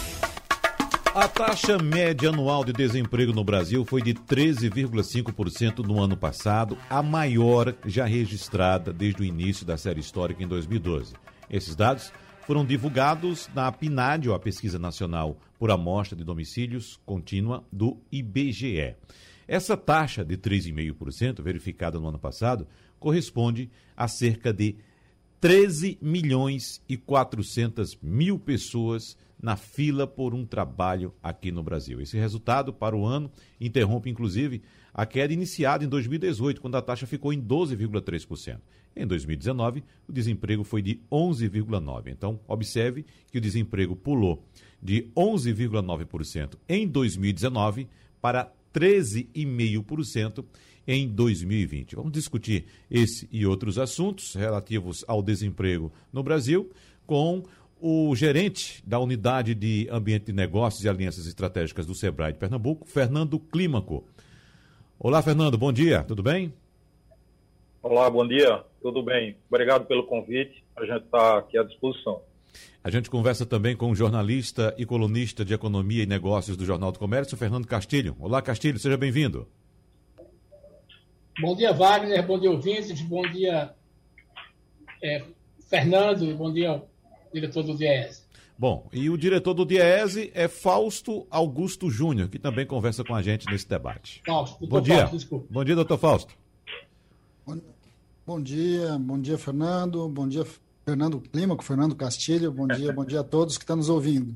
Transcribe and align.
a 1.15 1.27
taxa 1.29 1.77
média 1.77 2.29
anual 2.29 2.65
de 2.65 2.73
desemprego 2.73 3.31
no 3.31 3.43
Brasil 3.43 3.85
foi 3.85 4.01
de 4.01 4.15
13,5% 4.15 5.85
no 5.85 6.01
ano 6.01 6.17
passado, 6.17 6.75
a 6.89 7.03
maior 7.03 7.75
já 7.85 8.03
registrada 8.03 8.91
desde 8.91 9.21
o 9.21 9.25
início 9.25 9.63
da 9.65 9.77
série 9.77 10.01
histórica 10.01 10.43
em 10.43 10.47
2012. 10.47 11.13
Esses 11.49 11.73
dados 11.75 12.11
foram 12.45 12.65
divulgados 12.65 13.49
na 13.55 13.71
PNAD, 13.71 14.33
a 14.33 14.39
Pesquisa 14.39 14.79
Nacional 14.79 15.37
por 15.57 15.71
Amostra 15.71 16.17
de 16.17 16.25
Domicílios 16.25 16.99
Contínua 17.05 17.63
do 17.71 17.97
IBGE. 18.11 18.97
Essa 19.47 19.75
taxa 19.75 20.23
de 20.23 20.37
3,5%, 20.37 21.41
verificada 21.41 21.99
no 21.99 22.07
ano 22.07 22.19
passado, 22.19 22.67
corresponde 22.99 23.69
a 23.95 24.07
cerca 24.07 24.53
de 24.53 24.75
13 25.39 25.97
milhões 26.01 26.81
e 26.87 26.95
400 26.95 27.97
mil 28.01 28.39
pessoas 28.39 29.17
na 29.41 29.57
fila 29.57 30.07
por 30.07 30.33
um 30.33 30.45
trabalho 30.45 31.13
aqui 31.21 31.51
no 31.51 31.61
Brasil. 31.61 31.99
Esse 31.99 32.17
resultado 32.17 32.71
para 32.71 32.95
o 32.95 33.05
ano 33.05 33.29
interrompe, 33.59 34.09
inclusive, 34.09 34.61
a 34.93 35.05
queda 35.05 35.33
iniciada 35.33 35.83
em 35.83 35.89
2018, 35.89 36.61
quando 36.61 36.77
a 36.77 36.81
taxa 36.81 37.05
ficou 37.05 37.33
em 37.33 37.41
12,3%. 37.41 38.61
Em 38.95 39.05
2019, 39.05 39.83
o 40.07 40.13
desemprego 40.13 40.63
foi 40.63 40.81
de 40.81 41.01
11,9%. 41.11 42.07
Então, 42.07 42.39
observe 42.47 43.05
que 43.29 43.37
o 43.37 43.41
desemprego 43.41 43.97
pulou 43.97 44.47
de 44.81 45.09
11,9% 45.13 46.55
em 46.69 46.87
2019 46.87 47.89
para 48.21 48.49
13,5% 48.73 50.43
em 50.87 51.07
2020. 51.07 51.95
Vamos 51.95 52.11
discutir 52.11 52.65
esse 52.89 53.27
e 53.31 53.45
outros 53.45 53.77
assuntos 53.77 54.35
relativos 54.35 55.03
ao 55.07 55.21
desemprego 55.21 55.91
no 56.11 56.23
Brasil 56.23 56.71
com 57.05 57.43
o 57.79 58.15
gerente 58.15 58.81
da 58.87 58.99
Unidade 58.99 59.53
de 59.53 59.87
Ambiente 59.91 60.27
de 60.27 60.33
Negócios 60.33 60.83
e 60.83 60.89
Alianças 60.89 61.27
Estratégicas 61.27 61.85
do 61.85 61.93
Sebrae 61.93 62.33
de 62.33 62.39
Pernambuco, 62.39 62.87
Fernando 62.87 63.39
Clímaco. 63.39 64.05
Olá, 64.97 65.21
Fernando, 65.21 65.57
bom 65.57 65.71
dia, 65.71 66.03
tudo 66.03 66.23
bem? 66.23 66.53
Olá, 67.81 68.09
bom 68.09 68.25
dia, 68.25 68.63
tudo 68.81 69.03
bem. 69.03 69.35
Obrigado 69.49 69.85
pelo 69.85 70.05
convite, 70.05 70.63
a 70.77 70.85
gente 70.85 71.03
está 71.03 71.39
aqui 71.39 71.57
à 71.57 71.63
disposição. 71.63 72.21
A 72.83 72.89
gente 72.89 73.09
conversa 73.09 73.45
também 73.45 73.75
com 73.75 73.89
o 73.91 73.95
jornalista 73.95 74.73
e 74.77 74.85
colunista 74.85 75.43
de 75.45 75.53
Economia 75.53 76.03
e 76.03 76.05
Negócios 76.05 76.57
do 76.57 76.65
Jornal 76.65 76.91
do 76.91 76.99
Comércio, 76.99 77.37
Fernando 77.37 77.67
Castilho. 77.67 78.15
Olá, 78.19 78.41
Castilho, 78.41 78.79
seja 78.79 78.97
bem-vindo. 78.97 79.47
Bom 81.39 81.55
dia, 81.55 81.73
Wagner, 81.73 82.25
bom 82.25 82.39
dia, 82.39 82.51
ouvintes, 82.51 83.01
bom 83.01 83.23
dia, 83.31 83.73
é, 85.01 85.23
Fernando, 85.67 86.35
bom 86.35 86.53
dia, 86.53 86.83
diretor 87.33 87.63
do 87.63 87.75
DIEESE. 87.75 88.23
Bom, 88.57 88.87
e 88.93 89.09
o 89.09 89.17
diretor 89.17 89.55
do 89.55 89.65
DIEESE 89.65 90.31
é 90.35 90.47
Fausto 90.47 91.25
Augusto 91.29 91.89
Júnior, 91.89 92.29
que 92.29 92.37
também 92.37 92.65
conversa 92.65 93.03
com 93.03 93.15
a 93.15 93.21
gente 93.21 93.47
nesse 93.47 93.67
debate. 93.67 94.21
Fausto, 94.25 94.65
bom 94.67 94.79
dia. 94.79 94.99
Fausto, 94.99 95.17
desculpa. 95.17 95.47
Bom 95.49 95.63
dia, 95.63 95.75
doutor 95.75 95.97
Fausto. 95.97 96.33
Bom, 97.45 97.59
bom, 98.25 98.41
dia, 98.41 98.97
bom 98.99 99.19
dia, 99.19 99.37
Fernando. 99.37 100.07
Bom 100.07 100.27
dia, 100.27 100.45
Fernando 100.85 101.19
Clima, 101.19 101.55
com 101.55 101.63
Fernando 101.63 101.95
Castilho. 101.95 102.51
Bom 102.51 102.67
dia, 102.67 102.91
bom 102.91 103.05
dia 103.05 103.21
a 103.21 103.23
todos 103.23 103.57
que 103.57 103.63
estão 103.63 103.75
nos 103.75 103.89
ouvindo. 103.89 104.35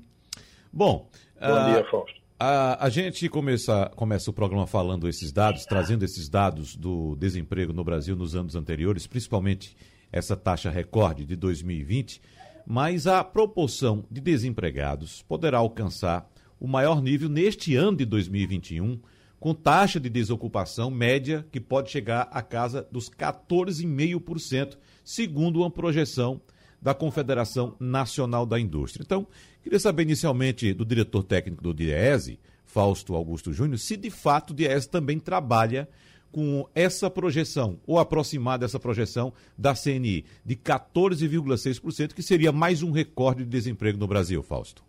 Bom, 0.71 1.09
bom 1.39 1.47
uh, 1.47 1.71
dia, 1.71 1.85
Fausto. 1.89 2.17
A, 2.39 2.85
a, 2.85 2.89
gente 2.89 3.27
começa, 3.29 3.91
começa 3.95 4.29
o 4.29 4.33
programa 4.33 4.67
falando 4.67 5.07
esses 5.07 5.31
dados, 5.31 5.65
trazendo 5.65 6.05
esses 6.05 6.29
dados 6.29 6.75
do 6.75 7.15
desemprego 7.15 7.73
no 7.73 7.83
Brasil 7.83 8.15
nos 8.15 8.35
anos 8.35 8.55
anteriores, 8.55 9.07
principalmente 9.07 9.75
essa 10.11 10.37
taxa 10.37 10.69
recorde 10.69 11.25
de 11.25 11.35
2020 11.35 12.21
mas 12.69 13.07
a 13.07 13.23
proporção 13.23 14.03
de 14.11 14.19
desempregados 14.19 15.21
poderá 15.21 15.59
alcançar 15.59 16.29
o 16.59 16.67
maior 16.67 17.01
nível 17.01 17.29
neste 17.29 17.75
ano 17.75 17.95
de 17.95 18.03
2021, 18.03 18.99
com 19.39 19.53
taxa 19.53 20.01
de 20.01 20.09
desocupação 20.09 20.91
média 20.91 21.47
que 21.49 21.61
pode 21.61 21.89
chegar 21.89 22.27
à 22.29 22.41
casa 22.41 22.85
dos 22.91 23.09
14,5%, 23.09 24.77
segundo 25.07 25.61
uma 25.61 25.71
projeção 25.71 26.41
da 26.81 26.93
Confederação 26.93 27.77
Nacional 27.79 28.45
da 28.45 28.59
Indústria. 28.59 29.03
Então, 29.05 29.25
queria 29.63 29.79
saber 29.79 30.03
inicialmente 30.03 30.73
do 30.73 30.83
diretor 30.83 31.23
técnico 31.23 31.63
do 31.63 31.73
DIESE, 31.73 32.37
Fausto 32.65 33.15
Augusto 33.15 33.53
Júnior, 33.53 33.79
se 33.79 33.95
de 33.95 34.09
fato 34.09 34.51
o 34.51 34.53
DIESE 34.53 34.89
também 34.89 35.17
trabalha 35.17 35.87
com 36.29 36.67
essa 36.75 37.09
projeção, 37.09 37.79
ou 37.87 37.97
aproximar 37.97 38.59
dessa 38.59 38.77
projeção 38.77 39.31
da 39.57 39.73
CNI, 39.73 40.25
de 40.45 40.57
14,6%, 40.57 42.13
que 42.13 42.21
seria 42.21 42.51
mais 42.51 42.83
um 42.83 42.91
recorde 42.91 43.45
de 43.45 43.49
desemprego 43.49 43.97
no 43.97 44.07
Brasil, 44.07 44.43
Fausto? 44.43 44.86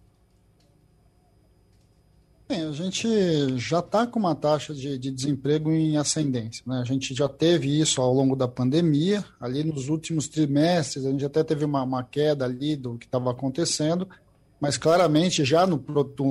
Bem, 2.49 2.63
a 2.63 2.73
gente 2.73 3.59
já 3.59 3.81
está 3.81 4.07
com 4.07 4.19
uma 4.19 4.35
taxa 4.35 4.73
de, 4.73 4.97
de, 4.97 5.11
desemprego 5.11 5.71
em 5.71 5.99
ascendência. 5.99 6.63
Né? 6.67 6.81
A 6.81 6.85
gente 6.85 7.15
já 7.15 7.29
teve 7.29 7.79
isso 7.79 8.01
ao 8.01 8.11
longo 8.11 8.35
da 8.35 8.49
pandemia. 8.49 9.23
Ali 9.39 9.63
nos 9.63 9.91
últimos 9.91 10.29
trimestres, 10.29 11.05
a 11.05 11.11
gente 11.11 11.27
até 11.27 11.45
teve 11.45 11.67
uma, 11.67 11.83
uma 11.83 12.03
queda 12.03 12.47
ali 12.47 12.75
do 12.75 12.97
que 12.97 13.05
estava 13.05 13.31
acontecendo, 13.31 14.09
mas 14.59 14.79
claramente 14.79 15.45
já 15.45 15.67
no, 15.67 15.85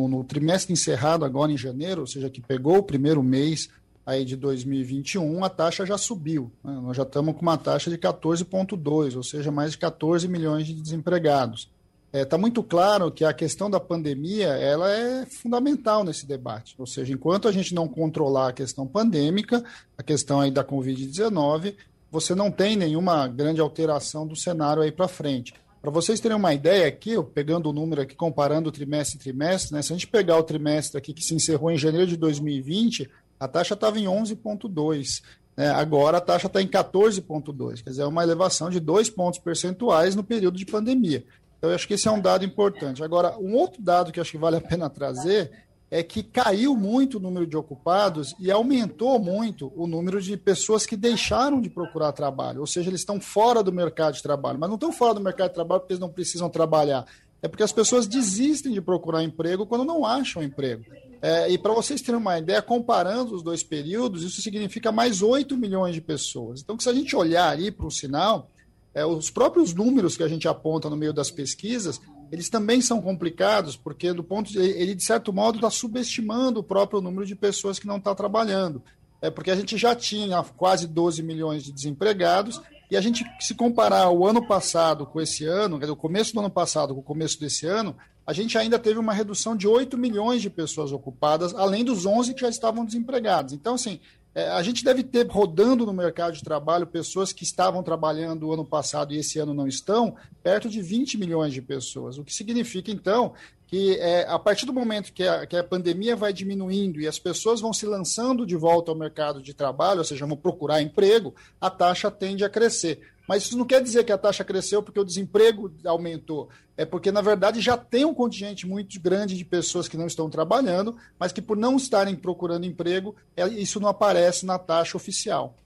no, 0.08 0.24
trimestre 0.24 0.74
encerrado 0.74 1.24
agora 1.24 1.52
em 1.52 1.58
janeiro, 1.58 2.02
ou 2.02 2.08
seja, 2.08 2.32
que 2.32 2.42
pegou 2.42 2.78
o 2.78 2.84
primeiro 2.84 3.22
mês 3.22 3.70
aí 4.04 4.26
de 4.26 4.36
2021, 4.36 5.44
a 5.44 5.50
taxa 5.50 5.86
já 5.86 6.00
subiu. 6.00 6.52
Né? 6.64 6.80
Nós 6.82 6.98
já 6.98 7.04
estamos 7.04 7.36
com 7.36 7.44
uma 7.44 7.60
taxa 7.60 7.92
de 7.92 7.98
14,2, 7.98 9.16
ou 9.16 9.22
seja, 9.22 9.52
mais 9.52 9.74
de 9.74 9.78
14 9.78 10.28
milhões 10.28 10.66
de 10.66 10.74
desempregados. 10.74 11.70
Está 12.18 12.22
é, 12.22 12.26
tá 12.26 12.38
muito 12.38 12.64
claro 12.64 13.12
que 13.12 13.24
a 13.24 13.34
questão 13.34 13.70
da 13.70 13.80
pandemia 13.80 14.48
ela 14.48 14.92
é 14.92 15.26
fundamental 15.26 16.04
nesse 16.04 16.26
debate. 16.26 16.76
Ou 16.78 16.88
seja, 16.88 17.14
enquanto 17.14 17.48
a 17.48 17.52
gente 17.52 17.74
não 17.76 17.88
controlar 17.88 18.50
a 18.50 18.54
questão 18.54 18.88
pandêmica, 18.88 19.64
a 19.98 20.04
questão 20.04 20.42
aí 20.42 20.50
da 20.50 20.64
Covid-19, 20.64 21.76
você 22.12 22.34
não 22.34 22.50
tem 22.50 22.76
nenhuma 22.76 23.28
grande 23.28 23.62
alteração 23.62 24.26
do 24.26 24.36
cenário 24.36 24.82
aí 24.82 24.92
para 24.92 25.08
frente. 25.08 25.54
Para 25.82 25.92
vocês 25.92 26.20
terem 26.20 26.36
uma 26.36 26.54
ideia 26.54 26.88
aqui, 26.88 27.12
eu 27.12 27.24
pegando 27.24 27.70
o 27.70 27.74
número 27.74 28.02
aqui, 28.02 28.16
comparando 28.16 28.72
trimestre 28.72 29.18
e 29.18 29.20
trimestre, 29.20 29.74
né, 29.74 29.82
se 29.82 29.94
a 29.94 29.96
gente 29.96 30.08
pegar 30.08 30.38
o 30.38 30.44
trimestre 30.44 30.98
aqui 30.98 31.14
que 31.14 31.24
se 31.24 31.36
encerrou 31.36 31.70
em 31.72 31.78
janeiro 31.78 32.08
de 32.08 32.18
2020, 32.18 33.10
a 33.40 33.48
taxa 33.48 33.74
estava 33.74 34.00
em 34.00 34.06
11,2. 34.06 35.22
Né? 35.56 35.70
Agora 35.70 36.18
a 36.18 36.22
taxa 36.22 36.48
está 36.48 36.62
em 36.62 36.68
14,2. 36.68 37.84
Quer 37.84 37.92
dizer, 37.92 38.02
é 38.02 38.06
uma 38.06 38.24
elevação 38.24 38.70
de 38.70 38.80
dois 38.80 39.10
pontos 39.10 39.40
percentuais 39.40 40.16
no 40.16 40.24
período 40.24 40.58
de 40.58 40.66
pandemia. 40.66 41.24
Eu 41.62 41.72
acho 41.72 41.88
que 41.88 41.96
esse 41.96 42.08
é 42.08 42.12
um 42.12 42.22
dado 42.22 42.46
importante. 42.46 43.04
Agora, 43.04 43.38
um 43.40 43.56
outro 43.56 43.82
dado 43.82 44.12
que 44.12 44.20
acho 44.20 44.32
que 44.32 44.38
vale 44.38 44.58
a 44.58 44.62
pena 44.62 44.90
trazer 44.90 45.52
é 45.90 46.04
que 46.04 46.22
caiu 46.22 46.76
muito 46.76 47.18
o 47.18 47.20
número 47.20 47.48
de 47.48 47.56
ocupados 47.56 48.36
e 48.40 48.52
aumentou 48.52 49.18
muito 49.20 49.72
o 49.76 49.88
número 49.88 50.22
de 50.22 50.36
pessoas 50.36 50.86
que 50.86 50.98
deixaram 50.98 51.62
de 51.62 51.70
procurar 51.70 52.12
trabalho, 52.12 52.60
ou 52.60 52.68
seja, 52.68 52.90
eles 52.90 53.02
estão 53.02 53.22
fora 53.22 53.64
do 53.64 53.72
mercado 53.72 54.16
de 54.16 54.22
trabalho, 54.22 54.60
mas 54.60 54.70
não 54.70 54.76
estão 54.76 54.92
fora 54.92 55.14
do 55.14 55.22
mercado 55.22 55.50
de 55.50 55.56
trabalho 55.56 55.80
porque 55.80 55.94
eles 55.94 56.02
não 56.02 56.10
precisam 56.10 56.50
trabalhar, 56.50 57.06
é 57.42 57.48
porque 57.48 57.64
as 57.64 57.72
pessoas 57.72 58.06
desistem 58.06 58.74
de 58.74 58.82
procurar 58.82 59.24
emprego 59.24 59.66
quando 59.66 59.86
não 59.86 60.06
acham 60.06 60.44
emprego. 60.44 60.84
É, 61.22 61.50
e 61.50 61.58
para 61.58 61.74
vocês 61.74 62.02
terem 62.02 62.20
uma 62.20 62.38
ideia, 62.38 62.62
comparando 62.62 63.34
os 63.34 63.42
dois 63.42 63.64
períodos, 63.64 64.24
isso 64.24 64.42
significa 64.42 64.92
mais 64.92 65.22
8 65.22 65.56
milhões 65.58 65.96
de 65.96 66.02
pessoas. 66.02 66.62
Então, 66.62 66.80
se 66.80 66.90
a 66.90 66.94
gente 66.94 67.16
olhar 67.16 67.50
ali 67.50 67.72
para 67.72 67.88
o 67.88 67.92
sinal, 67.92 68.50
é, 68.98 69.06
os 69.06 69.30
próprios 69.30 69.76
números 69.76 70.18
que 70.18 70.24
a 70.24 70.28
gente 70.28 70.48
aponta 70.48 70.90
no 70.90 70.98
meio 70.98 71.14
das 71.14 71.30
pesquisas, 71.30 72.02
eles 72.32 72.50
também 72.50 72.82
são 72.82 73.00
complicados, 73.00 73.78
porque 73.78 74.12
do 74.12 74.24
ponto 74.24 74.52
de, 74.52 74.58
ele, 74.58 74.96
de 74.96 75.04
certo 75.04 75.32
modo, 75.32 75.58
está 75.58 75.70
subestimando 75.70 76.62
o 76.62 76.64
próprio 76.64 77.00
número 77.00 77.24
de 77.24 77.36
pessoas 77.36 77.78
que 77.78 77.86
não 77.86 77.98
está 77.98 78.16
trabalhando. 78.16 78.82
É 79.22 79.30
porque 79.30 79.52
a 79.52 79.56
gente 79.56 79.78
já 79.78 79.96
tinha 79.96 80.42
quase 80.42 80.88
12 80.88 81.22
milhões 81.22 81.64
de 81.64 81.72
desempregados, 81.72 82.60
e 82.90 82.98
a 82.98 83.02
gente, 83.02 83.24
se 83.40 83.54
comparar 83.54 84.10
o 84.10 84.26
ano 84.26 84.48
passado 84.48 85.06
com 85.06 85.22
esse 85.22 85.46
ano, 85.46 85.78
o 85.78 85.96
começo 85.96 86.34
do 86.34 86.40
ano 86.40 86.50
passado 86.50 86.96
com 86.96 87.02
o 87.02 87.04
começo 87.04 87.40
desse 87.40 87.68
ano, 87.68 87.96
a 88.26 88.34
gente 88.34 88.58
ainda 88.58 88.80
teve 88.80 89.00
uma 89.00 89.14
redução 89.14 89.56
de 89.56 89.68
8 89.68 89.98
milhões 89.98 90.42
de 90.42 90.50
pessoas 90.50 90.92
ocupadas, 90.92 91.54
além 91.54 91.86
dos 91.86 92.06
11 92.06 92.34
que 92.34 92.42
já 92.42 92.50
estavam 92.50 92.84
desempregados. 92.84 93.54
Então, 93.54 93.76
assim, 93.76 94.00
é, 94.38 94.50
a 94.50 94.62
gente 94.62 94.86
deve 94.86 95.02
ter 95.02 95.26
rodando 95.26 95.84
no 95.84 95.92
mercado 95.92 96.34
de 96.34 96.44
trabalho 96.44 96.86
pessoas 96.86 97.34
que 97.34 97.44
estavam 97.44 97.82
trabalhando 97.82 98.48
o 98.48 98.54
ano 98.54 98.64
passado 98.64 99.12
e 99.12 99.18
esse 99.18 99.40
ano 99.40 99.52
não 99.52 99.68
estão, 99.68 100.16
perto 100.44 100.70
de 100.70 100.80
20 100.80 101.18
milhões 101.18 101.52
de 101.52 101.60
pessoas. 101.60 102.20
O 102.20 102.24
que 102.24 102.32
significa, 102.32 102.92
então, 102.92 103.34
que 103.68 103.98
é, 103.98 104.26
a 104.28 104.40
partir 104.40 104.66
do 104.66 104.74
momento 104.74 105.12
que 105.12 105.24
a, 105.24 105.46
que 105.46 105.56
a 105.56 105.64
pandemia 105.64 106.16
vai 106.16 106.32
diminuindo 106.32 107.02
e 107.02 107.08
as 107.08 107.20
pessoas 107.20 107.60
vão 107.60 107.74
se 107.74 107.86
lançando 107.86 108.46
de 108.46 108.56
volta 108.56 108.90
ao 108.90 108.98
mercado 108.98 109.42
de 109.42 109.54
trabalho, 109.54 110.00
ou 110.00 110.06
seja, 110.06 110.26
vão 110.26 110.38
procurar 110.38 110.82
emprego, 110.82 111.36
a 111.60 111.70
taxa 111.70 112.10
tende 112.10 112.46
a 112.46 112.50
crescer. 112.50 113.02
Mas 113.28 113.44
isso 113.44 113.58
não 113.58 113.66
quer 113.66 113.84
dizer 113.84 114.06
que 114.06 114.12
a 114.12 114.18
taxa 114.18 114.46
cresceu 114.46 114.82
porque 114.82 115.00
o 115.00 115.04
desemprego 115.04 115.70
aumentou. 115.86 116.50
É 116.78 116.86
porque, 116.86 117.12
na 117.12 117.20
verdade, 117.22 117.60
já 117.60 117.76
tem 117.76 118.06
um 118.06 118.14
contingente 118.14 118.66
muito 118.66 118.98
grande 119.02 119.36
de 119.36 119.44
pessoas 119.44 119.90
que 119.90 119.98
não 119.98 120.08
estão 120.08 120.30
trabalhando, 120.30 120.96
mas 121.20 121.34
que, 121.34 121.42
por 121.42 121.58
não 121.58 121.76
estarem 121.76 122.16
procurando 122.16 122.66
emprego, 122.66 123.18
é, 123.36 123.46
isso 123.50 123.82
não 123.82 123.90
aparece 123.90 124.46
na 124.46 124.58
taxa 124.58 124.96
oficial. 124.96 125.58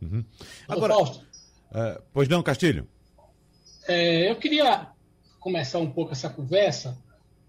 Uhum. 0.00 0.24
Agora, 0.66 0.96
uh, 0.98 2.02
pois 2.14 2.28
não, 2.28 2.42
Castilho? 2.42 2.88
É, 3.86 4.30
eu 4.30 4.36
queria 4.36 4.88
começar 5.38 5.78
um 5.78 5.90
pouco 5.90 6.12
essa 6.12 6.30
conversa 6.30 6.96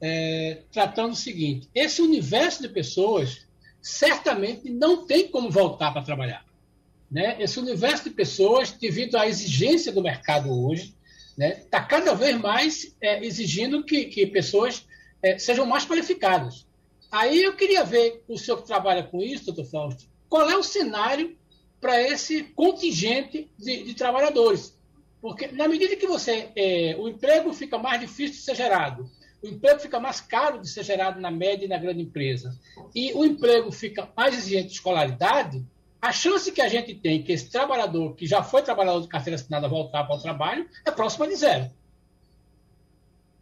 é, 0.01 0.59
tratando 0.71 1.13
o 1.13 1.15
seguinte: 1.15 1.69
esse 1.73 2.01
universo 2.01 2.61
de 2.61 2.69
pessoas 2.69 3.45
certamente 3.81 4.69
não 4.69 5.05
tem 5.05 5.27
como 5.27 5.49
voltar 5.49 5.91
para 5.91 6.01
trabalhar. 6.01 6.45
Né? 7.09 7.37
Esse 7.39 7.59
universo 7.59 8.05
de 8.05 8.09
pessoas, 8.09 8.71
devido 8.71 9.15
à 9.15 9.27
exigência 9.27 9.91
do 9.91 10.01
mercado 10.01 10.51
hoje, 10.51 10.93
está 11.31 11.37
né, 11.37 11.51
tá 11.69 11.81
cada 11.81 12.13
vez 12.13 12.37
mais 12.37 12.95
é, 12.99 13.23
exigindo 13.25 13.83
que, 13.83 14.05
que 14.05 14.25
pessoas 14.27 14.85
é, 15.21 15.37
sejam 15.37 15.65
mais 15.65 15.85
qualificadas. 15.85 16.65
Aí 17.11 17.43
eu 17.43 17.55
queria 17.55 17.83
ver, 17.83 18.23
o 18.27 18.37
senhor 18.37 18.57
que 18.57 18.67
trabalha 18.67 19.03
com 19.03 19.21
isso, 19.21 19.45
doutor 19.45 19.65
Fausto, 19.65 20.05
qual 20.27 20.49
é 20.49 20.57
o 20.57 20.63
cenário 20.63 21.37
para 21.79 22.01
esse 22.01 22.43
contingente 22.43 23.49
de, 23.57 23.83
de, 23.83 23.93
trabalhadores? 23.93 24.77
Porque 25.21 25.47
na 25.47 25.67
medida 25.67 25.95
que 25.95 26.07
você 26.07 26.49
é, 26.55 26.95
o 26.99 27.07
emprego 27.07 27.53
fica 27.53 27.77
mais 27.77 28.01
difícil 28.01 28.35
de 28.35 28.41
ser 28.41 28.55
gerado, 28.55 29.09
o 29.41 29.47
emprego 29.47 29.79
fica 29.79 29.99
mais 29.99 30.19
caro 30.19 30.59
de 30.59 30.69
ser 30.69 30.83
gerado 30.83 31.19
na 31.19 31.31
média 31.31 31.65
e 31.65 31.69
na 31.69 31.77
grande 31.77 32.01
empresa, 32.01 32.57
e 32.95 33.13
o 33.13 33.23
emprego 33.23 33.71
fica 33.71 34.09
mais 34.15 34.35
exigente 34.35 34.67
de 34.67 34.73
escolaridade, 34.73 35.65
a 36.01 36.11
chance 36.11 36.51
que 36.51 36.61
a 36.61 36.69
gente 36.69 36.93
tem 36.95 37.23
que 37.23 37.31
esse 37.31 37.49
trabalhador 37.49 38.15
que 38.15 38.25
já 38.25 38.43
foi 38.43 38.61
trabalhador 38.61 39.01
de 39.01 39.07
carteira 39.07 39.35
assinada 39.35 39.67
voltar 39.67 40.03
para 40.03 40.15
o 40.15 40.21
trabalho 40.21 40.67
é 40.85 40.91
próxima 40.91 41.27
de 41.27 41.35
zero. 41.35 41.69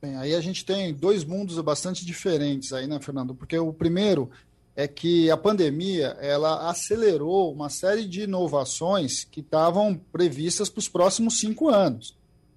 Bem, 0.02 0.16
aí 0.18 0.34
a 0.34 0.42
gente 0.42 0.64
tem 0.64 0.94
dois 0.94 1.24
mundos 1.24 1.60
bastante 1.60 2.06
diferentes 2.06 2.72
aí, 2.72 2.88
né, 2.88 3.00
Fernando? 3.02 3.34
Porque 3.34 3.58
o 3.58 3.74
primeiro 3.74 4.30
é 4.76 4.88
que 4.88 5.32
a 5.32 5.38
pandemia 5.38 6.18
ela 6.20 6.70
acelerou 6.70 7.52
uma 7.52 7.70
série 7.70 8.06
de 8.06 8.24
inovações 8.24 9.24
que 9.24 9.40
estavam 9.40 9.96
previstas 10.12 10.70
para 10.70 10.80
os 10.80 10.90
próximos 10.90 11.40
cinco 11.40 11.70
anos. 11.70 12.16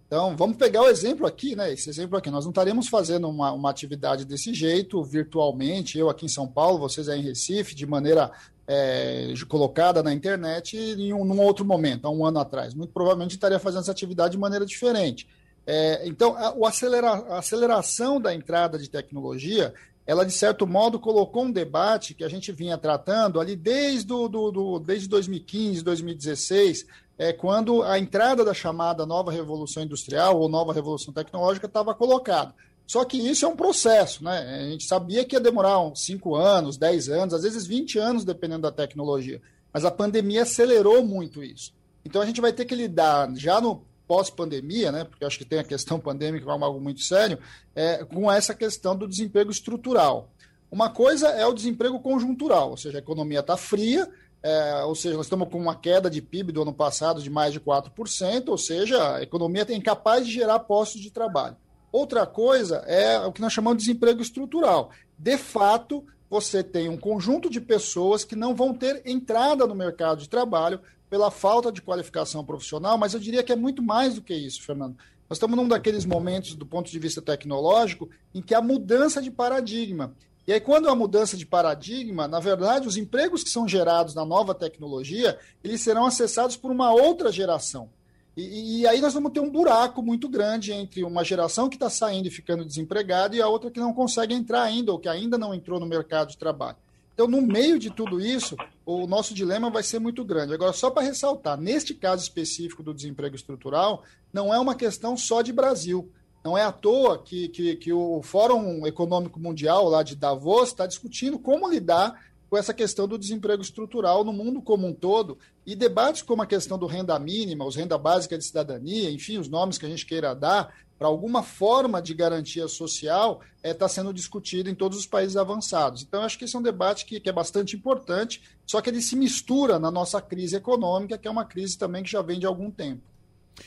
Então, 0.08 0.34
vamos 0.34 0.56
pegar 0.56 0.80
o 0.80 0.88
exemplo 0.88 1.26
aqui, 1.26 1.54
né? 1.54 1.70
Esse 1.70 1.90
exemplo 1.90 2.16
aqui. 2.16 2.30
Nós 2.30 2.46
não 2.46 2.50
estaremos 2.50 2.88
fazendo 2.88 3.28
uma, 3.28 3.52
uma 3.52 3.68
atividade 3.68 4.24
desse 4.24 4.54
jeito, 4.54 5.04
virtualmente, 5.04 5.98
eu 5.98 6.08
aqui 6.08 6.24
em 6.24 6.30
São 6.30 6.48
Paulo, 6.48 6.78
vocês 6.78 7.10
aí 7.10 7.20
em 7.20 7.22
Recife, 7.22 7.74
de 7.74 7.84
maneira 7.84 8.32
é, 8.66 9.34
colocada 9.48 10.02
na 10.02 10.10
internet 10.10 10.78
em 10.78 11.12
um 11.12 11.26
num 11.26 11.40
outro 11.40 11.62
momento, 11.62 12.06
há 12.06 12.10
um 12.10 12.24
ano 12.24 12.40
atrás. 12.40 12.72
Muito 12.72 12.90
provavelmente 12.90 13.32
estaria 13.32 13.58
fazendo 13.58 13.80
essa 13.80 13.92
atividade 13.92 14.32
de 14.32 14.38
maneira 14.38 14.64
diferente. 14.64 15.28
É, 15.66 16.08
então, 16.08 16.34
a, 16.38 16.54
o 16.54 16.64
acelera, 16.64 17.10
a 17.10 17.38
aceleração 17.40 18.18
da 18.18 18.34
entrada 18.34 18.78
de 18.78 18.88
tecnologia, 18.88 19.74
ela, 20.06 20.24
de 20.24 20.32
certo 20.32 20.66
modo, 20.66 20.98
colocou 20.98 21.44
um 21.44 21.52
debate 21.52 22.14
que 22.14 22.24
a 22.24 22.28
gente 22.30 22.50
vinha 22.50 22.78
tratando 22.78 23.38
ali 23.38 23.54
desde, 23.54 24.06
do, 24.06 24.26
do, 24.26 24.50
do 24.50 24.78
desde 24.78 25.06
2015, 25.06 25.84
2016, 25.84 26.86
é, 27.18 27.32
quando 27.32 27.82
a 27.82 27.98
entrada 27.98 28.44
da 28.44 28.54
chamada 28.54 29.04
nova 29.04 29.32
revolução 29.32 29.82
industrial 29.82 30.38
ou 30.38 30.48
nova 30.48 30.72
revolução 30.72 31.12
tecnológica 31.12 31.66
estava 31.66 31.92
colocada. 31.94 32.54
Só 32.86 33.04
que 33.04 33.18
isso 33.18 33.44
é 33.44 33.48
um 33.48 33.56
processo, 33.56 34.24
né? 34.24 34.38
A 34.38 34.70
gente 34.70 34.84
sabia 34.84 35.24
que 35.24 35.36
ia 35.36 35.40
demorar 35.40 35.78
uns 35.80 36.04
5 36.06 36.34
anos, 36.36 36.78
10 36.78 37.08
anos, 37.10 37.34
às 37.34 37.42
vezes 37.42 37.66
20 37.66 37.98
anos, 37.98 38.24
dependendo 38.24 38.62
da 38.62 38.72
tecnologia. 38.72 39.42
Mas 39.70 39.84
a 39.84 39.90
pandemia 39.90 40.44
acelerou 40.44 41.04
muito 41.04 41.42
isso. 41.42 41.74
Então 42.02 42.22
a 42.22 42.26
gente 42.26 42.40
vai 42.40 42.52
ter 42.52 42.64
que 42.64 42.74
lidar 42.74 43.30
já 43.34 43.60
no 43.60 43.82
pós-pandemia, 44.06 44.90
né? 44.90 45.04
Porque 45.04 45.24
acho 45.24 45.36
que 45.36 45.44
tem 45.44 45.58
a 45.58 45.64
questão 45.64 46.00
pandêmica 46.00 46.46
como 46.46 46.64
algo 46.64 46.80
muito 46.80 47.02
sério, 47.02 47.38
é, 47.74 48.04
com 48.04 48.32
essa 48.32 48.54
questão 48.54 48.96
do 48.96 49.06
desemprego 49.06 49.50
estrutural. 49.50 50.30
Uma 50.70 50.88
coisa 50.88 51.28
é 51.28 51.46
o 51.46 51.52
desemprego 51.52 52.00
conjuntural, 52.00 52.70
ou 52.70 52.76
seja, 52.76 52.98
a 52.98 53.00
economia 53.00 53.40
está 53.40 53.56
fria, 53.56 54.08
é, 54.48 54.84
ou 54.84 54.94
seja, 54.94 55.16
nós 55.16 55.26
estamos 55.26 55.48
com 55.48 55.58
uma 55.58 55.74
queda 55.74 56.08
de 56.08 56.22
PIB 56.22 56.52
do 56.52 56.62
ano 56.62 56.72
passado 56.72 57.22
de 57.22 57.28
mais 57.28 57.52
de 57.52 57.60
4%, 57.60 58.48
ou 58.48 58.58
seja, 58.58 59.16
a 59.16 59.22
economia 59.22 59.66
é 59.68 59.74
incapaz 59.74 60.26
de 60.26 60.32
gerar 60.32 60.60
postos 60.60 61.00
de 61.00 61.10
trabalho. 61.10 61.56
Outra 61.92 62.26
coisa 62.26 62.78
é 62.86 63.18
o 63.20 63.32
que 63.32 63.40
nós 63.40 63.52
chamamos 63.52 63.82
de 63.82 63.86
desemprego 63.86 64.20
estrutural. 64.20 64.90
De 65.18 65.36
fato, 65.36 66.04
você 66.30 66.62
tem 66.62 66.88
um 66.88 66.96
conjunto 66.96 67.48
de 67.48 67.60
pessoas 67.60 68.24
que 68.24 68.36
não 68.36 68.54
vão 68.54 68.74
ter 68.74 69.02
entrada 69.04 69.66
no 69.66 69.74
mercado 69.74 70.20
de 70.20 70.28
trabalho 70.28 70.80
pela 71.08 71.30
falta 71.30 71.72
de 71.72 71.80
qualificação 71.80 72.44
profissional, 72.44 72.98
mas 72.98 73.14
eu 73.14 73.20
diria 73.20 73.42
que 73.42 73.52
é 73.52 73.56
muito 73.56 73.82
mais 73.82 74.14
do 74.14 74.22
que 74.22 74.34
isso, 74.34 74.62
Fernando. 74.62 74.96
Nós 75.28 75.36
estamos 75.36 75.56
num 75.56 75.68
daqueles 75.68 76.04
momentos, 76.04 76.54
do 76.54 76.64
ponto 76.64 76.90
de 76.90 76.98
vista 76.98 77.20
tecnológico, 77.20 78.08
em 78.34 78.40
que 78.40 78.54
a 78.54 78.62
mudança 78.62 79.20
de 79.20 79.30
paradigma. 79.30 80.14
E 80.48 80.52
aí, 80.54 80.60
quando 80.62 80.88
há 80.88 80.94
mudança 80.94 81.36
de 81.36 81.44
paradigma, 81.44 82.26
na 82.26 82.40
verdade, 82.40 82.88
os 82.88 82.96
empregos 82.96 83.44
que 83.44 83.50
são 83.50 83.68
gerados 83.68 84.14
na 84.14 84.24
nova 84.24 84.54
tecnologia, 84.54 85.38
eles 85.62 85.82
serão 85.82 86.06
acessados 86.06 86.56
por 86.56 86.70
uma 86.70 86.90
outra 86.90 87.30
geração. 87.30 87.90
E, 88.34 88.80
e, 88.80 88.86
aí 88.86 88.98
nós 88.98 89.12
vamos 89.12 89.30
ter 89.32 89.40
um 89.40 89.50
buraco 89.50 90.02
muito 90.02 90.26
grande 90.26 90.72
entre 90.72 91.04
uma 91.04 91.22
geração 91.22 91.68
que 91.68 91.76
está 91.76 91.90
saindo 91.90 92.28
e 92.28 92.30
ficando 92.30 92.64
desempregada 92.64 93.36
e 93.36 93.42
a 93.42 93.46
outra 93.46 93.70
que 93.70 93.78
não 93.78 93.92
consegue 93.92 94.32
entrar 94.32 94.62
ainda, 94.62 94.90
ou 94.90 94.98
que 94.98 95.06
ainda 95.06 95.36
não 95.36 95.52
entrou 95.52 95.78
no 95.78 95.84
mercado 95.84 96.30
de 96.30 96.38
trabalho. 96.38 96.78
Então, 97.12 97.28
no 97.28 97.42
meio 97.42 97.78
de 97.78 97.90
tudo 97.90 98.18
isso, 98.18 98.56
o 98.86 99.06
nosso 99.06 99.34
dilema 99.34 99.68
vai 99.68 99.82
ser 99.82 99.98
muito 99.98 100.24
grande. 100.24 100.54
Agora, 100.54 100.72
só 100.72 100.88
para 100.90 101.02
ressaltar, 101.02 101.60
neste 101.60 101.92
caso 101.92 102.22
específico 102.22 102.82
do 102.82 102.94
desemprego 102.94 103.36
estrutural, 103.36 104.02
não 104.32 104.54
é 104.54 104.58
uma 104.58 104.74
questão 104.74 105.14
só 105.14 105.42
de 105.42 105.52
Brasil. 105.52 106.10
Não 106.48 106.56
é 106.56 106.62
à 106.62 106.72
toa 106.72 107.18
que, 107.18 107.46
que, 107.50 107.76
que 107.76 107.92
o 107.92 108.22
Fórum 108.22 108.86
Econômico 108.86 109.38
Mundial, 109.38 109.86
lá 109.86 110.02
de 110.02 110.16
Davos, 110.16 110.70
está 110.70 110.86
discutindo 110.86 111.38
como 111.38 111.68
lidar 111.68 112.18
com 112.48 112.56
essa 112.56 112.72
questão 112.72 113.06
do 113.06 113.18
desemprego 113.18 113.60
estrutural 113.60 114.24
no 114.24 114.32
mundo 114.32 114.62
como 114.62 114.86
um 114.86 114.94
todo, 114.94 115.36
e 115.66 115.76
debates 115.76 116.22
como 116.22 116.40
a 116.40 116.46
questão 116.46 116.78
do 116.78 116.86
renda 116.86 117.18
mínima, 117.18 117.66
os 117.66 117.76
renda 117.76 117.98
básica 117.98 118.38
de 118.38 118.46
cidadania, 118.46 119.10
enfim, 119.10 119.36
os 119.36 119.46
nomes 119.46 119.76
que 119.76 119.84
a 119.84 119.88
gente 119.90 120.06
queira 120.06 120.34
dar, 120.34 120.74
para 120.98 121.06
alguma 121.06 121.42
forma 121.42 122.00
de 122.00 122.14
garantia 122.14 122.66
social, 122.66 123.42
está 123.62 123.84
eh, 123.84 123.86
é, 123.86 123.88
sendo 123.88 124.14
discutido 124.14 124.70
em 124.70 124.74
todos 124.74 124.96
os 124.96 125.04
países 125.04 125.36
avançados. 125.36 126.02
Então, 126.02 126.22
acho 126.22 126.38
que 126.38 126.46
esse 126.46 126.56
é 126.56 126.58
um 126.58 126.62
debate 126.62 127.04
que, 127.04 127.20
que 127.20 127.28
é 127.28 127.32
bastante 127.32 127.76
importante, 127.76 128.42
só 128.66 128.80
que 128.80 128.88
ele 128.88 129.02
se 129.02 129.14
mistura 129.16 129.78
na 129.78 129.90
nossa 129.90 130.18
crise 130.22 130.56
econômica, 130.56 131.18
que 131.18 131.28
é 131.28 131.30
uma 131.30 131.44
crise 131.44 131.76
também 131.76 132.02
que 132.02 132.10
já 132.10 132.22
vem 132.22 132.38
de 132.38 132.46
algum 132.46 132.70
tempo. 132.70 133.02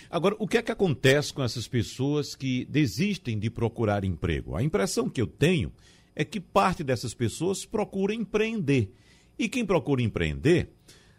Agora, 0.09 0.35
o 0.39 0.47
que 0.47 0.57
é 0.57 0.61
que 0.61 0.71
acontece 0.71 1.33
com 1.33 1.43
essas 1.43 1.67
pessoas 1.67 2.35
que 2.35 2.65
desistem 2.65 3.37
de 3.37 3.49
procurar 3.49 4.03
emprego? 4.03 4.55
A 4.55 4.63
impressão 4.63 5.09
que 5.09 5.21
eu 5.21 5.27
tenho 5.27 5.71
é 6.15 6.23
que 6.23 6.39
parte 6.39 6.83
dessas 6.83 7.13
pessoas 7.13 7.65
procura 7.65 8.13
empreender. 8.13 8.93
E 9.37 9.49
quem 9.49 9.65
procura 9.65 10.01
empreender, 10.01 10.69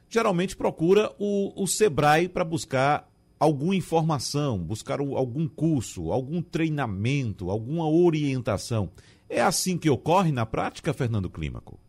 geralmente 0.08 0.56
procura 0.56 1.12
o, 1.18 1.52
o 1.61 1.66
Sebrae 1.66 2.28
para 2.28 2.44
buscar 2.44 3.11
alguma 3.38 3.75
informação, 3.75 4.58
buscar 4.58 5.00
algum 5.00 5.49
curso, 5.49 6.12
algum 6.12 6.40
treinamento, 6.40 7.50
alguma 7.50 7.88
orientação. 7.88 8.90
É 9.28 9.40
assim 9.40 9.76
que 9.76 9.90
ocorre 9.90 10.30
na 10.30 10.47
prática, 10.47 10.92
Fernando 10.92 11.28
Clímaco? 11.28 11.80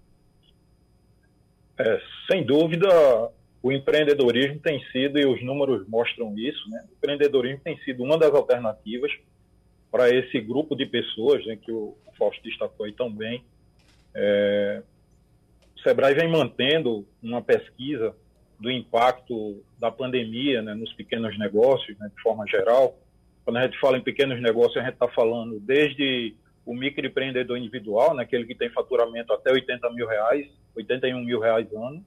É, 1.77 2.01
sem 2.27 2.45
dúvida, 2.45 2.87
o 3.63 3.71
empreendedorismo 3.71 4.59
tem 4.59 4.83
sido, 4.91 5.17
e 5.17 5.25
os 5.25 5.41
números 5.41 5.87
mostram 5.87 6.37
isso, 6.37 6.69
né? 6.69 6.83
o 6.89 6.93
empreendedorismo 6.97 7.61
tem 7.63 7.77
sido 7.79 8.03
uma 8.03 8.17
das 8.17 8.33
alternativas 8.33 9.09
para 9.89 10.09
esse 10.09 10.41
grupo 10.41 10.75
de 10.75 10.85
pessoas 10.85 11.45
né, 11.45 11.55
que 11.55 11.71
o 11.71 11.95
Fausto 12.17 12.43
destacou 12.43 12.85
aí 12.85 12.91
tão 12.91 13.09
bem. 13.09 13.41
É, 14.13 14.83
o 15.77 15.79
Sebrae 15.79 16.13
vem 16.13 16.27
mantendo 16.27 17.07
uma 17.21 17.41
pesquisa 17.41 18.13
do 18.59 18.69
impacto 18.69 19.63
da 19.79 19.89
pandemia 19.89 20.61
né, 20.61 20.73
nos 20.73 20.91
pequenos 20.93 21.37
negócios, 21.39 21.97
né, 21.97 22.11
de 22.13 22.21
forma 22.21 22.45
geral. 22.47 22.99
Quando 23.45 23.57
a 23.57 23.65
gente 23.65 23.79
fala 23.79 23.97
em 23.97 24.03
pequenos 24.03 24.41
negócios, 24.41 24.75
a 24.77 24.81
gente 24.81 24.95
está 24.95 25.07
falando 25.07 25.57
desde 25.61 26.35
o 26.65 26.73
microempreendedor 26.73 27.57
individual, 27.57 28.13
né, 28.13 28.23
aquele 28.23 28.45
que 28.45 28.55
tem 28.55 28.69
faturamento 28.71 29.31
até 29.31 29.53
80 29.53 29.89
mil 29.91 30.07
reais, 30.07 30.47
81 30.75 31.23
mil 31.23 31.39
reais 31.39 31.71
ano, 31.73 32.03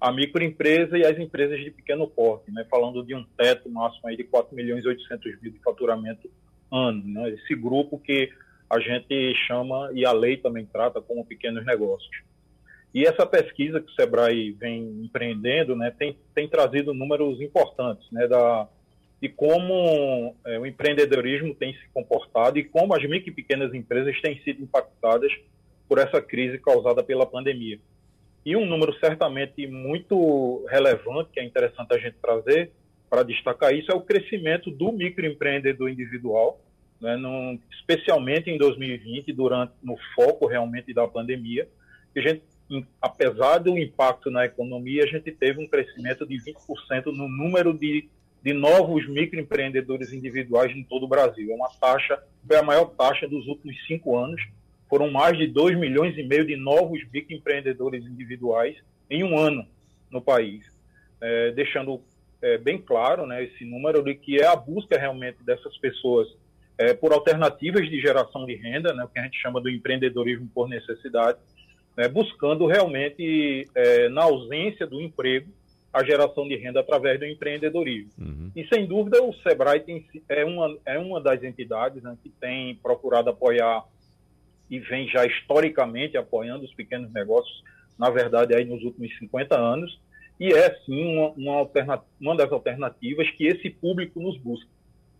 a 0.00 0.12
microempresa 0.12 0.98
e 0.98 1.04
as 1.04 1.18
empresas 1.18 1.58
de 1.58 1.70
pequeno 1.70 2.06
porte, 2.06 2.50
né, 2.50 2.66
falando 2.70 3.02
de 3.02 3.14
um 3.14 3.24
teto 3.36 3.68
máximo 3.70 4.08
aí 4.08 4.16
de 4.16 4.24
4 4.24 4.54
milhões 4.54 4.84
e 4.84 4.88
800 4.88 5.40
mil 5.40 5.52
de 5.52 5.58
faturamento 5.60 6.30
ano, 6.70 7.02
né? 7.04 7.30
esse 7.30 7.54
grupo 7.54 7.98
que 7.98 8.30
a 8.68 8.78
gente 8.80 9.34
chama 9.46 9.90
e 9.94 10.04
a 10.04 10.12
lei 10.12 10.36
também 10.36 10.66
trata 10.66 11.00
como 11.00 11.24
pequenos 11.24 11.64
negócios. 11.64 12.10
E 12.92 13.04
essa 13.04 13.26
pesquisa 13.26 13.80
que 13.80 13.90
o 13.90 13.94
Sebrae 13.94 14.52
vem 14.52 14.82
empreendendo 15.04 15.76
né, 15.76 15.90
tem, 15.96 16.16
tem 16.34 16.48
trazido 16.48 16.94
números 16.94 17.40
importantes 17.40 18.10
né, 18.10 18.26
da, 18.26 18.68
de 19.20 19.28
como 19.28 20.34
é, 20.44 20.58
o 20.58 20.66
empreendedorismo 20.66 21.54
tem 21.54 21.74
se 21.74 21.88
comportado 21.92 22.58
e 22.58 22.64
como 22.64 22.94
as 22.94 23.02
micro 23.02 23.30
e 23.30 23.34
pequenas 23.34 23.72
empresas 23.74 24.20
têm 24.20 24.40
sido 24.42 24.62
impactadas 24.62 25.32
por 25.88 25.98
essa 25.98 26.20
crise 26.20 26.58
causada 26.58 27.02
pela 27.02 27.26
pandemia. 27.26 27.78
E 28.46 28.54
um 28.54 28.64
número 28.64 28.96
certamente 29.00 29.66
muito 29.66 30.64
relevante, 30.70 31.30
que 31.32 31.40
é 31.40 31.44
interessante 31.44 31.92
a 31.92 31.98
gente 31.98 32.16
trazer 32.22 32.70
para 33.10 33.24
destacar 33.24 33.74
isso, 33.74 33.90
é 33.90 33.94
o 33.94 34.00
crescimento 34.00 34.70
do 34.70 34.92
microempreendedor 34.92 35.90
individual, 35.90 36.60
né, 37.00 37.16
no, 37.16 37.58
especialmente 37.72 38.48
em 38.48 38.56
2020, 38.56 39.32
durante 39.32 39.72
no 39.82 39.96
foco 40.14 40.46
realmente 40.46 40.94
da 40.94 41.08
pandemia, 41.08 41.68
que 42.14 42.20
a 42.20 42.22
gente, 42.22 42.42
apesar 43.02 43.58
do 43.58 43.76
impacto 43.76 44.30
na 44.30 44.44
economia, 44.46 45.02
a 45.02 45.08
gente 45.08 45.32
teve 45.32 45.60
um 45.60 45.66
crescimento 45.66 46.24
de 46.24 46.36
20% 46.36 47.06
no 47.06 47.28
número 47.28 47.76
de 47.76 48.08
de 48.46 48.52
novos 48.52 49.08
microempreendedores 49.08 50.12
individuais 50.12 50.70
em 50.70 50.84
todo 50.84 51.02
o 51.02 51.08
Brasil. 51.08 51.50
É 51.50 51.54
uma 51.56 51.68
taxa, 51.80 52.22
foi 52.46 52.56
a 52.56 52.62
maior 52.62 52.84
taxa 52.90 53.26
dos 53.26 53.44
últimos 53.48 53.74
cinco 53.88 54.16
anos. 54.16 54.40
Foram 54.88 55.10
mais 55.10 55.36
de 55.36 55.46
2 55.46 55.78
milhões 55.78 56.16
e 56.16 56.22
meio 56.22 56.46
de 56.46 56.56
novos 56.56 57.00
microempreendedores 57.12 58.04
individuais 58.04 58.76
em 59.10 59.24
um 59.24 59.38
ano 59.38 59.66
no 60.10 60.20
país. 60.20 60.64
É, 61.20 61.50
deixando 61.52 62.00
é, 62.42 62.58
bem 62.58 62.78
claro 62.78 63.26
né, 63.26 63.44
esse 63.44 63.64
número 63.64 64.02
de 64.02 64.14
que 64.14 64.40
é 64.40 64.46
a 64.46 64.54
busca 64.54 64.98
realmente 64.98 65.42
dessas 65.42 65.76
pessoas 65.78 66.28
é, 66.78 66.92
por 66.92 67.12
alternativas 67.12 67.88
de 67.88 68.00
geração 68.00 68.44
de 68.44 68.54
renda, 68.54 68.92
né, 68.92 69.04
o 69.04 69.08
que 69.08 69.18
a 69.18 69.22
gente 69.22 69.40
chama 69.40 69.60
do 69.60 69.70
empreendedorismo 69.70 70.48
por 70.54 70.68
necessidade, 70.68 71.38
né, 71.96 72.06
buscando 72.08 72.66
realmente, 72.66 73.66
é, 73.74 74.08
na 74.10 74.24
ausência 74.24 74.86
do 74.86 75.00
emprego, 75.00 75.48
a 75.92 76.04
geração 76.04 76.46
de 76.46 76.56
renda 76.56 76.80
através 76.80 77.18
do 77.18 77.24
empreendedorismo. 77.24 78.10
Uhum. 78.18 78.50
E, 78.54 78.66
sem 78.66 78.86
dúvida, 78.86 79.22
o 79.22 79.32
SEBRAE 79.36 79.80
tem, 79.80 80.06
é, 80.28 80.44
uma, 80.44 80.76
é 80.84 80.98
uma 80.98 81.18
das 81.20 81.42
entidades 81.42 82.02
né, 82.02 82.14
que 82.22 82.28
tem 82.28 82.74
procurado 82.76 83.30
apoiar 83.30 83.82
e 84.70 84.78
vem 84.78 85.08
já 85.08 85.24
historicamente 85.24 86.16
apoiando 86.16 86.64
os 86.64 86.74
pequenos 86.74 87.12
negócios, 87.12 87.62
na 87.98 88.10
verdade, 88.10 88.54
aí 88.54 88.64
nos 88.64 88.82
últimos 88.82 89.16
50 89.18 89.58
anos, 89.58 90.00
e 90.38 90.52
é, 90.52 90.74
sim, 90.84 91.16
uma, 91.16 91.62
uma, 91.62 92.04
uma 92.20 92.36
das 92.36 92.52
alternativas 92.52 93.30
que 93.30 93.46
esse 93.46 93.70
público 93.70 94.20
nos 94.20 94.36
busca. 94.38 94.68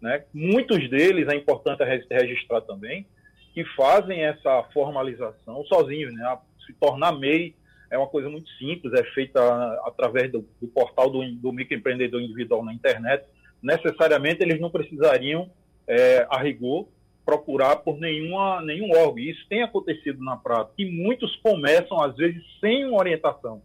Né? 0.00 0.24
Muitos 0.32 0.88
deles, 0.90 1.26
é 1.28 1.36
importante 1.36 1.82
registrar 1.84 2.60
também, 2.60 3.06
que 3.54 3.64
fazem 3.74 4.22
essa 4.24 4.64
formalização 4.74 5.64
sozinhos, 5.64 6.12
né? 6.12 6.38
se 6.66 6.74
tornar 6.74 7.12
MEI 7.12 7.54
é 7.90 7.96
uma 7.96 8.08
coisa 8.08 8.28
muito 8.28 8.50
simples, 8.52 8.92
é 8.92 9.04
feita 9.12 9.40
através 9.84 10.30
do, 10.30 10.46
do 10.60 10.68
portal 10.68 11.08
do, 11.08 11.24
do, 11.36 11.52
microempreendedor 11.52 12.20
individual 12.20 12.64
na 12.64 12.74
internet. 12.74 13.24
Necessariamente 13.62 14.42
eles 14.42 14.60
não 14.60 14.70
precisariam, 14.70 15.50
é, 15.86 16.26
a 16.28 16.38
rigor, 16.42 16.88
procurar 17.26 17.76
por 17.76 17.98
nenhuma, 17.98 18.62
nenhum 18.62 18.92
órgão. 18.92 19.18
Isso 19.18 19.44
tem 19.48 19.62
acontecido 19.62 20.22
na 20.22 20.36
prática. 20.36 20.74
E 20.78 20.84
muitos 20.84 21.34
começam, 21.42 22.00
às 22.00 22.16
vezes, 22.16 22.40
sem 22.60 22.86
uma 22.86 22.98
orientação. 22.98 23.60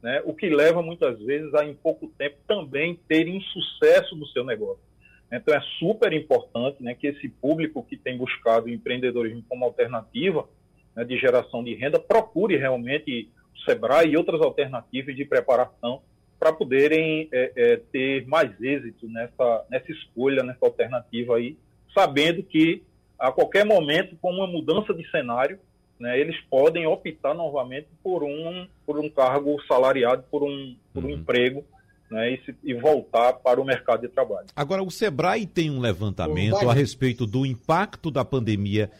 Né? 0.00 0.22
O 0.24 0.32
que 0.32 0.48
leva, 0.48 0.80
muitas 0.80 1.18
vezes, 1.18 1.52
a, 1.54 1.64
em 1.64 1.74
pouco 1.74 2.06
tempo, 2.16 2.36
também 2.46 2.98
terem 3.08 3.40
sucesso 3.40 4.14
no 4.14 4.26
seu 4.28 4.44
negócio. 4.44 4.82
Então, 5.30 5.52
é 5.52 5.60
super 5.80 6.12
importante 6.12 6.82
né, 6.82 6.94
que 6.94 7.08
esse 7.08 7.28
público 7.28 7.82
que 7.82 7.96
tem 7.96 8.16
buscado 8.16 8.66
o 8.66 8.70
empreendedorismo 8.70 9.44
como 9.48 9.64
alternativa 9.64 10.48
né, 10.94 11.04
de 11.04 11.18
geração 11.18 11.62
de 11.64 11.74
renda 11.74 11.98
procure 11.98 12.56
realmente 12.56 13.28
SEBRAE 13.64 14.10
e 14.10 14.16
outras 14.16 14.40
alternativas 14.40 15.14
de 15.14 15.24
preparação 15.24 16.00
para 16.38 16.52
poderem 16.52 17.28
é, 17.30 17.52
é, 17.54 17.76
ter 17.92 18.26
mais 18.26 18.50
êxito 18.60 19.06
nessa, 19.08 19.66
nessa 19.68 19.92
escolha, 19.92 20.42
nessa 20.42 20.64
alternativa 20.64 21.36
aí, 21.36 21.56
sabendo 21.94 22.42
que 22.42 22.82
a 23.20 23.30
qualquer 23.30 23.66
momento, 23.66 24.16
com 24.20 24.32
uma 24.32 24.46
mudança 24.46 24.94
de 24.94 25.08
cenário, 25.10 25.58
né, 25.98 26.18
eles 26.18 26.36
podem 26.48 26.86
optar 26.86 27.34
novamente 27.34 27.86
por 28.02 28.24
um, 28.24 28.66
por 28.86 28.98
um 28.98 29.10
cargo 29.10 29.60
salariado, 29.68 30.24
por 30.30 30.42
um, 30.42 30.74
por 30.94 31.04
um 31.04 31.08
uhum. 31.08 31.14
emprego, 31.14 31.62
né, 32.10 32.32
e, 32.32 32.44
se, 32.44 32.56
e, 32.64 32.74
voltar 32.74 33.34
para 33.34 33.60
o 33.60 33.64
mercado 33.64 34.00
de 34.00 34.08
trabalho. 34.08 34.46
Agora, 34.56 34.82
o 34.82 34.90
SEBRAE 34.90 35.46
tem 35.46 35.70
um 35.70 35.78
levantamento 35.78 36.68
a 36.68 36.72
respeito 36.72 37.26
do 37.26 37.44
impacto 37.44 38.10
da 38.10 38.24
pandemia 38.24 38.90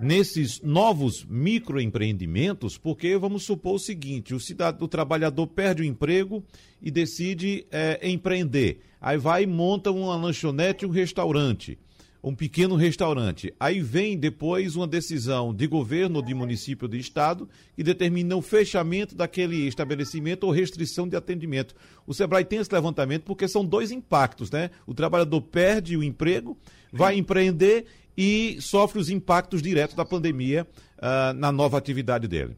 nesses 0.00 0.60
novos 0.60 1.24
microempreendimentos, 1.24 2.76
porque 2.76 3.16
vamos 3.16 3.44
supor 3.44 3.76
o 3.76 3.78
seguinte: 3.78 4.34
o 4.34 4.40
cidadão, 4.40 4.84
o 4.84 4.88
trabalhador 4.88 5.46
perde 5.46 5.82
o 5.82 5.84
emprego 5.84 6.44
e 6.82 6.90
decide 6.90 7.64
é, 7.70 8.00
empreender. 8.10 8.80
Aí 9.00 9.16
vai 9.16 9.44
e 9.44 9.46
monta 9.46 9.90
uma 9.90 10.16
lanchonete, 10.16 10.84
um 10.84 10.90
restaurante, 10.90 11.78
um 12.22 12.34
pequeno 12.34 12.76
restaurante. 12.76 13.52
Aí 13.58 13.80
vem 13.80 14.16
depois 14.16 14.76
uma 14.76 14.86
decisão 14.86 15.52
de 15.52 15.66
governo, 15.66 16.22
de 16.22 16.32
município, 16.32 16.86
de 16.86 16.98
estado, 16.98 17.48
que 17.74 17.82
determina 17.82 18.36
o 18.36 18.42
fechamento 18.42 19.16
daquele 19.16 19.66
estabelecimento 19.66 20.44
ou 20.44 20.52
restrição 20.52 21.08
de 21.08 21.16
atendimento. 21.16 21.74
O 22.06 22.14
Sebrae 22.14 22.44
tem 22.44 22.60
esse 22.60 22.72
levantamento 22.72 23.24
porque 23.24 23.48
são 23.48 23.64
dois 23.64 23.90
impactos, 23.90 24.50
né? 24.50 24.70
O 24.86 24.94
trabalhador 24.94 25.40
perde 25.40 25.96
o 25.96 26.02
emprego, 26.02 26.56
vai 26.92 27.16
empreender 27.16 27.86
e 28.16 28.56
sofre 28.60 29.00
os 29.00 29.10
impactos 29.10 29.60
diretos 29.60 29.96
da 29.96 30.04
pandemia 30.04 30.66
uh, 30.98 31.32
na 31.34 31.50
nova 31.50 31.76
atividade 31.76 32.28
dele. 32.28 32.56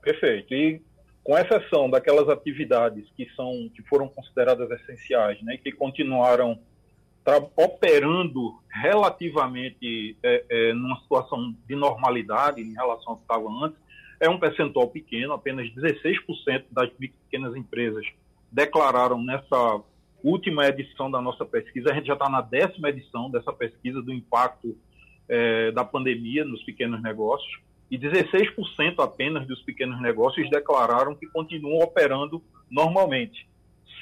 Perfeito. 0.00 0.52
E 0.52 0.80
com 1.22 1.38
exceção 1.38 1.88
daquelas 1.88 2.28
atividades 2.28 3.06
que 3.16 3.28
são 3.36 3.70
que 3.72 3.82
foram 3.82 4.08
consideradas 4.08 4.68
essenciais, 4.80 5.40
né, 5.42 5.56
que 5.56 5.70
continuaram 5.70 6.58
operando 7.56 8.58
relativamente 8.68 10.16
é, 10.22 10.44
é, 10.48 10.72
numa 10.72 10.98
situação 11.00 11.54
de 11.68 11.76
normalidade 11.76 12.60
em 12.60 12.72
relação 12.72 13.12
ao 13.12 13.16
que 13.16 13.22
estava 13.22 13.48
antes, 13.64 13.78
é 14.20 14.28
um 14.28 14.38
percentual 14.38 14.88
pequeno, 14.88 15.32
apenas 15.32 15.68
16% 15.74 16.64
das 16.70 16.90
pequenas 16.90 17.56
empresas 17.56 18.06
declararam 18.50 19.22
nessa 19.22 19.82
última 20.22 20.66
edição 20.66 21.10
da 21.10 21.20
nossa 21.20 21.44
pesquisa, 21.44 21.90
a 21.90 21.94
gente 21.94 22.06
já 22.06 22.12
está 22.12 22.28
na 22.28 22.40
décima 22.40 22.90
edição 22.90 23.30
dessa 23.30 23.52
pesquisa 23.52 24.00
do 24.00 24.12
impacto 24.12 24.76
é, 25.28 25.72
da 25.72 25.84
pandemia 25.84 26.44
nos 26.44 26.62
pequenos 26.62 27.02
negócios, 27.02 27.60
e 27.90 27.98
16% 27.98 29.00
apenas 29.00 29.46
dos 29.46 29.60
pequenos 29.62 30.00
negócios 30.00 30.48
declararam 30.48 31.14
que 31.14 31.26
continuam 31.26 31.82
operando 31.82 32.42
normalmente. 32.70 33.46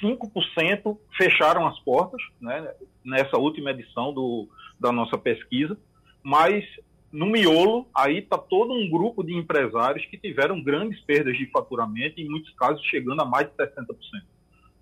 5% 0.03 0.97
fecharam 1.17 1.67
as 1.67 1.79
portas 1.81 2.21
né, 2.41 2.73
nessa 3.05 3.37
última 3.37 3.71
edição 3.71 4.13
do, 4.13 4.49
da 4.79 4.93
nossa 4.93 5.19
pesquisa, 5.19 5.77
mas 6.23 6.65
no 7.13 7.27
miolo, 7.27 7.89
aí 7.95 8.19
está 8.19 8.39
todo 8.39 8.73
um 8.73 8.89
grupo 8.89 9.25
de 9.25 9.35
empresários 9.35 10.05
que 10.07 10.17
tiveram 10.17 10.63
grandes 10.63 11.01
perdas 11.01 11.37
de 11.37 11.47
faturamento, 11.47 12.21
em 12.21 12.29
muitos 12.29 12.53
casos 12.55 12.85
chegando 12.85 13.21
a 13.21 13.25
mais 13.25 13.49
de 13.49 13.55
60%. 13.55 13.87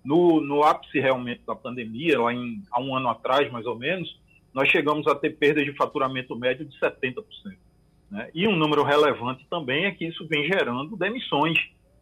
No, 0.05 0.39
no 0.39 0.63
ápice 0.63 0.99
realmente 0.99 1.41
da 1.45 1.55
pandemia, 1.55 2.19
lá 2.19 2.33
em, 2.33 2.61
há 2.71 2.79
um 2.79 2.95
ano 2.95 3.09
atrás, 3.09 3.51
mais 3.51 3.65
ou 3.65 3.77
menos, 3.77 4.19
nós 4.53 4.69
chegamos 4.69 5.07
a 5.07 5.15
ter 5.15 5.37
perdas 5.37 5.65
de 5.65 5.75
faturamento 5.75 6.35
médio 6.35 6.65
de 6.65 6.79
70%. 6.79 7.23
Né? 8.09 8.29
E 8.33 8.47
um 8.47 8.55
número 8.55 8.83
relevante 8.83 9.45
também 9.49 9.85
é 9.85 9.91
que 9.91 10.05
isso 10.05 10.27
vem 10.27 10.45
gerando 10.45 10.95
demissões. 10.95 11.57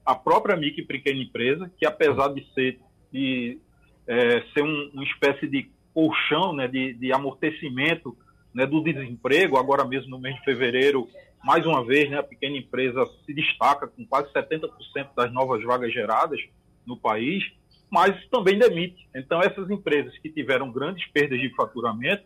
A 0.05 0.15
própria 0.15 0.55
micro 0.55 0.81
e 0.81 0.85
pequena 0.85 1.21
empresa, 1.21 1.71
que 1.77 1.85
apesar 1.85 2.33
de 2.33 2.45
ser, 2.53 2.79
de, 3.11 3.59
é, 4.07 4.41
ser 4.53 4.63
um, 4.63 4.91
uma 4.93 5.03
espécie 5.03 5.47
de 5.47 5.69
colchão 5.93 6.53
né, 6.53 6.67
de, 6.67 6.93
de 6.93 7.11
amortecimento 7.11 8.15
né, 8.53 8.65
do 8.65 8.81
desemprego, 8.81 9.57
agora 9.57 9.85
mesmo 9.85 10.11
no 10.11 10.19
mês 10.19 10.35
de 10.35 10.43
fevereiro, 10.43 11.07
mais 11.43 11.65
uma 11.65 11.85
vez, 11.85 12.09
né, 12.09 12.17
a 12.17 12.23
pequena 12.23 12.57
empresa 12.57 13.05
se 13.25 13.33
destaca 13.33 13.87
com 13.87 14.05
quase 14.05 14.31
70% 14.33 14.69
das 15.15 15.31
novas 15.31 15.63
vagas 15.63 15.93
geradas 15.93 16.39
no 16.85 16.97
país, 16.97 17.43
mas 17.89 18.15
também 18.29 18.57
demite. 18.57 19.07
Então, 19.15 19.41
essas 19.41 19.69
empresas 19.69 20.17
que 20.19 20.29
tiveram 20.29 20.71
grandes 20.71 21.05
perdas 21.07 21.39
de 21.39 21.53
faturamento, 21.55 22.23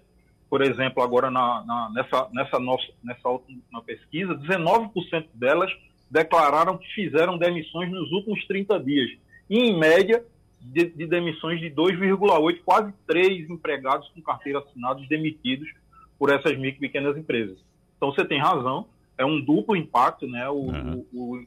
por 0.49 0.61
exemplo, 0.61 1.01
agora 1.01 1.31
na, 1.31 1.63
na, 1.65 1.89
nessa, 1.93 2.29
nessa, 2.33 2.59
nossa, 2.59 2.87
nessa 3.03 3.29
última 3.29 3.81
pesquisa, 3.85 4.35
19% 4.35 5.27
delas 5.33 5.71
declararam 6.09 6.77
que 6.77 6.87
fizeram 6.93 7.37
demissões 7.37 7.89
nos 7.89 8.11
últimos 8.11 8.45
30 8.47 8.79
dias. 8.79 9.11
E, 9.49 9.57
em 9.57 9.79
média, 9.79 10.23
de, 10.61 10.85
de 10.89 11.07
demissões 11.07 11.59
de 11.59 11.69
2,8, 11.71 12.61
quase 12.63 12.93
3 13.07 13.49
empregados 13.49 14.07
com 14.09 14.21
carteira 14.21 14.59
assinados 14.59 15.07
demitidos 15.07 15.67
por 16.17 16.31
essas 16.31 16.57
micro 16.57 16.77
e 16.77 16.87
pequenas 16.87 17.17
empresas. 17.17 17.57
Então, 17.97 18.11
você 18.11 18.23
tem 18.25 18.39
razão, 18.39 18.87
é 19.17 19.25
um 19.25 19.39
duplo 19.39 19.75
impacto, 19.75 20.27
né? 20.27 20.47
O, 20.49 20.53
uhum. 20.53 21.05
o, 21.13 21.35
o, 21.35 21.45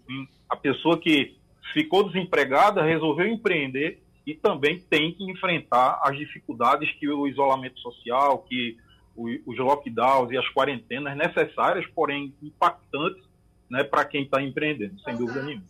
a 0.48 0.56
pessoa 0.56 0.98
que 0.98 1.36
ficou 1.72 2.04
desempregada 2.04 2.82
resolveu 2.82 3.26
empreender 3.26 4.02
e 4.26 4.34
também 4.34 4.78
tem 4.78 5.12
que 5.12 5.30
enfrentar 5.30 6.00
as 6.02 6.16
dificuldades 6.16 6.90
que 6.98 7.08
o 7.08 7.26
isolamento 7.26 7.78
social, 7.80 8.38
que 8.48 8.76
os 9.16 9.58
lockdowns 9.58 10.32
e 10.32 10.36
as 10.36 10.48
quarentenas 10.52 11.16
necessárias, 11.16 11.86
porém 11.94 12.34
impactantes 12.42 13.22
né, 13.70 13.84
para 13.84 14.04
quem 14.04 14.24
está 14.24 14.42
empreendendo, 14.42 15.00
sem 15.00 15.16
dúvida 15.16 15.42
nenhuma. 15.42 15.64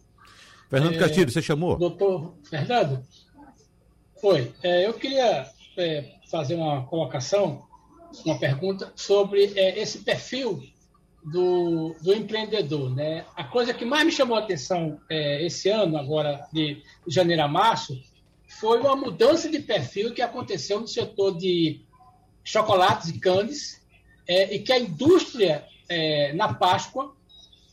Fernando 0.71 0.95
é, 0.95 0.99
Castilho, 0.99 1.31
você 1.31 1.43
chamou? 1.43 1.77
Doutor 1.77 2.35
Fernando, 2.49 3.03
Oi, 4.23 4.52
é, 4.62 4.87
eu 4.87 4.94
queria 4.94 5.47
é, 5.76 6.12
fazer 6.30 6.54
uma 6.54 6.85
colocação, 6.87 7.66
uma 8.25 8.38
pergunta 8.38 8.92
sobre 8.97 9.52
é, 9.56 9.78
esse 9.78 9.99
perfil 9.99 10.62
do, 11.23 11.94
do, 12.00 12.14
empreendedor. 12.14 12.94
Né? 12.94 13.25
A 13.37 13.44
coisa 13.44 13.75
que 13.75 13.85
mais 13.85 14.06
me 14.06 14.12
chamou 14.12 14.37
a 14.37 14.40
atenção 14.40 15.00
é, 15.11 15.44
esse 15.44 15.68
ano, 15.68 15.99
agora 15.99 16.47
de 16.52 16.83
janeiro 17.06 17.42
a 17.42 17.49
março, 17.49 18.00
foi 18.61 18.80
uma 18.80 18.97
mudança 18.97 19.50
de 19.50 19.59
perfil 19.59 20.14
que 20.14 20.23
aconteceu 20.23 20.80
no 20.80 20.88
setor 20.88 21.37
de 21.37 21.83
chocolates 22.42 23.09
e 23.09 23.18
candes, 23.18 23.83
é, 24.26 24.54
e 24.54 24.59
que 24.61 24.73
a 24.73 24.78
indústria, 24.78 25.66
é, 25.88 26.33
na 26.33 26.54
Páscoa, 26.54 27.14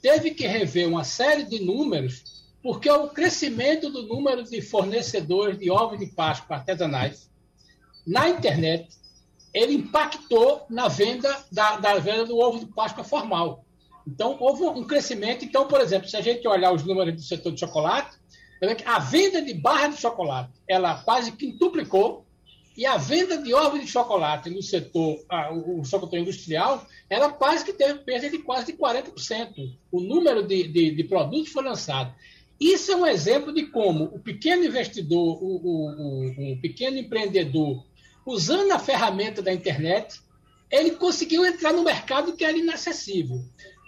teve 0.01 0.31
que 0.31 0.47
rever 0.47 0.87
uma 0.87 1.03
série 1.03 1.43
de 1.43 1.59
números, 1.59 2.40
porque 2.61 2.89
o 2.89 3.07
crescimento 3.07 3.89
do 3.89 4.03
número 4.03 4.43
de 4.43 4.61
fornecedores 4.61 5.57
de 5.57 5.71
ovos 5.71 5.99
de 5.99 6.07
Páscoa 6.07 6.57
artesanais 6.57 7.29
na 8.05 8.29
internet, 8.29 8.89
ele 9.53 9.73
impactou 9.73 10.65
na 10.69 10.87
venda 10.87 11.43
da, 11.51 11.77
da 11.77 11.95
venda 11.95 12.25
do 12.25 12.37
ovo 12.37 12.59
de 12.59 12.65
Páscoa 12.67 13.03
formal. 13.03 13.65
Então, 14.07 14.37
houve 14.39 14.63
um 14.63 14.83
crescimento. 14.83 15.45
Então, 15.45 15.67
por 15.67 15.81
exemplo, 15.81 16.07
se 16.07 16.17
a 16.17 16.21
gente 16.21 16.47
olhar 16.47 16.71
os 16.71 16.83
números 16.83 17.15
do 17.15 17.21
setor 17.21 17.51
de 17.51 17.59
chocolate, 17.59 18.17
a 18.85 18.99
venda 18.99 19.41
de 19.41 19.53
barra 19.53 19.87
de 19.87 19.97
chocolate 19.97 20.51
ela 20.67 20.95
quase 21.03 21.31
quintuplicou 21.31 22.25
e 22.77 22.85
a 22.85 22.95
venda 22.95 23.37
de 23.37 23.53
ovos 23.53 23.81
de 23.81 23.87
chocolate 23.87 24.49
no 24.49 24.61
setor, 24.61 25.19
ah, 25.29 25.51
o, 25.51 25.83
setor 25.83 26.17
industrial, 26.17 26.85
ela 27.09 27.31
quase 27.31 27.65
que 27.65 27.73
teve 27.73 27.99
perda 27.99 28.29
de 28.29 28.37
quase 28.37 28.71
de 28.71 28.77
40%. 28.77 29.77
O 29.91 29.99
número 29.99 30.43
de, 30.43 30.67
de, 30.67 30.91
de 30.95 31.03
produtos 31.03 31.51
foi 31.51 31.63
lançado. 31.63 32.13
Isso 32.61 32.91
é 32.91 32.95
um 32.95 33.07
exemplo 33.07 33.51
de 33.51 33.65
como 33.65 34.03
o 34.03 34.19
pequeno 34.19 34.63
investidor, 34.63 35.43
o, 35.43 35.55
o, 35.63 36.51
o, 36.53 36.61
pequeno 36.61 36.95
empreendedor, 36.99 37.83
usando 38.23 38.71
a 38.71 38.77
ferramenta 38.77 39.41
da 39.41 39.51
internet, 39.51 40.21
ele 40.69 40.91
conseguiu 40.91 41.43
entrar 41.43 41.73
no 41.73 41.83
mercado 41.83 42.33
que 42.33 42.45
era 42.45 42.55
inacessível. 42.55 43.43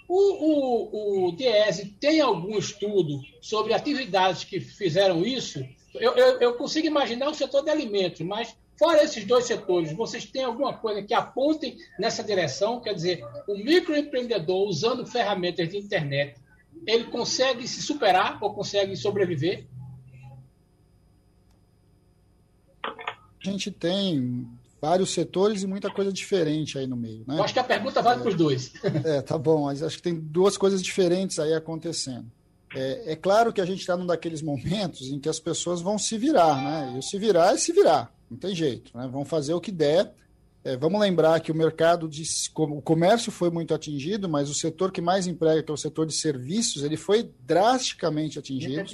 O, 0.09 0.17
o, 0.17 1.27
o 1.27 1.31
Diese 1.33 1.85
tem 1.99 2.19
algum 2.19 2.57
estudo 2.57 3.21
sobre 3.39 3.75
atividades 3.75 4.43
que 4.43 4.59
fizeram 4.59 5.23
isso? 5.23 5.63
Eu, 5.93 6.15
eu, 6.15 6.41
eu 6.41 6.53
consigo 6.55 6.87
imaginar 6.87 7.29
o 7.29 7.35
setor 7.35 7.63
de 7.63 7.69
alimentos, 7.69 8.21
mas 8.21 8.55
fora 8.75 9.03
esses 9.03 9.23
dois 9.23 9.45
setores, 9.45 9.93
vocês 9.93 10.25
têm 10.25 10.45
alguma 10.45 10.73
coisa 10.73 11.03
que 11.03 11.13
apontem 11.13 11.77
nessa 11.99 12.23
direção? 12.23 12.81
Quer 12.81 12.95
dizer, 12.95 13.23
o 13.47 13.55
microempreendedor 13.55 14.67
usando 14.67 15.05
ferramentas 15.05 15.69
de 15.69 15.77
internet, 15.77 16.41
ele 16.87 17.05
consegue 17.05 17.67
se 17.67 17.81
superar 17.81 18.37
ou 18.41 18.53
consegue 18.53 18.95
sobreviver? 18.95 19.67
A 22.83 23.49
gente 23.49 23.71
tem 23.71 24.47
vários 24.81 25.13
setores 25.13 25.63
e 25.63 25.67
muita 25.67 25.89
coisa 25.89 26.11
diferente 26.11 26.77
aí 26.77 26.85
no 26.85 26.95
meio. 26.95 27.23
Né? 27.27 27.37
Eu 27.37 27.43
acho 27.43 27.53
que 27.53 27.59
a 27.59 27.63
pergunta 27.63 28.01
vale 28.01 28.21
para 28.21 28.29
os 28.29 28.35
dois. 28.35 28.73
É, 29.05 29.21
tá 29.21 29.37
bom, 29.37 29.63
mas 29.63 29.81
acho 29.81 29.97
que 29.97 30.03
tem 30.03 30.15
duas 30.15 30.57
coisas 30.57 30.81
diferentes 30.81 31.39
aí 31.39 31.53
acontecendo. 31.53 32.29
É, 32.75 33.13
é 33.13 33.15
claro 33.15 33.53
que 33.53 33.61
a 33.61 33.65
gente 33.65 33.79
está 33.79 33.95
num 33.95 34.05
daqueles 34.05 34.41
momentos 34.41 35.09
em 35.09 35.19
que 35.19 35.29
as 35.29 35.39
pessoas 35.39 35.81
vão 35.81 35.97
se 35.97 36.17
virar, 36.17 36.55
né? 36.55 36.93
E 36.95 36.99
o 36.99 37.01
se 37.01 37.17
virar 37.17 37.53
é 37.53 37.57
se 37.57 37.71
virar, 37.71 38.13
não 38.29 38.37
tem 38.37 38.55
jeito, 38.55 38.97
né? 38.97 39.07
Vão 39.07 39.23
fazer 39.23 39.53
o 39.53 39.61
que 39.61 39.71
der. 39.71 40.13
É, 40.65 40.77
vamos 40.77 40.99
lembrar 40.99 41.41
que 41.41 41.51
o 41.51 41.55
mercado 41.55 42.07
de 42.07 42.23
o 42.55 42.81
comércio 42.81 43.31
foi 43.31 43.49
muito 43.49 43.73
atingido, 43.73 44.29
mas 44.29 44.49
o 44.49 44.53
setor 44.53 44.93
que 44.93 45.01
mais 45.01 45.27
emprega, 45.27 45.61
que 45.61 45.69
é 45.69 45.73
o 45.73 45.77
setor 45.77 46.05
de 46.05 46.13
serviços, 46.13 46.83
ele 46.83 46.95
foi 46.95 47.29
drasticamente 47.45 48.39
atingido. 48.39 48.85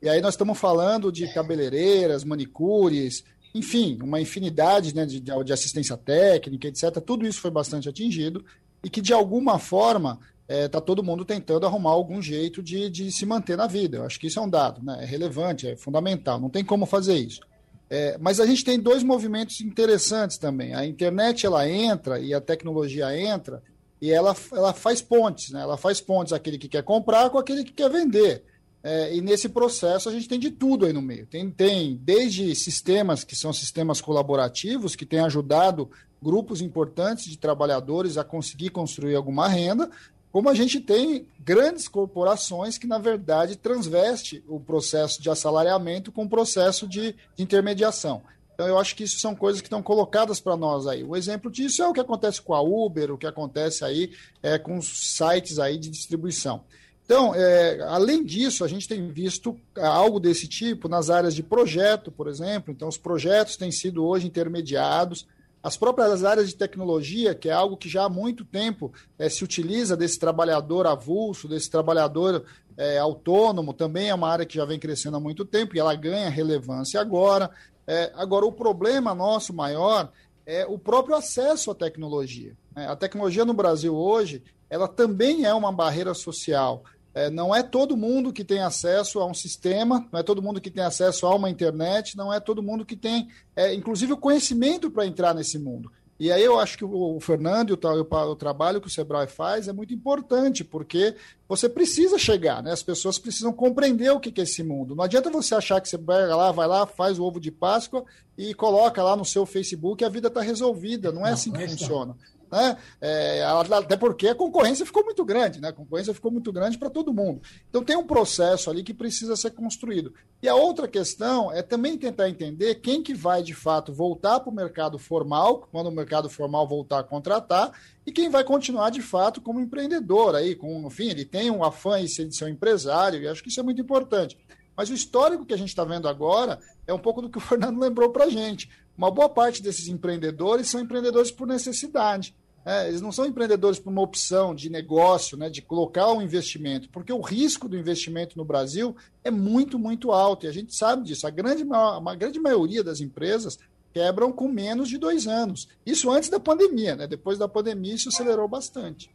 E 0.00 0.08
aí 0.08 0.20
nós 0.20 0.34
estamos 0.34 0.56
falando 0.56 1.10
de 1.10 1.26
cabeleireiras, 1.34 2.22
manicures, 2.22 3.24
enfim, 3.52 3.98
uma 4.02 4.20
infinidade 4.20 4.94
né, 4.94 5.04
de, 5.04 5.20
de 5.20 5.52
assistência 5.52 5.96
técnica, 5.96 6.68
etc. 6.68 7.00
Tudo 7.04 7.26
isso 7.26 7.40
foi 7.40 7.50
bastante 7.50 7.88
atingido 7.88 8.44
e 8.84 8.88
que, 8.88 9.00
de 9.00 9.12
alguma 9.12 9.58
forma, 9.58 10.20
está 10.42 10.54
é, 10.54 10.68
tá 10.68 10.80
todo 10.80 11.02
mundo 11.02 11.24
tentando 11.24 11.66
arrumar 11.66 11.90
algum 11.90 12.22
jeito 12.22 12.62
de, 12.62 12.88
de 12.88 13.10
se 13.10 13.26
manter 13.26 13.56
na 13.56 13.66
vida. 13.66 13.98
Eu 13.98 14.04
acho 14.04 14.20
que 14.20 14.28
isso 14.28 14.38
é 14.38 14.42
um 14.42 14.48
dado, 14.48 14.80
né? 14.80 14.98
é 15.02 15.04
relevante, 15.04 15.66
é 15.66 15.74
fundamental, 15.74 16.38
não 16.38 16.48
tem 16.48 16.64
como 16.64 16.86
fazer 16.86 17.16
isso. 17.16 17.40
É, 17.88 18.18
mas 18.18 18.40
a 18.40 18.46
gente 18.46 18.64
tem 18.64 18.78
dois 18.78 19.02
movimentos 19.02 19.60
interessantes 19.60 20.38
também. 20.38 20.74
A 20.74 20.84
internet 20.84 21.46
ela 21.46 21.68
entra 21.68 22.18
e 22.18 22.34
a 22.34 22.40
tecnologia 22.40 23.16
entra 23.16 23.62
e 24.00 24.10
ela, 24.10 24.36
ela 24.52 24.72
faz 24.72 25.00
pontes, 25.00 25.50
né? 25.50 25.62
ela 25.62 25.76
faz 25.76 26.00
pontes 26.00 26.32
aquele 26.32 26.58
que 26.58 26.68
quer 26.68 26.82
comprar 26.82 27.30
com 27.30 27.38
aquele 27.38 27.64
que 27.64 27.72
quer 27.72 27.90
vender. 27.90 28.44
É, 28.82 29.14
e 29.16 29.20
nesse 29.20 29.48
processo 29.48 30.08
a 30.08 30.12
gente 30.12 30.28
tem 30.28 30.38
de 30.38 30.50
tudo 30.50 30.86
aí 30.86 30.92
no 30.92 31.02
meio. 31.02 31.26
Tem, 31.26 31.50
tem 31.50 31.98
desde 32.02 32.54
sistemas 32.54 33.24
que 33.24 33.34
são 33.34 33.52
sistemas 33.52 34.00
colaborativos, 34.00 34.94
que 34.94 35.06
têm 35.06 35.20
ajudado 35.20 35.90
grupos 36.22 36.60
importantes 36.60 37.26
de 37.26 37.38
trabalhadores 37.38 38.16
a 38.16 38.24
conseguir 38.24 38.70
construir 38.70 39.14
alguma 39.14 39.48
renda, 39.48 39.90
como 40.36 40.50
a 40.50 40.54
gente 40.54 40.80
tem 40.80 41.26
grandes 41.40 41.88
corporações 41.88 42.76
que, 42.76 42.86
na 42.86 42.98
verdade, 42.98 43.56
transveste 43.56 44.44
o 44.46 44.60
processo 44.60 45.22
de 45.22 45.30
assalariamento 45.30 46.12
com 46.12 46.24
o 46.24 46.28
processo 46.28 46.86
de, 46.86 47.16
intermediação. 47.38 48.20
Então, 48.52 48.68
eu 48.68 48.78
acho 48.78 48.94
que 48.94 49.04
isso 49.04 49.18
são 49.18 49.34
coisas 49.34 49.62
que 49.62 49.66
estão 49.66 49.82
colocadas 49.82 50.38
para 50.38 50.54
nós 50.54 50.86
aí. 50.86 51.02
O 51.02 51.16
exemplo 51.16 51.50
disso 51.50 51.82
é 51.82 51.88
o 51.88 51.92
que 51.94 52.00
acontece 52.00 52.42
com 52.42 52.52
a 52.52 52.60
Uber, 52.60 53.12
o 53.12 53.16
que 53.16 53.26
acontece 53.26 53.82
aí 53.82 54.12
é, 54.42 54.58
com 54.58 54.76
os 54.76 55.14
sites 55.14 55.58
aí 55.58 55.78
de 55.78 55.88
distribuição. 55.88 56.62
Então, 57.06 57.34
é, 57.34 57.80
além 57.88 58.22
disso, 58.22 58.62
a 58.62 58.68
gente 58.68 58.86
tem 58.86 59.08
visto 59.08 59.58
algo 59.74 60.20
desse 60.20 60.46
tipo 60.46 60.86
nas 60.86 61.08
áreas 61.08 61.34
de 61.34 61.42
projeto, 61.42 62.12
por 62.12 62.28
exemplo. 62.28 62.70
Então, 62.70 62.88
os 62.88 62.98
projetos 62.98 63.56
têm 63.56 63.72
sido 63.72 64.04
hoje 64.04 64.26
intermediados. 64.26 65.26
As 65.66 65.76
próprias 65.76 66.22
áreas 66.22 66.48
de 66.48 66.54
tecnologia, 66.54 67.34
que 67.34 67.48
é 67.48 67.52
algo 67.52 67.76
que 67.76 67.88
já 67.88 68.04
há 68.04 68.08
muito 68.08 68.44
tempo 68.44 68.92
é, 69.18 69.28
se 69.28 69.42
utiliza 69.42 69.96
desse 69.96 70.16
trabalhador 70.16 70.86
avulso, 70.86 71.48
desse 71.48 71.68
trabalhador 71.68 72.44
é, 72.76 72.98
autônomo, 72.98 73.72
também 73.72 74.08
é 74.08 74.14
uma 74.14 74.28
área 74.28 74.46
que 74.46 74.54
já 74.54 74.64
vem 74.64 74.78
crescendo 74.78 75.16
há 75.16 75.20
muito 75.20 75.44
tempo 75.44 75.74
e 75.74 75.80
ela 75.80 75.92
ganha 75.96 76.30
relevância 76.30 77.00
agora. 77.00 77.50
É, 77.84 78.12
agora, 78.14 78.46
o 78.46 78.52
problema 78.52 79.12
nosso 79.12 79.52
maior 79.52 80.12
é 80.46 80.64
o 80.64 80.78
próprio 80.78 81.16
acesso 81.16 81.72
à 81.72 81.74
tecnologia. 81.74 82.56
Né? 82.72 82.86
A 82.86 82.94
tecnologia 82.94 83.44
no 83.44 83.52
Brasil 83.52 83.92
hoje, 83.92 84.44
ela 84.70 84.86
também 84.86 85.46
é 85.46 85.52
uma 85.52 85.72
barreira 85.72 86.14
social. 86.14 86.84
É, 87.16 87.30
não 87.30 87.56
é 87.56 87.62
todo 87.62 87.96
mundo 87.96 88.30
que 88.30 88.44
tem 88.44 88.60
acesso 88.60 89.20
a 89.20 89.24
um 89.24 89.32
sistema, 89.32 90.06
não 90.12 90.20
é 90.20 90.22
todo 90.22 90.42
mundo 90.42 90.60
que 90.60 90.70
tem 90.70 90.84
acesso 90.84 91.26
a 91.26 91.34
uma 91.34 91.48
internet, 91.48 92.14
não 92.14 92.30
é 92.30 92.38
todo 92.38 92.62
mundo 92.62 92.84
que 92.84 92.94
tem, 92.94 93.28
é, 93.56 93.72
inclusive, 93.72 94.12
o 94.12 94.18
conhecimento 94.18 94.90
para 94.90 95.06
entrar 95.06 95.34
nesse 95.34 95.58
mundo. 95.58 95.90
E 96.20 96.30
aí 96.30 96.44
eu 96.44 96.60
acho 96.60 96.76
que 96.76 96.84
o, 96.84 97.18
Fernando 97.18 97.70
e 97.70 97.72
o, 97.72 98.30
o, 98.30 98.36
trabalho 98.36 98.82
que 98.82 98.86
o 98.86 98.90
Sebrae 98.90 99.26
faz 99.26 99.66
é 99.66 99.72
muito 99.72 99.94
importante, 99.94 100.62
porque 100.62 101.14
você 101.48 101.70
precisa 101.70 102.18
chegar, 102.18 102.62
né? 102.62 102.70
As 102.70 102.82
pessoas 102.82 103.18
precisam 103.18 103.52
compreender 103.52 104.10
o 104.10 104.20
que, 104.20 104.30
que 104.30 104.42
é 104.42 104.44
esse 104.44 104.62
mundo. 104.62 104.94
Não 104.94 105.04
adianta 105.04 105.30
você 105.30 105.54
achar 105.54 105.80
que 105.80 105.88
você 105.88 105.96
vai 105.96 106.26
lá, 106.26 106.52
vai 106.52 106.66
lá, 106.66 106.86
faz 106.86 107.18
o 107.18 107.24
ovo 107.24 107.40
de 107.40 107.50
Páscoa 107.50 108.04
e 108.36 108.52
coloca 108.52 109.02
lá 109.02 109.16
no 109.16 109.24
seu 109.24 109.46
Facebook 109.46 110.02
e 110.02 110.06
a 110.06 110.10
vida 110.10 110.28
está 110.28 110.42
resolvida. 110.42 111.10
Não 111.12 111.26
é 111.26 111.32
assim 111.32 111.50
que 111.50 111.66
funciona. 111.66 112.14
Né? 112.50 112.76
É, 113.00 113.44
até 113.44 113.96
porque 113.96 114.28
a 114.28 114.34
concorrência 114.34 114.86
ficou 114.86 115.04
muito 115.04 115.24
grande, 115.24 115.60
né? 115.60 115.68
A 115.68 115.72
concorrência 115.72 116.14
ficou 116.14 116.30
muito 116.30 116.52
grande 116.52 116.78
para 116.78 116.88
todo 116.88 117.12
mundo. 117.12 117.40
Então 117.68 117.82
tem 117.82 117.96
um 117.96 118.06
processo 118.06 118.70
ali 118.70 118.82
que 118.82 118.94
precisa 118.94 119.36
ser 119.36 119.50
construído. 119.50 120.14
E 120.42 120.48
a 120.48 120.54
outra 120.54 120.86
questão 120.86 121.50
é 121.50 121.62
também 121.62 121.96
tentar 121.96 122.28
entender 122.28 122.76
quem 122.76 123.02
que 123.02 123.14
vai 123.14 123.42
de 123.42 123.54
fato 123.54 123.92
voltar 123.92 124.40
para 124.40 124.50
o 124.50 124.54
mercado 124.54 124.98
formal, 124.98 125.66
quando 125.72 125.88
o 125.88 125.92
mercado 125.92 126.28
formal 126.28 126.68
voltar 126.68 127.00
a 127.00 127.04
contratar, 127.04 127.72
e 128.06 128.12
quem 128.12 128.28
vai 128.28 128.44
continuar 128.44 128.90
de 128.90 129.02
fato 129.02 129.40
como 129.40 129.60
empreendedor 129.60 130.34
aí, 130.34 130.54
com, 130.54 130.86
enfim, 130.86 131.08
ele 131.08 131.24
tem 131.24 131.50
um 131.50 131.64
afã 131.64 132.00
de 132.00 132.08
ser 132.08 132.44
um 132.44 132.48
empresário, 132.48 133.20
e 133.20 133.28
acho 133.28 133.42
que 133.42 133.48
isso 133.48 133.58
é 133.58 133.62
muito 133.62 133.80
importante. 133.80 134.38
Mas 134.76 134.90
o 134.90 134.94
histórico 134.94 135.46
que 135.46 135.54
a 135.54 135.56
gente 135.56 135.68
está 135.68 135.84
vendo 135.84 136.08
agora 136.08 136.58
é 136.86 136.92
um 136.92 136.98
pouco 136.98 137.22
do 137.22 137.30
que 137.30 137.38
o 137.38 137.40
Fernando 137.42 137.80
lembrou 137.80 138.10
para 138.10 138.24
a 138.24 138.30
gente. 138.30 138.68
Uma 138.96 139.10
boa 139.10 139.28
parte 139.28 139.62
desses 139.62 139.88
empreendedores 139.88 140.68
são 140.68 140.80
empreendedores 140.80 141.30
por 141.30 141.46
necessidade. 141.46 142.34
É, 142.64 142.88
eles 142.88 143.00
não 143.00 143.12
são 143.12 143.24
empreendedores 143.24 143.78
por 143.78 143.90
uma 143.90 144.02
opção 144.02 144.52
de 144.52 144.68
negócio, 144.68 145.36
né, 145.36 145.48
de 145.48 145.62
colocar 145.62 146.10
um 146.10 146.20
investimento, 146.20 146.88
porque 146.88 147.12
o 147.12 147.20
risco 147.20 147.68
do 147.68 147.78
investimento 147.78 148.36
no 148.36 148.44
Brasil 148.44 148.96
é 149.22 149.30
muito, 149.30 149.78
muito 149.78 150.10
alto, 150.10 150.46
e 150.46 150.48
a 150.48 150.52
gente 150.52 150.74
sabe 150.74 151.04
disso. 151.04 151.28
A 151.28 151.30
grande, 151.30 151.62
uma 151.62 152.16
grande 152.16 152.40
maioria 152.40 152.82
das 152.82 153.00
empresas 153.00 153.56
quebram 153.94 154.32
com 154.32 154.48
menos 154.48 154.88
de 154.88 154.98
dois 154.98 155.28
anos. 155.28 155.68
Isso 155.86 156.10
antes 156.10 156.28
da 156.28 156.40
pandemia, 156.40 156.96
né? 156.96 157.06
Depois 157.06 157.38
da 157.38 157.48
pandemia, 157.48 157.94
isso 157.94 158.08
acelerou 158.08 158.48
bastante. 158.48 159.08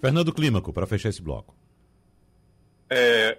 Fernando 0.00 0.32
Clímaco, 0.32 0.72
para 0.72 0.86
fechar 0.86 1.08
esse 1.08 1.22
bloco. 1.22 1.54
É, 2.90 3.38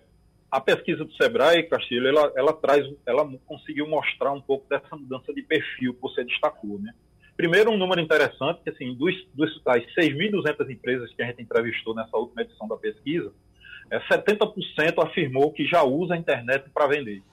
a 0.51 0.59
pesquisa 0.59 1.05
do 1.05 1.13
Sebrae, 1.13 1.69
Castilho, 1.69 2.07
ela, 2.07 2.31
ela 2.35 2.53
traz, 2.53 2.85
ela 3.05 3.29
conseguiu 3.45 3.87
mostrar 3.87 4.31
um 4.31 4.41
pouco 4.41 4.67
dessa 4.67 4.95
mudança 4.95 5.33
de 5.33 5.41
perfil 5.43 5.93
que 5.93 6.01
você 6.01 6.23
destacou, 6.23 6.79
né? 6.79 6.93
Primeiro, 7.37 7.71
um 7.71 7.77
número 7.77 8.01
interessante, 8.01 8.61
que 8.63 8.69
assim, 8.69 8.93
dos, 8.95 9.15
dos 9.33 9.63
das 9.63 9.83
6.200 9.95 10.69
empresas 10.69 11.13
que 11.13 11.21
a 11.21 11.25
gente 11.25 11.41
entrevistou 11.41 11.95
nessa 11.95 12.17
última 12.17 12.41
edição 12.41 12.67
da 12.67 12.75
pesquisa, 12.75 13.31
é, 13.89 13.99
70% 13.99 15.01
afirmou 15.01 15.53
que 15.53 15.65
já 15.65 15.83
usa 15.83 16.15
a 16.15 16.17
internet 16.17 16.69
para 16.73 16.87
vender. 16.87 17.23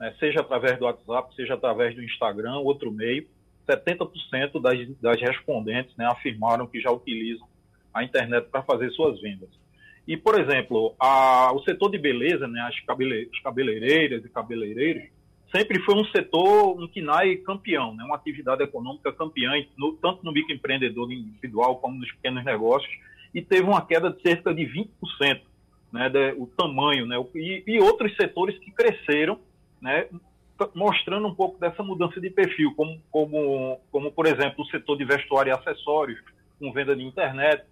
né, 0.00 0.14
seja 0.18 0.40
através 0.40 0.78
do 0.78 0.86
WhatsApp, 0.86 1.34
seja 1.36 1.54
através 1.54 1.94
do 1.94 2.02
Instagram, 2.02 2.58
outro 2.58 2.90
meio. 2.90 3.28
70% 3.68 4.60
das, 4.60 4.88
das 5.00 5.20
respondentes 5.20 5.96
né, 5.96 6.04
afirmaram 6.06 6.66
que 6.66 6.80
já 6.80 6.90
utilizam 6.90 7.46
a 7.94 8.02
internet 8.02 8.48
para 8.50 8.62
fazer 8.62 8.90
suas 8.90 9.20
vendas. 9.20 9.48
E, 10.06 10.16
por 10.16 10.38
exemplo, 10.38 10.94
a, 10.98 11.50
o 11.54 11.62
setor 11.62 11.90
de 11.90 11.98
beleza, 11.98 12.46
né, 12.46 12.60
as, 12.60 12.78
cabele, 12.80 13.28
as 13.32 13.40
cabeleireiras 13.40 14.24
e 14.24 14.28
cabeleireiros, 14.28 15.04
sempre 15.54 15.80
foi 15.80 15.94
um 15.94 16.04
setor, 16.06 16.78
um 16.78 16.86
KINAI 16.86 17.36
campeão, 17.36 17.94
né, 17.94 18.04
uma 18.04 18.16
atividade 18.16 18.62
econômica 18.62 19.12
campeã, 19.12 19.52
no, 19.78 19.94
tanto 19.94 20.24
no 20.24 20.32
microempreendedor 20.32 21.10
individual 21.10 21.76
como 21.76 21.98
nos 21.98 22.10
pequenos 22.12 22.44
negócios, 22.44 22.92
e 23.34 23.40
teve 23.40 23.62
uma 23.62 23.84
queda 23.84 24.10
de 24.10 24.20
cerca 24.20 24.52
de 24.54 24.62
20%, 24.62 25.40
né, 25.90 26.10
de, 26.10 26.32
o 26.32 26.46
tamanho, 26.48 27.06
né, 27.06 27.16
e, 27.34 27.62
e 27.66 27.80
outros 27.80 28.14
setores 28.16 28.58
que 28.58 28.70
cresceram, 28.70 29.38
né, 29.80 30.06
mostrando 30.74 31.26
um 31.26 31.34
pouco 31.34 31.58
dessa 31.58 31.82
mudança 31.82 32.20
de 32.20 32.30
perfil, 32.30 32.74
como, 32.74 33.00
como, 33.10 33.80
como 33.90 34.12
por 34.12 34.26
exemplo, 34.26 34.62
o 34.64 34.66
setor 34.66 34.96
de 34.98 35.04
vestuário 35.04 35.50
e 35.50 35.56
acessórios, 35.56 36.20
com 36.58 36.72
venda 36.72 36.94
de 36.94 37.02
internet, 37.02 37.64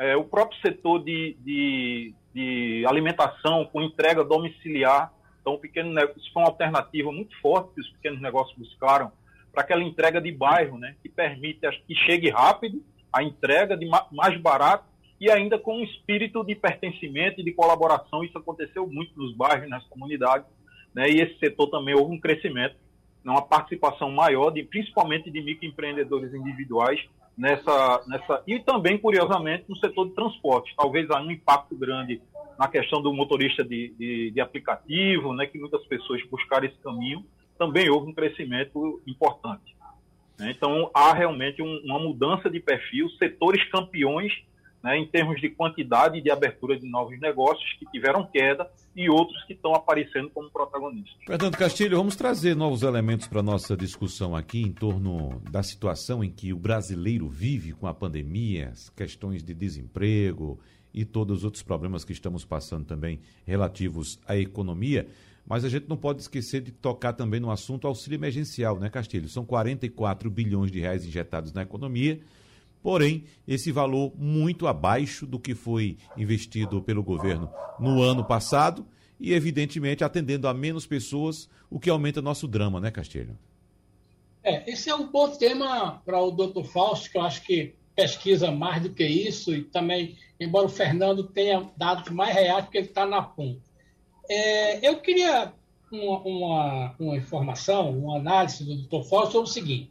é, 0.00 0.16
o 0.16 0.24
próprio 0.24 0.58
setor 0.62 1.04
de, 1.04 1.36
de, 1.40 2.14
de, 2.34 2.84
alimentação, 2.86 3.66
com 3.66 3.82
entrega 3.82 4.24
domiciliar. 4.24 5.12
Então, 5.42 5.54
o 5.54 5.58
pequeno 5.58 5.92
isso 6.16 6.32
foi 6.32 6.42
uma 6.42 6.48
alternativa 6.48 7.12
muito 7.12 7.38
forte 7.40 7.74
que 7.74 7.82
os 7.82 7.90
pequenos 7.90 8.20
negócios 8.20 8.56
buscaram 8.56 9.12
para 9.52 9.62
aquela 9.62 9.82
entrega 9.82 10.20
de 10.20 10.32
bairro, 10.32 10.78
né, 10.78 10.96
que 11.02 11.08
permite 11.08 11.60
que 11.86 11.94
chegue 11.94 12.30
rápido 12.30 12.82
a 13.12 13.22
entrega 13.22 13.76
de 13.76 13.86
mais 14.10 14.40
barato 14.40 14.84
e 15.20 15.30
ainda 15.30 15.58
com 15.58 15.76
um 15.76 15.84
espírito 15.84 16.42
de 16.44 16.54
pertencimento 16.54 17.40
e 17.40 17.44
de 17.44 17.52
colaboração. 17.52 18.24
Isso 18.24 18.38
aconteceu 18.38 18.86
muito 18.86 19.12
nos 19.18 19.34
bairros, 19.36 19.68
nas 19.68 19.84
comunidades 19.88 20.46
né, 20.94 21.10
e 21.10 21.20
esse 21.20 21.38
setor 21.38 21.68
também 21.68 21.94
houve 21.94 22.14
um 22.14 22.20
crescimento, 22.20 22.76
né, 23.22 23.32
uma 23.32 23.42
participação 23.42 24.10
maior, 24.10 24.50
de, 24.50 24.62
principalmente 24.62 25.30
de 25.30 25.42
microempreendedores 25.42 26.32
individuais 26.32 27.00
nessa, 27.36 28.02
nessa 28.06 28.42
e 28.46 28.58
também, 28.60 28.98
curiosamente, 28.98 29.64
no 29.68 29.76
setor 29.76 30.08
de 30.08 30.14
transporte. 30.14 30.74
Talvez 30.76 31.10
há 31.10 31.20
um 31.20 31.30
impacto 31.30 31.74
grande 31.76 32.20
na 32.58 32.68
questão 32.68 33.00
do 33.00 33.12
motorista 33.12 33.64
de, 33.64 33.94
de, 33.98 34.30
de 34.30 34.40
aplicativo, 34.40 35.32
né, 35.32 35.46
que 35.46 35.58
muitas 35.58 35.84
pessoas 35.86 36.22
buscaram 36.30 36.66
esse 36.66 36.76
caminho, 36.78 37.24
também 37.58 37.88
houve 37.88 38.10
um 38.10 38.14
crescimento 38.14 39.00
importante. 39.06 39.74
Né. 40.38 40.52
Então, 40.54 40.90
há 40.92 41.14
realmente 41.14 41.62
um, 41.62 41.80
uma 41.84 41.98
mudança 41.98 42.50
de 42.50 42.60
perfil, 42.60 43.08
setores 43.10 43.64
campeões 43.70 44.32
né, 44.82 44.98
em 44.98 45.06
termos 45.06 45.40
de 45.40 45.48
quantidade 45.50 46.20
de 46.20 46.30
abertura 46.30 46.78
de 46.78 46.88
novos 46.88 47.18
negócios 47.20 47.72
que 47.78 47.86
tiveram 47.86 48.26
queda 48.26 48.70
e 48.96 49.08
outros 49.08 49.42
que 49.44 49.52
estão 49.52 49.74
aparecendo 49.74 50.30
como 50.30 50.50
protagonistas. 50.50 51.14
Fernando 51.26 51.56
Castilho, 51.56 51.96
vamos 51.96 52.16
trazer 52.16 52.56
novos 52.56 52.82
elementos 52.82 53.26
para 53.26 53.40
a 53.40 53.42
nossa 53.42 53.76
discussão 53.76 54.34
aqui 54.34 54.62
em 54.62 54.72
torno 54.72 55.40
da 55.50 55.62
situação 55.62 56.24
em 56.24 56.30
que 56.30 56.52
o 56.52 56.58
brasileiro 56.58 57.28
vive 57.28 57.72
com 57.72 57.86
a 57.86 57.94
pandemia, 57.94 58.70
as 58.70 58.88
questões 58.90 59.42
de 59.42 59.54
desemprego 59.54 60.58
e 60.92 61.04
todos 61.04 61.38
os 61.38 61.44
outros 61.44 61.62
problemas 61.62 62.04
que 62.04 62.12
estamos 62.12 62.44
passando 62.44 62.84
também 62.84 63.20
relativos 63.46 64.18
à 64.26 64.36
economia. 64.36 65.06
Mas 65.46 65.64
a 65.64 65.68
gente 65.68 65.88
não 65.88 65.96
pode 65.96 66.20
esquecer 66.20 66.60
de 66.60 66.70
tocar 66.70 67.12
também 67.12 67.40
no 67.40 67.50
assunto 67.50 67.86
auxílio 67.86 68.16
emergencial, 68.16 68.78
né, 68.78 68.88
Castilho? 68.88 69.28
São 69.28 69.44
44 69.44 70.30
bilhões 70.30 70.70
de 70.70 70.80
reais 70.80 71.04
injetados 71.04 71.52
na 71.52 71.62
economia 71.62 72.20
porém, 72.82 73.24
esse 73.46 73.70
valor 73.70 74.12
muito 74.16 74.66
abaixo 74.66 75.26
do 75.26 75.38
que 75.38 75.54
foi 75.54 75.96
investido 76.16 76.82
pelo 76.82 77.02
governo 77.02 77.50
no 77.78 78.02
ano 78.02 78.24
passado 78.24 78.86
e, 79.18 79.32
evidentemente, 79.32 80.02
atendendo 80.02 80.48
a 80.48 80.54
menos 80.54 80.86
pessoas, 80.86 81.48
o 81.70 81.78
que 81.78 81.90
aumenta 81.90 82.22
nosso 82.22 82.48
drama, 82.48 82.80
né, 82.80 82.90
Castilho? 82.90 83.36
É, 84.42 84.70
esse 84.70 84.88
é 84.88 84.94
um 84.94 85.10
bom 85.10 85.28
tema 85.28 86.00
para 86.04 86.20
o 86.20 86.30
doutor 86.30 86.64
Fausto, 86.64 87.10
que 87.10 87.18
eu 87.18 87.22
acho 87.22 87.42
que 87.42 87.74
pesquisa 87.94 88.50
mais 88.50 88.82
do 88.82 88.90
que 88.90 89.04
isso, 89.04 89.54
e 89.54 89.62
também, 89.62 90.16
embora 90.38 90.66
o 90.66 90.70
Fernando 90.70 91.24
tenha 91.24 91.68
dados 91.76 92.10
mais 92.10 92.34
reais, 92.34 92.64
porque 92.64 92.78
ele 92.78 92.86
está 92.86 93.04
na 93.04 93.20
ponta. 93.20 93.60
É, 94.28 94.88
eu 94.88 95.00
queria 95.00 95.52
uma, 95.92 96.18
uma, 96.20 96.94
uma, 96.98 97.16
informação, 97.16 97.90
uma 97.90 98.16
análise 98.16 98.64
do 98.64 98.76
doutor 98.76 99.04
Fausto 99.04 99.32
sobre 99.32 99.50
o 99.50 99.52
seguinte. 99.52 99.90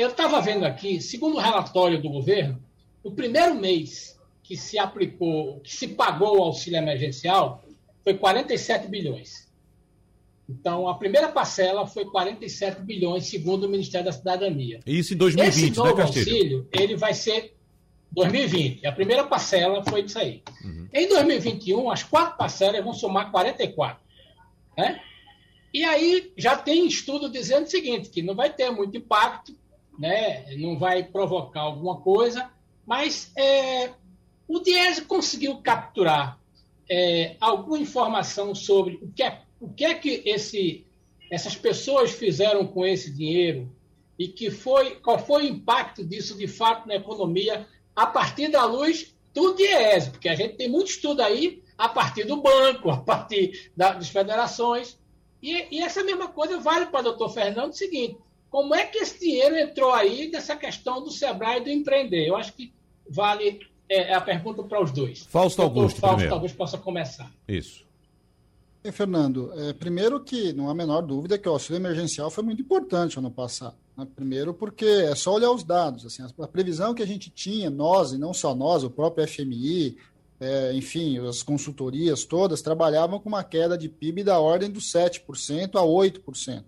Eu 0.00 0.08
estava 0.08 0.40
vendo 0.40 0.64
aqui, 0.64 0.98
segundo 0.98 1.36
o 1.36 1.38
relatório 1.38 2.00
do 2.00 2.08
governo, 2.08 2.58
o 3.04 3.10
primeiro 3.10 3.54
mês 3.54 4.18
que 4.42 4.56
se 4.56 4.78
aplicou, 4.78 5.60
que 5.60 5.76
se 5.76 5.88
pagou 5.88 6.38
o 6.38 6.42
auxílio 6.42 6.78
emergencial 6.78 7.62
foi 8.02 8.14
47 8.14 8.88
bilhões. 8.88 9.46
Então, 10.48 10.88
a 10.88 10.94
primeira 10.94 11.28
parcela 11.28 11.86
foi 11.86 12.06
47 12.06 12.80
bilhões, 12.80 13.26
segundo 13.26 13.64
o 13.64 13.68
Ministério 13.68 14.06
da 14.06 14.12
Cidadania. 14.12 14.80
Isso 14.86 15.12
em 15.12 15.18
2020, 15.18 15.52
Esse 15.52 15.70
né, 15.70 15.76
novo 15.76 15.96
né, 15.98 16.02
auxílio, 16.02 16.68
ele 16.72 16.96
vai 16.96 17.12
ser 17.12 17.54
2020. 18.12 18.86
A 18.86 18.92
primeira 18.92 19.24
parcela 19.24 19.84
foi 19.84 20.00
isso 20.00 20.18
aí. 20.18 20.42
Uhum. 20.64 20.88
Em 20.94 21.08
2021, 21.08 21.90
as 21.90 22.02
quatro 22.02 22.38
parcelas 22.38 22.82
vão 22.82 22.94
somar 22.94 23.30
44. 23.30 24.02
Né? 24.78 24.98
E 25.74 25.84
aí 25.84 26.32
já 26.38 26.56
tem 26.56 26.86
estudo 26.86 27.28
dizendo 27.28 27.66
o 27.66 27.70
seguinte, 27.70 28.08
que 28.08 28.22
não 28.22 28.34
vai 28.34 28.50
ter 28.50 28.70
muito 28.70 28.96
impacto, 28.96 29.59
né? 30.00 30.46
não 30.56 30.78
vai 30.78 31.04
provocar 31.04 31.60
alguma 31.60 32.00
coisa, 32.00 32.50
mas 32.86 33.30
é, 33.36 33.90
o 34.48 34.58
Diese 34.58 35.02
conseguiu 35.02 35.58
capturar 35.58 36.40
é, 36.88 37.36
alguma 37.38 37.78
informação 37.78 38.54
sobre 38.54 38.98
o 39.02 39.12
que 39.12 39.22
é, 39.22 39.42
o 39.60 39.68
que, 39.68 39.84
é 39.84 39.94
que 39.94 40.22
esse, 40.24 40.86
essas 41.30 41.54
pessoas 41.54 42.12
fizeram 42.12 42.66
com 42.66 42.86
esse 42.86 43.12
dinheiro 43.12 43.70
e 44.18 44.26
que 44.26 44.50
foi, 44.50 44.96
qual 44.96 45.18
foi 45.18 45.44
o 45.44 45.48
impacto 45.48 46.02
disso 46.02 46.36
de 46.36 46.48
fato 46.48 46.88
na 46.88 46.96
economia 46.96 47.66
a 47.94 48.06
partir 48.06 48.48
da 48.48 48.64
luz 48.64 49.14
do 49.34 49.54
Diese, 49.54 50.10
porque 50.10 50.30
a 50.30 50.34
gente 50.34 50.56
tem 50.56 50.68
muito 50.68 50.88
estudo 50.88 51.20
aí 51.20 51.62
a 51.76 51.90
partir 51.90 52.24
do 52.24 52.40
banco, 52.40 52.90
a 52.90 52.96
partir 52.96 53.70
da, 53.76 53.92
das 53.92 54.08
federações. 54.08 54.98
E, 55.42 55.76
e, 55.76 55.82
essa 55.82 56.02
mesma 56.02 56.28
coisa 56.28 56.58
vale 56.58 56.86
para 56.86 57.00
o 57.00 57.04
doutor 57.04 57.30
Fernando 57.30 57.70
o 57.70 57.76
seguinte: 57.76 58.18
como 58.50 58.74
é 58.74 58.84
que 58.84 58.98
esse 58.98 59.20
dinheiro 59.20 59.56
entrou 59.56 59.92
aí 59.92 60.28
dessa 60.30 60.56
questão 60.56 61.02
do 61.02 61.10
Sebrae 61.10 61.60
e 61.60 61.64
do 61.64 61.70
empreender? 61.70 62.26
Eu 62.26 62.36
acho 62.36 62.52
que 62.52 62.72
vale 63.08 63.60
é, 63.88 64.12
a 64.12 64.20
pergunta 64.20 64.62
para 64.64 64.82
os 64.82 64.90
dois. 64.90 65.20
Fausto 65.20 65.62
Augusto, 65.62 66.00
Fausto 66.00 66.16
primeiro. 66.16 66.30
talvez 66.30 66.52
possa 66.52 66.76
começar. 66.76 67.32
Isso. 67.46 67.88
E, 68.82 68.90
Fernando, 68.90 69.52
é, 69.54 69.72
primeiro 69.72 70.18
que 70.20 70.52
não 70.52 70.68
há 70.68 70.72
a 70.72 70.74
menor 70.74 71.02
dúvida 71.02 71.38
que 71.38 71.48
o 71.48 71.52
auxílio 71.52 71.78
emergencial 71.78 72.30
foi 72.30 72.42
muito 72.42 72.60
importante 72.60 73.18
ano 73.18 73.30
passado. 73.30 73.76
Né? 73.96 74.06
Primeiro 74.16 74.52
porque 74.52 74.86
é 74.86 75.14
só 75.14 75.34
olhar 75.34 75.52
os 75.52 75.62
dados. 75.62 76.04
Assim, 76.04 76.22
a 76.22 76.48
previsão 76.48 76.92
que 76.92 77.02
a 77.02 77.06
gente 77.06 77.30
tinha, 77.30 77.70
nós, 77.70 78.12
e 78.12 78.18
não 78.18 78.34
só 78.34 78.52
nós, 78.52 78.82
o 78.82 78.90
próprio 78.90 79.28
FMI, 79.28 79.96
é, 80.40 80.72
enfim, 80.72 81.18
as 81.18 81.42
consultorias 81.42 82.24
todas, 82.24 82.62
trabalhavam 82.62 83.20
com 83.20 83.28
uma 83.28 83.44
queda 83.44 83.78
de 83.78 83.88
PIB 83.88 84.24
da 84.24 84.40
ordem 84.40 84.70
dos 84.70 84.90
7% 84.90 85.76
a 85.76 85.82
8% 85.82 86.64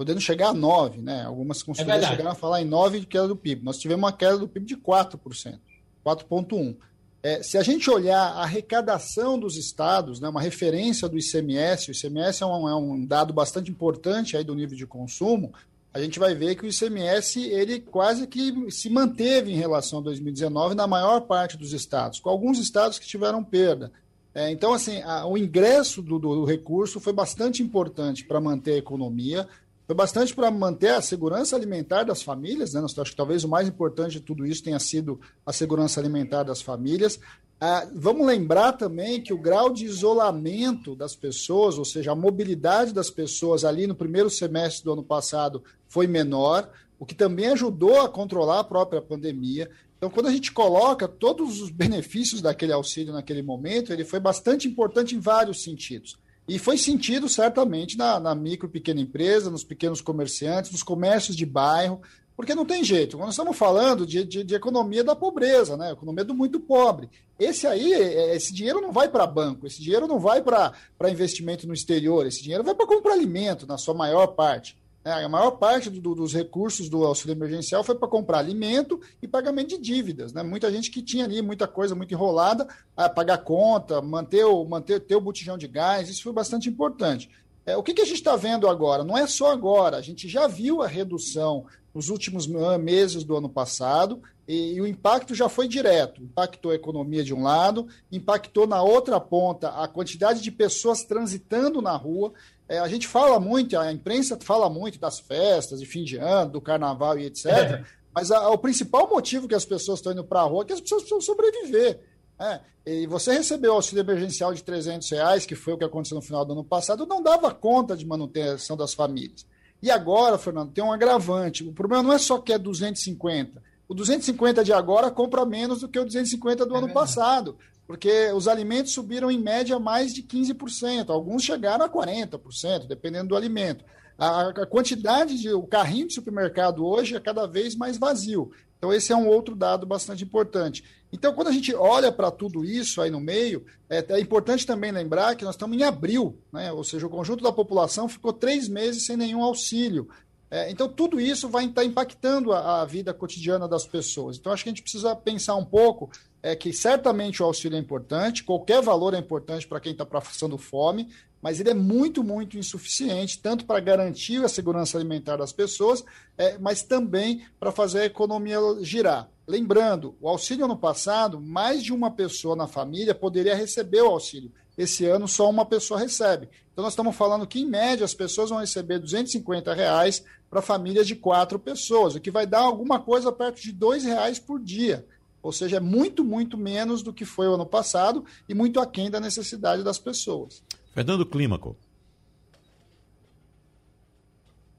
podendo 0.00 0.18
chegar 0.18 0.48
a 0.48 0.54
9%, 0.54 0.96
né? 0.96 1.24
Algumas 1.26 1.62
consultorias 1.62 2.06
é 2.06 2.08
chegaram 2.08 2.30
a 2.30 2.34
falar 2.34 2.62
em 2.62 2.66
9% 2.66 3.00
de 3.00 3.06
queda 3.06 3.28
do 3.28 3.36
PIB. 3.36 3.62
Nós 3.62 3.76
tivemos 3.76 4.02
uma 4.02 4.10
queda 4.10 4.38
do 4.38 4.48
PIB 4.48 4.64
de 4.64 4.76
4%, 4.78 5.58
4,1%. 6.02 6.76
É, 7.22 7.42
se 7.42 7.58
a 7.58 7.62
gente 7.62 7.90
olhar 7.90 8.18
a 8.18 8.44
arrecadação 8.44 9.38
dos 9.38 9.58
estados, 9.58 10.18
né, 10.18 10.30
uma 10.30 10.40
referência 10.40 11.06
do 11.06 11.18
ICMS, 11.18 11.90
o 11.90 11.92
ICMS 11.92 12.42
é 12.42 12.46
um, 12.46 12.66
é 12.66 12.74
um 12.74 13.04
dado 13.04 13.34
bastante 13.34 13.70
importante 13.70 14.38
aí 14.38 14.42
do 14.42 14.54
nível 14.54 14.74
de 14.74 14.86
consumo, 14.86 15.52
a 15.92 16.00
gente 16.00 16.18
vai 16.18 16.34
ver 16.34 16.54
que 16.54 16.64
o 16.64 16.70
ICMS 16.70 17.38
ele 17.38 17.78
quase 17.78 18.26
que 18.26 18.70
se 18.70 18.88
manteve 18.88 19.52
em 19.52 19.56
relação 19.56 19.98
a 19.98 20.02
2019 20.02 20.74
na 20.74 20.86
maior 20.86 21.20
parte 21.20 21.58
dos 21.58 21.74
estados, 21.74 22.20
com 22.20 22.30
alguns 22.30 22.58
estados 22.58 22.98
que 22.98 23.06
tiveram 23.06 23.44
perda. 23.44 23.92
É, 24.34 24.50
então, 24.50 24.72
assim, 24.72 25.02
a, 25.02 25.26
o 25.26 25.36
ingresso 25.36 26.00
do, 26.00 26.18
do, 26.18 26.44
recurso 26.44 27.00
foi 27.00 27.12
bastante 27.12 27.62
importante 27.62 28.24
para 28.24 28.40
manter 28.40 28.74
a 28.74 28.78
economia, 28.78 29.46
foi 29.90 29.96
bastante 29.96 30.32
para 30.32 30.52
manter 30.52 30.90
a 30.90 31.02
segurança 31.02 31.56
alimentar 31.56 32.04
das 32.04 32.22
famílias, 32.22 32.74
né? 32.74 32.80
acho 32.80 33.10
que 33.10 33.16
talvez 33.16 33.42
o 33.42 33.48
mais 33.48 33.66
importante 33.66 34.12
de 34.12 34.20
tudo 34.20 34.46
isso 34.46 34.62
tenha 34.62 34.78
sido 34.78 35.20
a 35.44 35.52
segurança 35.52 35.98
alimentar 35.98 36.44
das 36.44 36.62
famílias. 36.62 37.18
Ah, 37.60 37.84
vamos 37.92 38.24
lembrar 38.24 38.74
também 38.74 39.20
que 39.20 39.34
o 39.34 39.36
grau 39.36 39.68
de 39.68 39.84
isolamento 39.84 40.94
das 40.94 41.16
pessoas, 41.16 41.76
ou 41.76 41.84
seja, 41.84 42.12
a 42.12 42.14
mobilidade 42.14 42.94
das 42.94 43.10
pessoas 43.10 43.64
ali 43.64 43.88
no 43.88 43.96
primeiro 43.96 44.30
semestre 44.30 44.84
do 44.84 44.92
ano 44.92 45.02
passado 45.02 45.60
foi 45.88 46.06
menor, 46.06 46.70
o 46.96 47.04
que 47.04 47.16
também 47.16 47.48
ajudou 47.48 48.00
a 48.00 48.08
controlar 48.08 48.60
a 48.60 48.64
própria 48.64 49.02
pandemia. 49.02 49.68
Então, 49.98 50.08
quando 50.08 50.28
a 50.28 50.32
gente 50.32 50.52
coloca 50.52 51.08
todos 51.08 51.60
os 51.60 51.68
benefícios 51.68 52.40
daquele 52.40 52.72
auxílio 52.72 53.12
naquele 53.12 53.42
momento, 53.42 53.92
ele 53.92 54.04
foi 54.04 54.20
bastante 54.20 54.68
importante 54.68 55.16
em 55.16 55.18
vários 55.18 55.64
sentidos. 55.64 56.16
E 56.48 56.58
foi 56.58 56.76
sentido 56.76 57.28
certamente 57.28 57.96
na, 57.96 58.18
na 58.18 58.34
micro 58.34 58.66
e 58.68 58.70
pequena 58.70 59.00
empresa, 59.00 59.50
nos 59.50 59.62
pequenos 59.62 60.00
comerciantes, 60.00 60.72
nos 60.72 60.82
comércios 60.82 61.36
de 61.36 61.46
bairro, 61.46 62.00
Porque 62.40 62.54
não 62.54 62.64
tem 62.64 62.82
jeito. 62.82 63.18
Quando 63.18 63.30
estamos 63.30 63.54
falando 63.54 64.06
de, 64.06 64.24
de, 64.24 64.42
de, 64.42 64.54
economia 64.54 65.04
da 65.04 65.14
pobreza, 65.14 65.76
né? 65.76 65.92
economia 65.92 66.24
do 66.24 66.32
muito 66.34 66.58
pobre. 66.58 67.10
Esse 67.38 67.66
aí, 67.66 67.92
é, 67.92 68.34
esse 68.34 68.50
dinheiro 68.50 68.80
não 68.80 68.92
vai 68.92 69.10
para 69.10 69.26
banco, 69.26 69.66
esse 69.66 69.82
dinheiro 69.82 70.08
não 70.08 70.18
vai 70.18 70.40
para 70.40 70.72
investimento 71.10 71.68
no 71.68 71.74
exterior, 71.74 72.26
esse 72.26 72.42
dinheiro 72.42 72.64
vai 72.64 72.74
para 72.74 72.86
comprar 72.86 73.12
alimento, 73.12 73.66
na 73.66 73.76
sua 73.76 73.92
maior 73.92 74.28
parte. 74.28 74.74
É, 75.02 75.12
a 75.12 75.28
maior 75.28 75.52
parte 75.52 75.88
do, 75.88 76.14
dos 76.14 76.34
recursos 76.34 76.88
do 76.88 77.04
auxílio 77.04 77.32
emergencial 77.32 77.82
foi 77.82 77.94
para 77.94 78.06
comprar 78.06 78.38
alimento 78.38 79.00
e 79.22 79.26
pagamento 79.26 79.68
de 79.68 79.78
dívidas. 79.78 80.32
Né? 80.32 80.42
Muita 80.42 80.70
gente 80.70 80.90
que 80.90 81.00
tinha 81.00 81.24
ali 81.24 81.40
muita 81.40 81.66
coisa 81.66 81.94
muito 81.94 82.12
enrolada, 82.12 82.68
a 82.94 83.08
pagar 83.08 83.38
conta, 83.38 84.02
manter 84.02 84.44
o, 84.44 84.62
manter, 84.64 85.00
ter 85.00 85.16
o 85.16 85.20
botijão 85.20 85.56
de 85.56 85.66
gás, 85.66 86.08
isso 86.10 86.22
foi 86.22 86.32
bastante 86.32 86.68
importante. 86.68 87.30
É, 87.64 87.76
o 87.76 87.82
que, 87.82 87.94
que 87.94 88.02
a 88.02 88.04
gente 88.04 88.16
está 88.16 88.36
vendo 88.36 88.68
agora? 88.68 89.02
Não 89.02 89.16
é 89.16 89.26
só 89.26 89.50
agora, 89.50 89.96
a 89.96 90.02
gente 90.02 90.28
já 90.28 90.46
viu 90.46 90.82
a 90.82 90.86
redução 90.86 91.64
nos 91.94 92.08
últimos 92.08 92.46
meses 92.46 93.24
do 93.24 93.36
ano 93.36 93.48
passado 93.48 94.22
e, 94.46 94.74
e 94.74 94.80
o 94.80 94.86
impacto 94.86 95.34
já 95.34 95.48
foi 95.48 95.68
direto. 95.68 96.22
Impactou 96.22 96.72
a 96.72 96.74
economia 96.74 97.22
de 97.22 97.34
um 97.34 97.42
lado, 97.42 97.86
impactou 98.10 98.66
na 98.66 98.82
outra 98.82 99.20
ponta 99.20 99.68
a 99.70 99.88
quantidade 99.88 100.40
de 100.40 100.50
pessoas 100.50 101.04
transitando 101.04 101.80
na 101.80 101.96
rua. 101.96 102.32
É, 102.70 102.78
a 102.78 102.86
gente 102.86 103.08
fala 103.08 103.40
muito, 103.40 103.76
a 103.76 103.92
imprensa 103.92 104.38
fala 104.40 104.70
muito 104.70 104.96
das 104.96 105.18
festas 105.18 105.80
de 105.80 105.86
fim 105.86 106.04
de 106.04 106.16
ano, 106.18 106.52
do 106.52 106.60
carnaval 106.60 107.18
e 107.18 107.26
etc. 107.26 107.46
É. 107.46 107.84
Mas 108.14 108.30
a, 108.30 108.48
o 108.48 108.56
principal 108.56 109.10
motivo 109.10 109.48
que 109.48 109.56
as 109.56 109.64
pessoas 109.64 109.98
estão 109.98 110.12
indo 110.12 110.22
para 110.22 110.42
a 110.42 110.44
rua 110.44 110.62
é 110.62 110.66
que 110.66 110.72
as 110.74 110.80
pessoas 110.80 111.02
precisam 111.02 111.20
sobreviver. 111.20 111.98
É, 112.38 112.60
e 112.86 113.08
você 113.08 113.32
recebeu 113.32 113.72
o 113.72 113.74
auxílio 113.74 114.02
emergencial 114.02 114.54
de 114.54 114.62
300 114.62 115.10
reais, 115.10 115.44
que 115.44 115.56
foi 115.56 115.72
o 115.74 115.78
que 115.78 115.84
aconteceu 115.84 116.14
no 116.14 116.22
final 116.22 116.44
do 116.44 116.52
ano 116.52 116.62
passado, 116.62 117.04
não 117.06 117.20
dava 117.20 117.52
conta 117.52 117.96
de 117.96 118.06
manutenção 118.06 118.76
das 118.76 118.94
famílias. 118.94 119.44
E 119.82 119.90
agora, 119.90 120.38
Fernando, 120.38 120.70
tem 120.70 120.84
um 120.84 120.92
agravante. 120.92 121.64
O 121.64 121.72
problema 121.72 122.04
não 122.04 122.12
é 122.12 122.18
só 122.18 122.38
que 122.38 122.52
é 122.52 122.58
250. 122.58 123.60
O 123.88 123.94
250 123.94 124.62
de 124.62 124.72
agora 124.72 125.10
compra 125.10 125.44
menos 125.44 125.80
do 125.80 125.88
que 125.88 125.98
o 125.98 126.04
250 126.04 126.64
do 126.64 126.74
é 126.74 126.78
ano 126.78 126.86
verdade. 126.86 126.94
passado 126.94 127.58
porque 127.90 128.30
os 128.30 128.46
alimentos 128.46 128.92
subiram 128.92 129.28
em 129.32 129.42
média 129.42 129.76
mais 129.80 130.14
de 130.14 130.22
15%, 130.22 131.10
alguns 131.10 131.42
chegaram 131.42 131.84
a 131.84 131.88
40%, 131.88 132.86
dependendo 132.86 133.30
do 133.30 133.36
alimento. 133.36 133.84
A, 134.16 134.50
a 134.50 134.64
quantidade 134.64 135.36
de 135.36 135.52
o 135.52 135.64
carrinho 135.64 136.06
de 136.06 136.14
supermercado 136.14 136.86
hoje 136.86 137.16
é 137.16 137.20
cada 137.20 137.48
vez 137.48 137.74
mais 137.74 137.98
vazio. 137.98 138.52
Então, 138.78 138.92
esse 138.92 139.12
é 139.12 139.16
um 139.16 139.26
outro 139.26 139.56
dado 139.56 139.88
bastante 139.88 140.22
importante. 140.22 140.84
Então, 141.12 141.34
quando 141.34 141.48
a 141.48 141.52
gente 141.52 141.74
olha 141.74 142.12
para 142.12 142.30
tudo 142.30 142.64
isso 142.64 143.02
aí 143.02 143.10
no 143.10 143.18
meio, 143.18 143.66
é, 143.88 144.06
é, 144.08 144.20
importante 144.20 144.64
também 144.64 144.92
lembrar 144.92 145.34
que 145.34 145.44
nós 145.44 145.56
estamos 145.56 145.76
em 145.76 145.82
abril, 145.82 146.38
né? 146.52 146.70
ou 146.70 146.84
seja, 146.84 147.08
o 147.08 147.10
conjunto 147.10 147.42
da 147.42 147.50
população 147.50 148.08
ficou 148.08 148.32
três 148.32 148.68
meses 148.68 149.04
sem 149.04 149.16
nenhum 149.16 149.42
auxílio. 149.42 150.08
É, 150.48 150.70
então, 150.70 150.88
tudo 150.88 151.20
isso 151.20 151.48
vai 151.48 151.64
estar 151.64 151.84
impactando 151.84 152.52
a, 152.52 152.82
a, 152.82 152.84
vida 152.84 153.12
cotidiana 153.12 153.66
das 153.66 153.84
pessoas. 153.84 154.36
Então, 154.36 154.52
acho 154.52 154.62
que 154.62 154.68
a 154.68 154.72
gente 154.72 154.82
precisa 154.82 155.16
pensar 155.16 155.56
um 155.56 155.64
pouco 155.64 156.08
é 156.42 156.56
que 156.56 156.72
certamente 156.72 157.42
o 157.42 157.46
auxílio 157.46 157.76
é 157.76 157.80
importante, 157.80 158.44
qualquer 158.44 158.82
valor 158.82 159.14
é 159.14 159.18
importante 159.18 159.66
para 159.66 159.80
quem 159.80 159.92
está 159.92 160.06
passando 160.06 160.56
fome, 160.56 161.08
mas 161.42 161.58
ele 161.58 161.70
é 161.70 161.74
muito, 161.74 162.22
muito 162.22 162.58
insuficiente, 162.58 163.38
tanto 163.40 163.64
para 163.64 163.80
garantir 163.80 164.44
a 164.44 164.48
segurança 164.48 164.98
alimentar 164.98 165.36
das 165.36 165.52
pessoas, 165.52 166.04
é, 166.36 166.58
mas 166.58 166.82
também 166.82 167.44
para 167.58 167.72
fazer 167.72 168.00
a 168.00 168.06
economia 168.06 168.58
girar. 168.82 169.28
Lembrando, 169.46 170.14
o 170.20 170.28
auxílio 170.28 170.66
ano 170.66 170.76
passado, 170.76 171.40
mais 171.40 171.82
de 171.82 171.92
uma 171.92 172.10
pessoa 172.10 172.54
na 172.54 172.66
família 172.66 173.14
poderia 173.14 173.54
receber 173.54 174.02
o 174.02 174.10
auxílio. 174.10 174.52
Esse 174.76 175.04
ano, 175.06 175.26
só 175.26 175.48
uma 175.50 175.66
pessoa 175.66 175.98
recebe. 175.98 176.48
Então, 176.72 176.84
nós 176.84 176.92
estamos 176.92 177.16
falando 177.16 177.46
que, 177.46 177.60
em 177.60 177.66
média, 177.66 178.04
as 178.04 178.14
pessoas 178.14 178.50
vão 178.50 178.60
receber 178.60 178.98
250 178.98 179.74
reais 179.74 180.24
para 180.48 180.62
famílias 180.62 181.06
de 181.06 181.16
quatro 181.16 181.58
pessoas, 181.58 182.14
o 182.14 182.20
que 182.20 182.30
vai 182.30 182.46
dar 182.46 182.60
alguma 182.60 183.00
coisa 183.00 183.32
perto 183.32 183.60
de 183.60 183.70
R$ 183.70 183.98
reais 184.02 184.38
por 184.38 184.60
dia. 184.60 185.06
Ou 185.42 185.52
seja, 185.52 185.78
é 185.78 185.80
muito, 185.80 186.24
muito 186.24 186.56
menos 186.56 187.02
do 187.02 187.12
que 187.12 187.24
foi 187.24 187.48
o 187.48 187.54
ano 187.54 187.66
passado 187.66 188.24
e 188.48 188.54
muito 188.54 188.78
aquém 188.80 189.10
da 189.10 189.20
necessidade 189.20 189.82
das 189.82 189.98
pessoas. 189.98 190.64
Fernando 190.92 191.24
Clímaco. 191.24 191.76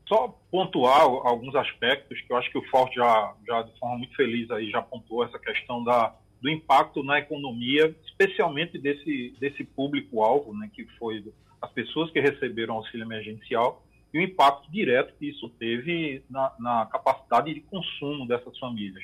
Só 0.08 0.28
pontuar 0.52 1.02
alguns 1.02 1.56
aspectos 1.56 2.20
que 2.22 2.32
eu 2.32 2.38
acho 2.38 2.52
que 2.52 2.58
o 2.58 2.70
Forte 2.70 2.96
já, 2.96 3.34
já 3.48 3.62
de 3.62 3.80
forma 3.80 3.98
muito 3.98 4.16
feliz 4.16 4.52
aí 4.52 4.70
já 4.70 4.82
pontuou 4.82 5.24
essa 5.24 5.40
questão 5.40 5.84
da, 5.84 6.14
do 6.42 6.50
impacto 6.50 7.02
na 7.02 7.20
economia, 7.20 7.96
especialmente 8.06 8.78
desse, 8.78 9.34
desse 9.40 9.64
público-alvo, 9.64 10.54
né, 10.54 10.70
que 10.74 10.86
foi 11.00 11.24
as 11.62 11.72
pessoas 11.72 12.12
que 12.12 12.20
receberam 12.20 12.76
auxílio 12.76 13.06
emergencial 13.06 13.86
e 14.14 14.20
o 14.20 14.22
impacto 14.22 14.70
direto 14.70 15.14
que 15.18 15.30
isso 15.30 15.48
teve 15.58 16.22
na, 16.30 16.52
na 16.60 16.86
capacidade 16.88 17.54
de 17.54 17.62
consumo 17.62 18.28
dessas 18.28 18.58
famílias. 18.60 19.04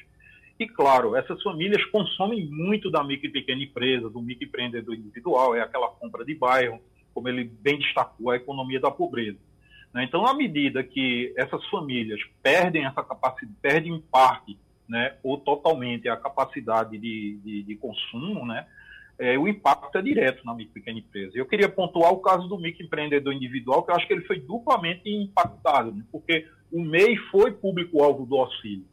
E, 0.59 0.67
claro, 0.67 1.15
essas 1.15 1.41
famílias 1.43 1.83
consomem 1.85 2.47
muito 2.47 2.89
da 2.89 3.03
micro 3.03 3.27
e 3.27 3.31
pequena 3.31 3.63
empresa, 3.63 4.09
do 4.09 4.21
microempreendedor 4.21 4.95
individual, 4.95 5.55
é 5.55 5.61
aquela 5.61 5.87
compra 5.89 6.25
de 6.25 6.33
bairro, 6.33 6.79
como 7.13 7.29
ele 7.29 7.43
bem 7.43 7.77
destacou, 7.77 8.31
a 8.31 8.35
economia 8.35 8.79
da 8.79 8.89
pobreza. 8.89 9.37
Né? 9.93 10.03
Então, 10.03 10.25
à 10.25 10.33
medida 10.33 10.83
que 10.83 11.33
essas 11.37 11.63
famílias 11.67 12.19
perdem 12.41 12.85
essa 12.85 13.03
capacidade, 13.03 13.57
perdem 13.61 13.95
em 13.95 14.01
parte, 14.01 14.57
né, 14.87 15.15
ou 15.21 15.37
totalmente 15.37 16.07
a 16.07 16.15
capacidade 16.15 16.97
de, 16.97 17.39
de, 17.43 17.63
de 17.63 17.75
consumo, 17.75 18.45
né, 18.45 18.65
é, 19.19 19.37
o 19.37 19.47
impacto 19.47 19.97
é 19.97 20.01
direto 20.01 20.45
na 20.45 20.53
micro 20.53 20.71
e 20.71 20.79
pequena 20.79 20.99
empresa. 20.99 21.37
Eu 21.37 21.45
queria 21.45 21.67
pontuar 21.67 22.13
o 22.13 22.19
caso 22.19 22.47
do 22.47 22.57
microempreendedor 22.57 23.33
individual, 23.33 23.83
que 23.83 23.91
eu 23.91 23.95
acho 23.95 24.07
que 24.07 24.13
ele 24.13 24.25
foi 24.25 24.39
duplamente 24.39 25.09
impactado, 25.09 25.91
né, 25.91 26.03
porque 26.11 26.47
o 26.71 26.81
MEI 26.83 27.17
foi 27.31 27.51
público-alvo 27.51 28.25
do 28.25 28.37
auxílio. 28.37 28.85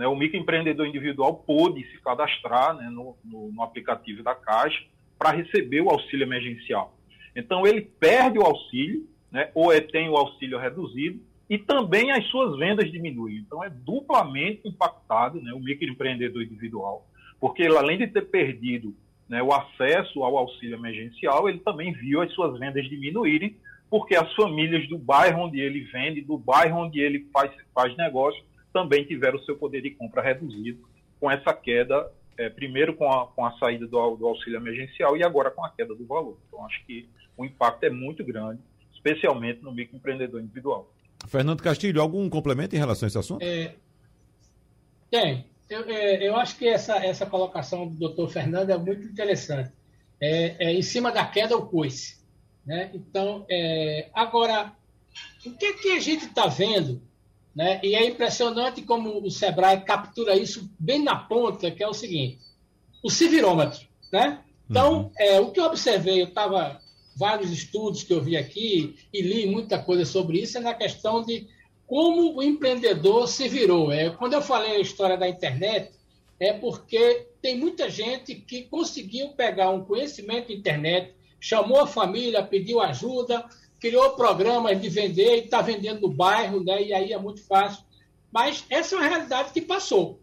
Né, 0.00 0.06
o 0.06 0.16
microempreendedor 0.16 0.86
individual 0.86 1.44
pôde 1.46 1.84
se 1.90 2.00
cadastrar 2.00 2.74
né, 2.74 2.88
no, 2.88 3.18
no, 3.22 3.52
no, 3.52 3.62
aplicativo 3.62 4.22
da 4.22 4.34
Caixa 4.34 4.82
para 5.18 5.30
receber 5.30 5.82
o 5.82 5.90
auxílio 5.90 6.24
emergencial. 6.24 6.96
Então, 7.36 7.66
ele 7.66 7.82
perde 7.82 8.38
o 8.38 8.42
auxílio, 8.42 9.06
né, 9.30 9.50
ou 9.54 9.70
é, 9.70 9.78
tem 9.78 10.08
o 10.08 10.16
auxílio 10.16 10.58
reduzido, 10.58 11.20
e 11.50 11.58
também 11.58 12.12
as 12.12 12.24
suas 12.28 12.56
vendas 12.56 12.90
diminuem. 12.90 13.44
Então, 13.46 13.62
é 13.62 13.68
duplamente 13.68 14.66
impactado 14.66 15.38
né, 15.42 15.52
o 15.52 15.60
microempreendedor 15.60 16.44
individual, 16.44 17.06
porque 17.38 17.62
ele, 17.62 17.76
além 17.76 17.98
de 17.98 18.06
ter 18.06 18.22
perdido 18.22 18.96
né, 19.28 19.42
o 19.42 19.52
acesso 19.52 20.24
ao 20.24 20.38
auxílio 20.38 20.78
emergencial, 20.78 21.46
ele 21.46 21.58
também 21.58 21.92
viu 21.92 22.22
as 22.22 22.32
suas 22.32 22.58
vendas 22.58 22.88
diminuírem, 22.88 23.54
porque 23.90 24.16
as 24.16 24.32
famílias 24.32 24.88
do 24.88 24.96
bairro 24.96 25.42
onde 25.42 25.60
ele 25.60 25.80
vende, 25.92 26.22
do 26.22 26.38
bairro 26.38 26.84
onde 26.84 27.00
ele 27.00 27.28
faz, 27.30 27.52
faz 27.74 27.94
negócio, 27.98 28.42
também 28.72 29.04
tiveram 29.04 29.38
o 29.38 29.44
seu 29.44 29.56
poder 29.56 29.82
de 29.82 29.90
compra 29.90 30.22
reduzido 30.22 30.88
com 31.18 31.30
essa 31.30 31.52
queda, 31.52 32.10
é, 32.36 32.48
primeiro 32.48 32.94
com 32.94 33.10
a, 33.10 33.26
com 33.26 33.44
a 33.44 33.52
saída 33.58 33.86
do, 33.86 34.16
do, 34.16 34.26
auxílio 34.26 34.56
emergencial 34.56 35.16
e 35.16 35.22
agora 35.22 35.50
com 35.50 35.64
a 35.64 35.70
queda 35.70 35.94
do 35.94 36.06
valor. 36.06 36.38
Então, 36.48 36.64
acho 36.64 36.84
que 36.86 37.08
o 37.36 37.44
impacto 37.44 37.84
é 37.84 37.90
muito 37.90 38.24
grande, 38.24 38.60
especialmente 38.92 39.62
no 39.62 39.72
microempreendedor 39.72 40.40
individual. 40.40 40.90
Fernando 41.28 41.62
Castilho, 41.62 42.00
algum 42.00 42.28
complemento 42.30 42.74
em 42.74 42.78
relação 42.78 43.06
a 43.06 43.08
esse 43.08 43.18
assunto? 43.18 43.42
É, 43.42 43.74
tem. 45.10 45.46
Eu, 45.68 45.84
é, 45.88 46.28
eu 46.28 46.36
acho 46.36 46.56
que 46.56 46.66
essa, 46.66 46.96
essa 47.04 47.26
colocação 47.26 47.86
do 47.86 47.94
doutor 47.94 48.28
Fernando 48.28 48.70
é 48.70 48.78
muito 48.78 49.06
interessante. 49.06 49.70
É, 50.20 50.66
é 50.66 50.72
em 50.72 50.82
cima 50.82 51.12
da 51.12 51.24
queda 51.26 51.56
o 51.56 51.66
coice. 51.66 52.20
Né? 52.64 52.90
Então, 52.94 53.44
é, 53.48 54.08
agora, 54.14 54.72
o 55.44 55.50
que, 55.56 55.74
que 55.74 55.90
a 55.92 56.00
gente 56.00 56.26
está 56.26 56.46
vendo 56.46 57.00
né? 57.54 57.80
E 57.82 57.94
é 57.94 58.06
impressionante 58.06 58.82
como 58.82 59.24
o 59.24 59.30
Sebrae 59.30 59.80
captura 59.80 60.36
isso 60.36 60.70
bem 60.78 61.02
na 61.02 61.16
ponta, 61.16 61.70
que 61.70 61.82
é 61.82 61.88
o 61.88 61.94
seguinte: 61.94 62.38
o 63.02 63.10
civirômetro. 63.10 63.80
Né? 64.12 64.40
Então, 64.68 65.02
uhum. 65.02 65.10
é, 65.18 65.40
o 65.40 65.50
que 65.50 65.60
eu 65.60 65.64
observei, 65.64 66.20
eu 66.20 66.28
estava 66.28 66.80
vários 67.16 67.50
estudos 67.50 68.02
que 68.02 68.12
eu 68.12 68.22
vi 68.22 68.36
aqui 68.36 68.96
e 69.12 69.20
li 69.20 69.46
muita 69.46 69.78
coisa 69.78 70.04
sobre 70.04 70.38
isso, 70.38 70.58
é 70.58 70.60
na 70.60 70.74
questão 70.74 71.24
de 71.24 71.46
como 71.86 72.36
o 72.36 72.42
empreendedor 72.42 73.26
se 73.26 73.48
virou. 73.48 73.92
É, 73.92 74.10
quando 74.10 74.34
eu 74.34 74.42
falei 74.42 74.76
a 74.76 74.80
história 74.80 75.16
da 75.16 75.28
internet, 75.28 75.90
é 76.38 76.52
porque 76.52 77.26
tem 77.42 77.58
muita 77.58 77.90
gente 77.90 78.34
que 78.34 78.62
conseguiu 78.62 79.30
pegar 79.30 79.70
um 79.70 79.84
conhecimento 79.84 80.52
internet, 80.52 81.12
chamou 81.40 81.80
a 81.80 81.86
família, 81.86 82.42
pediu 82.42 82.80
ajuda, 82.80 83.44
criou 83.80 84.10
programas 84.10 84.80
de 84.80 84.88
vender 84.88 85.36
e 85.36 85.44
está 85.44 85.62
vendendo 85.62 86.02
no 86.02 86.12
bairro, 86.12 86.62
né? 86.62 86.82
E 86.82 86.92
aí 86.92 87.12
é 87.12 87.18
muito 87.18 87.42
fácil. 87.46 87.82
Mas 88.30 88.64
essa 88.68 88.94
é 88.94 88.98
uma 88.98 89.08
realidade 89.08 89.52
que 89.52 89.60
passou. 89.60 90.20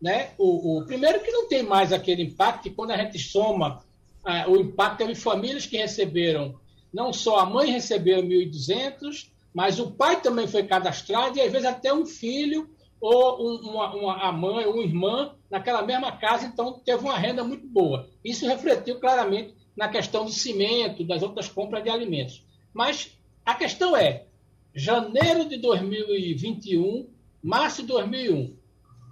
Né? 0.00 0.30
O, 0.36 0.78
o 0.78 0.84
primeiro 0.84 1.20
que 1.20 1.30
não 1.30 1.48
tem 1.48 1.62
mais 1.62 1.92
aquele 1.92 2.22
impacto, 2.22 2.70
quando 2.72 2.90
a 2.90 2.96
gente 2.98 3.18
soma 3.18 3.82
ah, 4.24 4.44
o 4.48 4.56
impacto 4.56 5.02
em 5.04 5.14
famílias 5.14 5.64
que 5.64 5.78
receberam, 5.78 6.58
não 6.92 7.12
só 7.12 7.38
a 7.38 7.46
mãe 7.46 7.70
recebeu 7.70 8.22
1.200, 8.22 9.28
mas 9.54 9.80
o 9.80 9.90
pai 9.92 10.20
também 10.20 10.46
foi 10.46 10.64
cadastrado 10.64 11.38
e 11.38 11.40
às 11.40 11.50
vezes 11.50 11.66
até 11.66 11.94
um 11.94 12.04
filho 12.04 12.68
ou 13.00 13.40
um, 13.40 13.70
uma, 13.70 13.94
uma, 13.94 14.16
a 14.16 14.32
mãe 14.32 14.66
ou 14.66 14.74
uma 14.74 14.82
irmã 14.82 15.34
naquela 15.50 15.82
mesma 15.82 16.12
casa, 16.12 16.46
então 16.46 16.78
teve 16.84 17.02
uma 17.02 17.16
renda 17.16 17.44
muito 17.44 17.66
boa. 17.66 18.08
Isso 18.24 18.46
refletiu 18.46 18.98
claramente 18.98 19.54
na 19.76 19.88
questão 19.88 20.24
do 20.24 20.32
cimento, 20.32 21.04
das 21.04 21.22
outras 21.22 21.48
compras 21.48 21.82
de 21.82 21.90
alimentos. 21.90 22.45
Mas 22.76 23.18
a 23.42 23.54
questão 23.54 23.96
é, 23.96 24.26
janeiro 24.74 25.48
de 25.48 25.56
2021, 25.56 27.08
março 27.42 27.80
de 27.80 27.88
2001. 27.88 28.54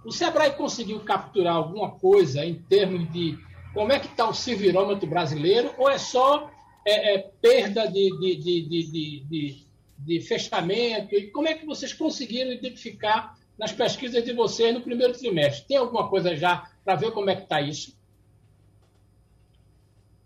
O 0.05 0.11
Sebrae 0.11 0.51
conseguiu 0.51 0.99
capturar 0.99 1.55
alguma 1.55 1.89
coisa 1.89 2.45
em 2.45 2.53
termos 2.53 3.11
de 3.11 3.39
como 3.73 3.91
é 3.91 3.97
que 3.99 4.05
está 4.05 4.29
o 4.29 4.35
civirômetro 4.35 5.09
brasileiro 5.09 5.73
ou 5.79 5.89
é 5.89 5.97
só 5.97 6.51
é, 6.85 7.15
é, 7.15 7.17
perda 7.41 7.87
de, 7.87 8.15
de, 8.19 9.25
de, 9.25 9.65
de, 9.97 10.21
fechamento? 10.21 11.15
E 11.15 11.31
como 11.31 11.47
é 11.47 11.55
que 11.55 11.65
vocês 11.65 11.91
conseguiram 11.91 12.51
identificar 12.51 13.35
nas 13.57 13.71
pesquisas 13.71 14.23
de 14.23 14.31
vocês 14.31 14.75
no 14.75 14.81
primeiro 14.81 15.17
trimestre? 15.17 15.67
Tem 15.69 15.77
alguma 15.77 16.07
coisa 16.07 16.35
já 16.35 16.69
para 16.83 16.97
ver 16.97 17.09
como 17.13 17.31
é 17.31 17.35
que 17.35 17.43
está 17.43 17.59
isso? 17.61 17.94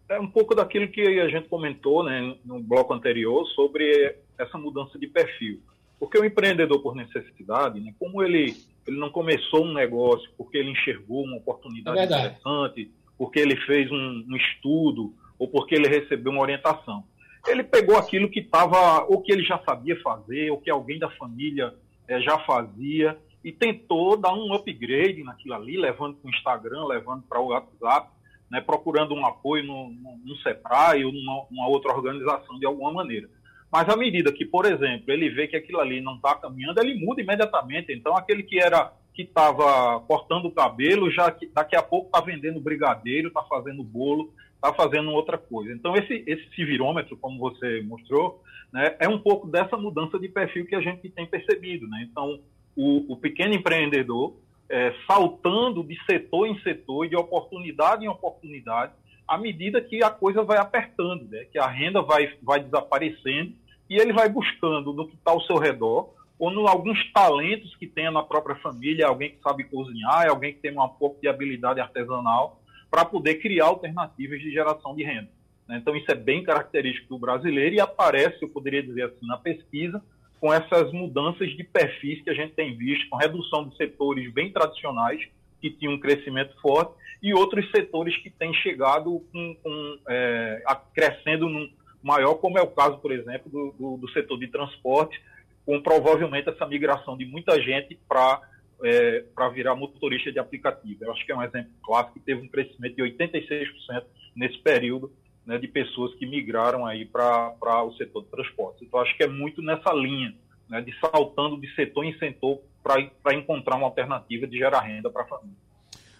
É 0.10 0.20
um 0.20 0.28
pouco 0.28 0.56
daquilo 0.56 0.88
que 0.88 1.02
a 1.02 1.30
gente 1.30 1.48
comentou 1.48 2.04
né, 2.04 2.36
no 2.44 2.60
bloco 2.60 2.94
anterior 2.94 3.46
sobre 3.50 4.16
essa 4.38 4.58
mudança 4.58 4.98
de 4.98 5.08
perfil. 5.08 5.62
Porque 6.00 6.18
o 6.18 6.26
empreendedor 6.26 6.82
por 6.82 6.96
necessidade, 6.96 7.80
né, 7.80 7.94
como 8.00 8.24
ele, 8.24 8.56
ele 8.88 8.98
não 8.98 9.10
começou 9.12 9.66
um 9.66 9.74
negócio 9.74 10.30
porque 10.38 10.58
ele 10.58 10.72
enxergou 10.72 11.24
uma 11.24 11.38
oportunidade 11.38 12.00
é 12.00 12.04
interessante, 12.06 12.92
porque 13.18 13.40
ele 13.40 13.56
fez 13.66 13.92
um, 13.92 14.26
um 14.28 14.36
estudo 14.36 15.14
ou 15.38 15.48
porque 15.48 15.76
ele 15.76 15.88
recebeu 15.88 16.32
uma 16.32 16.42
orientação. 16.42 17.04
Ele 17.48 17.64
pegou 17.64 17.98
aquilo 17.98 18.30
que 18.30 18.40
estava, 18.40 19.06
ou 19.06 19.22
que 19.22 19.32
ele 19.32 19.44
já 19.44 19.60
sabia 19.60 20.00
fazer, 20.02 20.52
ou 20.52 20.60
que 20.60 20.70
alguém 20.70 21.00
da 21.00 21.10
família 21.12 21.74
é, 22.08 22.20
já 22.20 22.38
fazia, 22.40 23.18
e 23.44 23.52
tentou 23.52 24.18
dar 24.18 24.34
um 24.34 24.54
upgrade 24.54 25.24
naquilo 25.24 25.54
ali, 25.56 25.78
levando 25.78 26.16
para 26.16 26.28
o 26.28 26.34
Instagram, 26.34 26.86
levando 26.86 27.24
para 27.24 27.40
o 27.40 27.48
WhatsApp, 27.48 28.10
né, 28.50 28.62
procurando 28.62 29.14
um 29.14 29.26
apoio 29.26 29.64
no, 29.64 29.90
no, 29.90 30.18
no 30.24 30.36
SEPRAE 30.38 31.06
ou 31.06 31.12
numa, 31.12 31.46
numa 31.52 31.68
outra 31.68 31.94
organização 31.94 32.58
de 32.60 32.66
alguma 32.66 32.92
maneira. 32.92 33.30
Mas 33.72 33.88
à 33.88 33.96
medida 33.96 34.34
que, 34.34 34.46
por 34.46 34.66
exemplo, 34.66 35.12
ele 35.12 35.30
vê 35.30 35.48
que 35.48 35.56
aquilo 35.56 35.80
ali 35.80 36.02
não 36.02 36.16
está 36.16 36.36
caminhando, 36.36 36.80
ele 36.80 37.06
muda 37.06 37.22
imediatamente. 37.22 37.94
Então, 37.94 38.16
aquele 38.18 38.44
que 38.44 38.60
era 38.60 38.92
que 39.14 39.24
estava 39.24 40.00
cortando 40.02 40.46
o 40.46 40.52
cabelo, 40.52 41.12
já 41.12 41.30
que, 41.30 41.46
daqui 41.48 41.76
a 41.76 41.84
pouco 41.84 42.08
está 42.08 42.22
vendendo 42.22 42.60
brigadeiro, 42.60 43.28
está 43.28 43.44
fazendo 43.44 43.84
bolo, 43.84 44.34
está 44.56 44.74
fazendo 44.74 45.12
outra 45.12 45.38
coisa. 45.38 45.72
Então, 45.74 45.96
esse, 45.96 46.24
esse 46.26 46.50
civirômetro, 46.56 47.18
como 47.18 47.38
você 47.38 47.82
mostrou, 47.82 48.42
né, 48.72 48.96
é 49.00 49.08
um 49.08 49.20
pouco 49.20 49.48
dessa 49.48 49.78
mudança 49.78 50.18
de 50.18 50.30
perfil 50.30 50.66
que 50.66 50.76
a 50.76 50.82
gente 50.82 51.10
tem 51.10 51.28
percebido. 51.28 51.88
Né? 51.88 52.08
Então, 52.10 52.40
o, 52.76 53.14
o 53.14 53.18
pequeno 53.18 53.54
empreendedor 53.54 54.36
é, 54.70 54.94
saltando 55.08 55.84
de 55.84 55.98
setor 56.06 56.48
em 56.48 56.60
setor 56.62 57.06
e 57.06 57.10
de 57.10 57.16
oportunidade 57.16 58.06
em 58.06 58.08
oportunidade, 58.08 58.94
à 59.28 59.38
medida 59.38 59.82
que 59.82 60.04
a 60.04 60.10
coisa 60.10 60.44
vai 60.44 60.58
apertando, 60.58 61.28
né? 61.30 61.46
que 61.52 61.58
a 61.58 61.68
renda 61.68 62.02
vai, 62.02 62.34
vai 62.42 62.60
desaparecendo 62.60 63.54
e 63.90 63.98
ele 63.98 64.14
vai 64.14 64.30
buscando 64.30 64.94
no 64.94 65.08
que 65.08 65.16
está 65.16 65.32
ao 65.32 65.42
seu 65.42 65.58
redor 65.58 66.14
ou 66.38 66.52
em 66.52 66.68
alguns 66.68 67.12
talentos 67.12 67.76
que 67.76 67.86
tenha 67.86 68.10
na 68.10 68.24
própria 68.24 68.56
família, 68.56 69.08
alguém 69.08 69.32
que 69.32 69.42
sabe 69.42 69.66
cozinhar, 69.66 70.30
alguém 70.30 70.54
que 70.54 70.60
tem 70.60 70.72
um 70.72 70.88
pouco 70.88 71.20
de 71.20 71.28
habilidade 71.28 71.82
artesanal, 71.82 72.62
para 72.90 73.04
poder 73.04 73.36
criar 73.36 73.66
alternativas 73.66 74.40
de 74.40 74.50
geração 74.50 74.96
de 74.96 75.04
renda. 75.04 75.30
Né? 75.68 75.78
Então, 75.78 75.96
isso 75.96 76.10
é 76.10 76.16
bem 76.16 76.42
característico 76.42 77.10
do 77.10 77.20
brasileiro 77.20 77.76
e 77.76 77.82
aparece, 77.82 78.42
eu 78.42 78.50
poderia 78.50 78.82
dizer 78.82 79.04
assim, 79.04 79.28
na 79.28 79.38
pesquisa, 79.38 80.02
com 80.40 80.54
essas 80.54 80.92
mudanças 80.92 81.50
de 81.56 81.64
perfis 81.64 82.22
que 82.24 82.30
a 82.30 82.34
gente 82.34 82.54
tem 82.54 82.76
visto, 82.76 83.10
com 83.10 83.18
redução 83.18 83.68
de 83.68 83.76
setores 83.76 84.32
bem 84.32 84.52
tradicionais, 84.52 85.22
que 85.62 85.70
tinham 85.70 85.94
um 85.94 86.00
crescimento 86.00 86.56
forte, 86.62 86.94
e 87.22 87.34
outros 87.34 87.70
setores 87.72 88.16
que 88.18 88.30
têm 88.30 88.54
chegado 88.54 89.22
com, 89.32 89.56
com, 89.62 90.00
é, 90.08 90.64
crescendo 90.94 91.50
num 91.50 91.70
maior, 92.02 92.36
como 92.36 92.58
é 92.58 92.62
o 92.62 92.68
caso, 92.68 92.98
por 93.00 93.12
exemplo, 93.12 93.52
do, 93.52 93.76
do, 93.78 93.98
do, 93.98 94.10
setor 94.12 94.40
de 94.40 94.48
transporte, 94.48 95.22
com 95.66 95.82
provavelmente 95.82 96.50
essa 96.50 96.66
migração 96.66 97.18
de 97.18 97.26
muita 97.26 97.62
gente 97.62 98.00
para 98.08 98.42
é, 98.82 99.26
virar 99.54 99.76
motorista 99.76 100.32
de 100.32 100.40
aplicativo. 100.40 101.04
Eu 101.04 101.12
acho 101.12 101.26
que 101.26 101.32
é 101.34 101.36
um 101.36 101.44
exemplo 101.44 101.72
clássico 101.84 102.14
que 102.14 102.26
teve 102.26 102.42
um 102.42 102.48
crescimento 102.48 102.96
de 102.96 103.04
86% 103.04 104.04
nesse 104.34 104.58
período 104.60 105.12
né, 105.50 105.58
de 105.58 105.68
pessoas 105.68 106.14
que 106.14 106.28
migraram 106.28 106.86
aí 106.86 107.06
para 107.06 107.84
o 107.84 107.92
setor 107.94 108.22
de 108.22 108.30
transporte. 108.30 108.86
Então, 108.86 109.00
acho 109.00 109.18
que 109.18 109.24
é 109.24 109.28
muito 109.28 109.64
nessa 109.64 109.92
linha, 109.92 110.32
né, 110.70 110.80
de 110.80 110.94
saltando 111.00 111.60
de 111.60 111.68
setor 111.74 112.06
em 112.06 112.16
setor 112.20 112.60
para 112.84 113.34
encontrar 113.34 113.76
uma 113.76 113.88
alternativa 113.88 114.46
de 114.46 114.60
gerar 114.60 114.82
renda 114.82 115.10
para 115.10 115.24
a 115.24 115.26
família. 115.26 115.58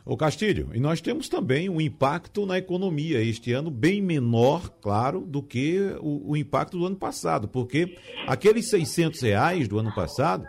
O 0.04 0.18
Castilho, 0.18 0.72
e 0.74 0.80
nós 0.80 1.00
temos 1.00 1.30
também 1.30 1.70
um 1.70 1.80
impacto 1.80 2.44
na 2.44 2.58
economia 2.58 3.22
este 3.22 3.54
ano 3.54 3.70
bem 3.70 4.02
menor, 4.02 4.68
claro, 4.82 5.22
do 5.22 5.44
que 5.44 5.78
o, 6.02 6.32
o 6.32 6.36
impacto 6.36 6.80
do 6.80 6.88
ano 6.88 6.96
passado, 6.96 7.48
porque 7.48 7.96
aqueles 8.26 8.68
600 8.72 9.22
reais 9.22 9.68
do 9.68 9.78
ano 9.78 9.94
passado 9.94 10.44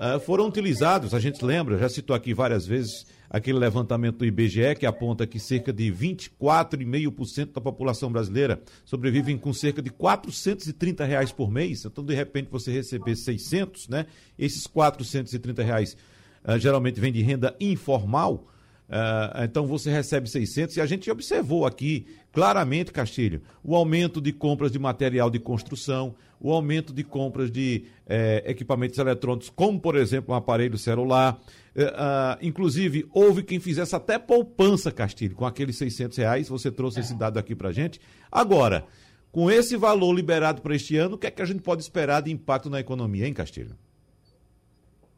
uh, 0.00 0.18
foram 0.20 0.48
utilizados, 0.48 1.12
a 1.12 1.20
gente 1.20 1.44
lembra, 1.44 1.78
já 1.78 1.88
citou 1.88 2.16
aqui 2.16 2.32
várias 2.32 2.66
vezes 2.66 3.06
aquele 3.30 3.58
levantamento 3.58 4.18
do 4.18 4.24
IBGE 4.24 4.74
que 4.74 4.84
aponta 4.84 5.24
que 5.26 5.38
cerca 5.38 5.72
de 5.72 5.84
24,5% 5.92 7.52
da 7.52 7.60
população 7.60 8.10
brasileira 8.10 8.60
sobrevivem 8.84 9.38
com 9.38 9.52
cerca 9.52 9.80
de 9.80 9.90
430 9.90 11.04
reais 11.04 11.30
por 11.30 11.48
mês. 11.48 11.84
Então, 11.84 12.04
de 12.04 12.12
repente, 12.12 12.48
você 12.50 12.72
receber 12.72 13.14
600, 13.14 13.88
né? 13.88 14.06
Esses 14.36 14.66
430 14.66 15.62
reais 15.62 15.96
uh, 16.44 16.58
geralmente 16.58 16.98
vem 17.00 17.12
de 17.12 17.22
renda 17.22 17.54
informal. 17.60 18.48
Uh, 18.90 19.44
então 19.44 19.66
você 19.66 19.88
recebe 19.88 20.28
600 20.28 20.76
e 20.76 20.80
a 20.80 20.86
gente 20.86 21.08
observou 21.08 21.64
aqui 21.64 22.08
claramente, 22.32 22.90
Castilho, 22.90 23.40
o 23.62 23.76
aumento 23.76 24.20
de 24.20 24.32
compras 24.32 24.72
de 24.72 24.80
material 24.80 25.30
de 25.30 25.38
construção, 25.38 26.16
o 26.40 26.52
aumento 26.52 26.92
de 26.92 27.04
compras 27.04 27.52
de 27.52 27.84
eh, 28.06 28.42
equipamentos 28.46 28.98
eletrônicos, 28.98 29.50
como 29.50 29.78
por 29.78 29.94
exemplo 29.94 30.34
um 30.34 30.36
aparelho 30.36 30.78
celular, 30.78 31.38
Uh, 31.72 32.34
inclusive, 32.42 33.06
houve 33.12 33.44
quem 33.44 33.60
fizesse 33.60 33.94
até 33.94 34.18
poupança, 34.18 34.90
Castilho, 34.90 35.36
com 35.36 35.46
aqueles 35.46 35.76
600 35.76 36.18
reais. 36.18 36.48
Você 36.48 36.70
trouxe 36.70 36.98
esse 36.98 37.14
dado 37.14 37.38
aqui 37.38 37.54
para 37.54 37.70
gente. 37.70 38.00
Agora, 38.30 38.84
com 39.30 39.48
esse 39.50 39.76
valor 39.76 40.12
liberado 40.12 40.60
para 40.60 40.74
este 40.74 40.96
ano, 40.96 41.14
o 41.14 41.18
que 41.18 41.28
é 41.28 41.30
que 41.30 41.40
a 41.40 41.44
gente 41.44 41.62
pode 41.62 41.80
esperar 41.80 42.22
de 42.22 42.32
impacto 42.32 42.68
na 42.68 42.80
economia, 42.80 43.26
hein, 43.26 43.32
Castilho? 43.32 43.76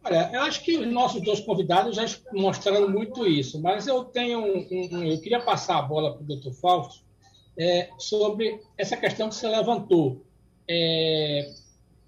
Olha, 0.05 0.31
eu 0.33 0.41
acho 0.43 0.65
que 0.65 0.77
os 0.77 0.93
nossos 0.93 1.23
dois 1.23 1.41
convidados 1.41 1.95
já 1.95 2.05
mostraram 2.33 2.89
muito 2.89 3.27
isso, 3.27 3.61
mas 3.61 3.87
eu 3.87 4.05
tenho 4.05 4.41
um, 4.41 4.67
um, 4.71 5.05
eu 5.05 5.21
queria 5.21 5.41
passar 5.41 5.79
a 5.79 5.83
bola 5.83 6.15
para 6.15 6.23
o 6.23 6.27
doutor 6.27 6.53
Fausto 6.55 7.05
é, 7.57 7.89
sobre 7.99 8.61
essa 8.77 8.97
questão 8.97 9.29
que 9.29 9.35
você 9.35 9.49
levantou. 9.49 10.25
É, 10.69 11.53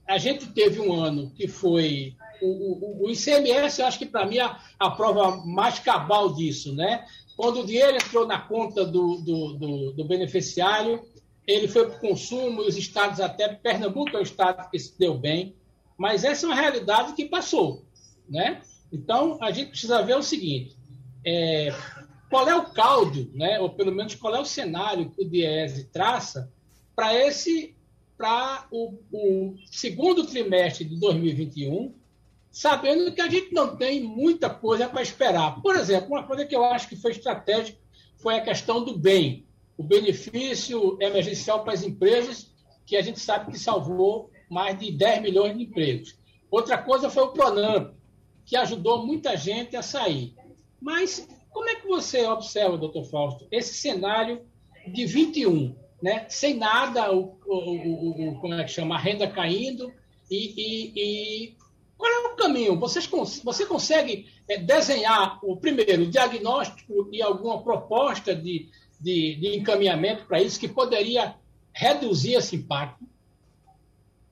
a 0.09 0.19
gente 0.19 0.47
teve 0.47 0.81
um 0.81 0.93
ano 0.93 1.31
que 1.31 1.47
foi 1.47 2.17
o, 2.43 2.47
o, 2.47 3.05
o 3.05 3.11
ICMS, 3.11 3.81
eu 3.81 3.87
acho 3.87 3.99
que 3.99 4.07
para 4.07 4.27
mim 4.27 4.39
a, 4.39 4.91
prova 4.91 5.45
mais 5.47 5.79
cabal 5.79 6.35
disso, 6.35 6.75
né? 6.75 7.07
Quando 7.37 7.61
o 7.61 7.67
dinheiro 7.67 7.97
entrou 7.97 8.27
na 8.27 8.41
conta 8.41 8.85
do, 8.85 9.17
do, 9.17 9.55
do, 9.55 9.93
do 9.93 10.05
beneficiário, 10.05 11.05
ele 11.47 11.69
foi 11.69 11.87
para 11.89 11.97
o 11.97 12.01
consumo, 12.01 12.63
os 12.63 12.77
estados 12.77 13.21
até, 13.21 13.49
Pernambuco 13.49 14.17
é 14.17 14.21
um 14.21 14.23
estado 14.23 14.69
que 14.71 14.79
se 14.79 14.99
deu 14.99 15.15
bem, 15.15 15.55
mas 15.97 16.25
essa 16.25 16.47
é 16.47 16.49
uma 16.49 16.61
realidade 16.61 17.13
que 17.15 17.27
passou, 17.27 17.84
né? 18.29 18.61
Então, 18.93 19.39
a 19.41 19.51
gente 19.51 19.71
precisa 19.71 20.03
ver 20.03 20.17
o 20.17 20.23
seguinte, 20.23 20.77
é, 21.25 21.75
qual 22.31 22.49
é 22.49 22.55
o 22.55 22.71
caldo, 22.71 23.31
né? 23.35 23.59
ou 23.61 23.71
pelo 23.71 23.93
menos 23.93 24.15
qual 24.15 24.35
é 24.35 24.41
o 24.41 24.45
cenário 24.45 25.11
que 25.11 25.23
o 25.23 25.29
Diese 25.29 25.85
traça 25.85 26.53
para 26.95 27.15
esse 27.15 27.75
para 28.17 28.67
o, 28.71 28.95
o, 29.13 29.57
segundo 29.71 30.25
trimestre 30.25 30.85
de 30.85 30.97
2021 31.01 31.95
sabendo 32.51 33.13
que 33.13 33.21
a 33.21 33.29
gente 33.29 33.53
não 33.53 33.77
tem 33.77 34.01
muita 34.01 34.49
coisa 34.49 34.89
para 34.89 35.03
esperar. 35.03 35.61
Por 35.61 35.75
exemplo, 35.75 36.11
uma 36.11 36.23
coisa 36.23 36.47
que 36.47 36.55
eu 36.55 36.65
acho 36.65 36.89
que 36.89 36.95
foi 36.95 37.11
estratégica 37.11 37.77
foi 38.17 38.37
a 38.37 38.45
questão 38.45 38.85
do 38.85 38.97
bem, 38.97 39.45
o 39.77 39.83
benefício 39.83 40.97
emergencial 41.01 41.65
para 41.65 41.73
as 41.73 41.83
empresas, 41.83 42.55
que 42.87 42.97
a 42.97 43.03
gente 43.03 43.19
sabe 43.19 43.51
que 43.51 43.59
salvou 43.59 44.31
mais 44.49 44.79
de 44.79 44.93
10 44.93 45.23
milhões 45.23 45.57
de 45.57 45.65
empregos. 45.65 46.17
Outra 46.49 46.79
coisa 46.79 47.11
foi 47.11 47.25
o 47.25 47.33
Pronamp, 47.33 47.93
que 48.45 48.57
ajudou 48.57 49.07
muita 49.07 49.37
gente 49.37 49.77
a 49.77 49.83
sair. 49.83 50.35
Mas 50.81 51.27
como 51.51 51.69
é 51.69 51.77
que 51.77 51.87
você 51.87 52.27
observa, 52.27 52.77
doutor 52.77 53.05
Fausto, 53.05 53.47
esse 53.51 53.75
cenário 53.75 54.43
de 54.87 55.07
21, 55.07 55.75
né? 56.03 56.27
sem 56.29 56.55
nada, 56.55 57.13
o, 57.13 57.39
o, 57.47 57.55
o, 57.55 58.29
o 58.29 58.41
como 58.41 58.55
é 58.55 58.65
que 58.65 58.71
chama, 58.71 58.97
a 58.97 58.99
renda 58.99 59.27
caindo 59.27 59.93
e, 60.31 60.55
e, 60.57 60.93
e 60.97 61.57
qual 61.97 62.11
é 62.11 62.33
o 62.33 62.37
caminho? 62.37 62.79
Vocês, 62.79 63.09
você 63.43 63.65
consegue 63.65 64.27
é, 64.49 64.59
desenhar, 64.59 65.39
o 65.43 65.57
primeiro, 65.57 66.07
diagnóstico 66.07 67.09
e 67.13 67.23
alguma 67.23 67.63
proposta 67.63 68.35
de, 68.35 68.69
de, 69.01 69.37
de 69.37 69.57
encaminhamento 69.57 70.27
para 70.27 70.43
isso 70.43 70.61
que 70.61 70.69
poderia 70.69 71.37
reduzir 71.73 72.35
esse 72.35 72.57
impacto? 72.57 73.07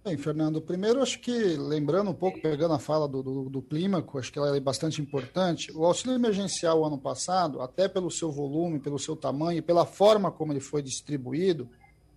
Bem, 0.05 0.17
Fernando, 0.17 0.61
primeiro 0.61 1.01
acho 1.01 1.21
que, 1.21 1.31
lembrando 1.31 2.11
um 2.11 2.15
pouco, 2.15 2.41
pegando 2.43 2.75
a 2.75 2.79
fala 2.81 3.07
do, 3.07 3.23
do, 3.23 3.49
do 3.49 3.63
Clímaco, 3.63 4.19
acho 4.19 4.33
que 4.33 4.39
ela 4.39 4.57
é 4.57 4.59
bastante 4.59 5.01
importante. 5.01 5.71
O 5.77 5.85
auxílio 5.85 6.17
emergencial 6.17 6.85
ano 6.85 6.99
passado, 6.99 7.63
até 7.63 7.87
pelo 7.87 8.11
seu 8.11 8.33
volume, 8.33 8.81
pelo 8.81 8.99
seu 8.99 9.15
tamanho, 9.15 9.63
pela 9.63 9.87
forma 9.87 10.33
como 10.33 10.53
ele 10.53 10.59
foi 10.59 10.83
distribuído, 10.83 11.69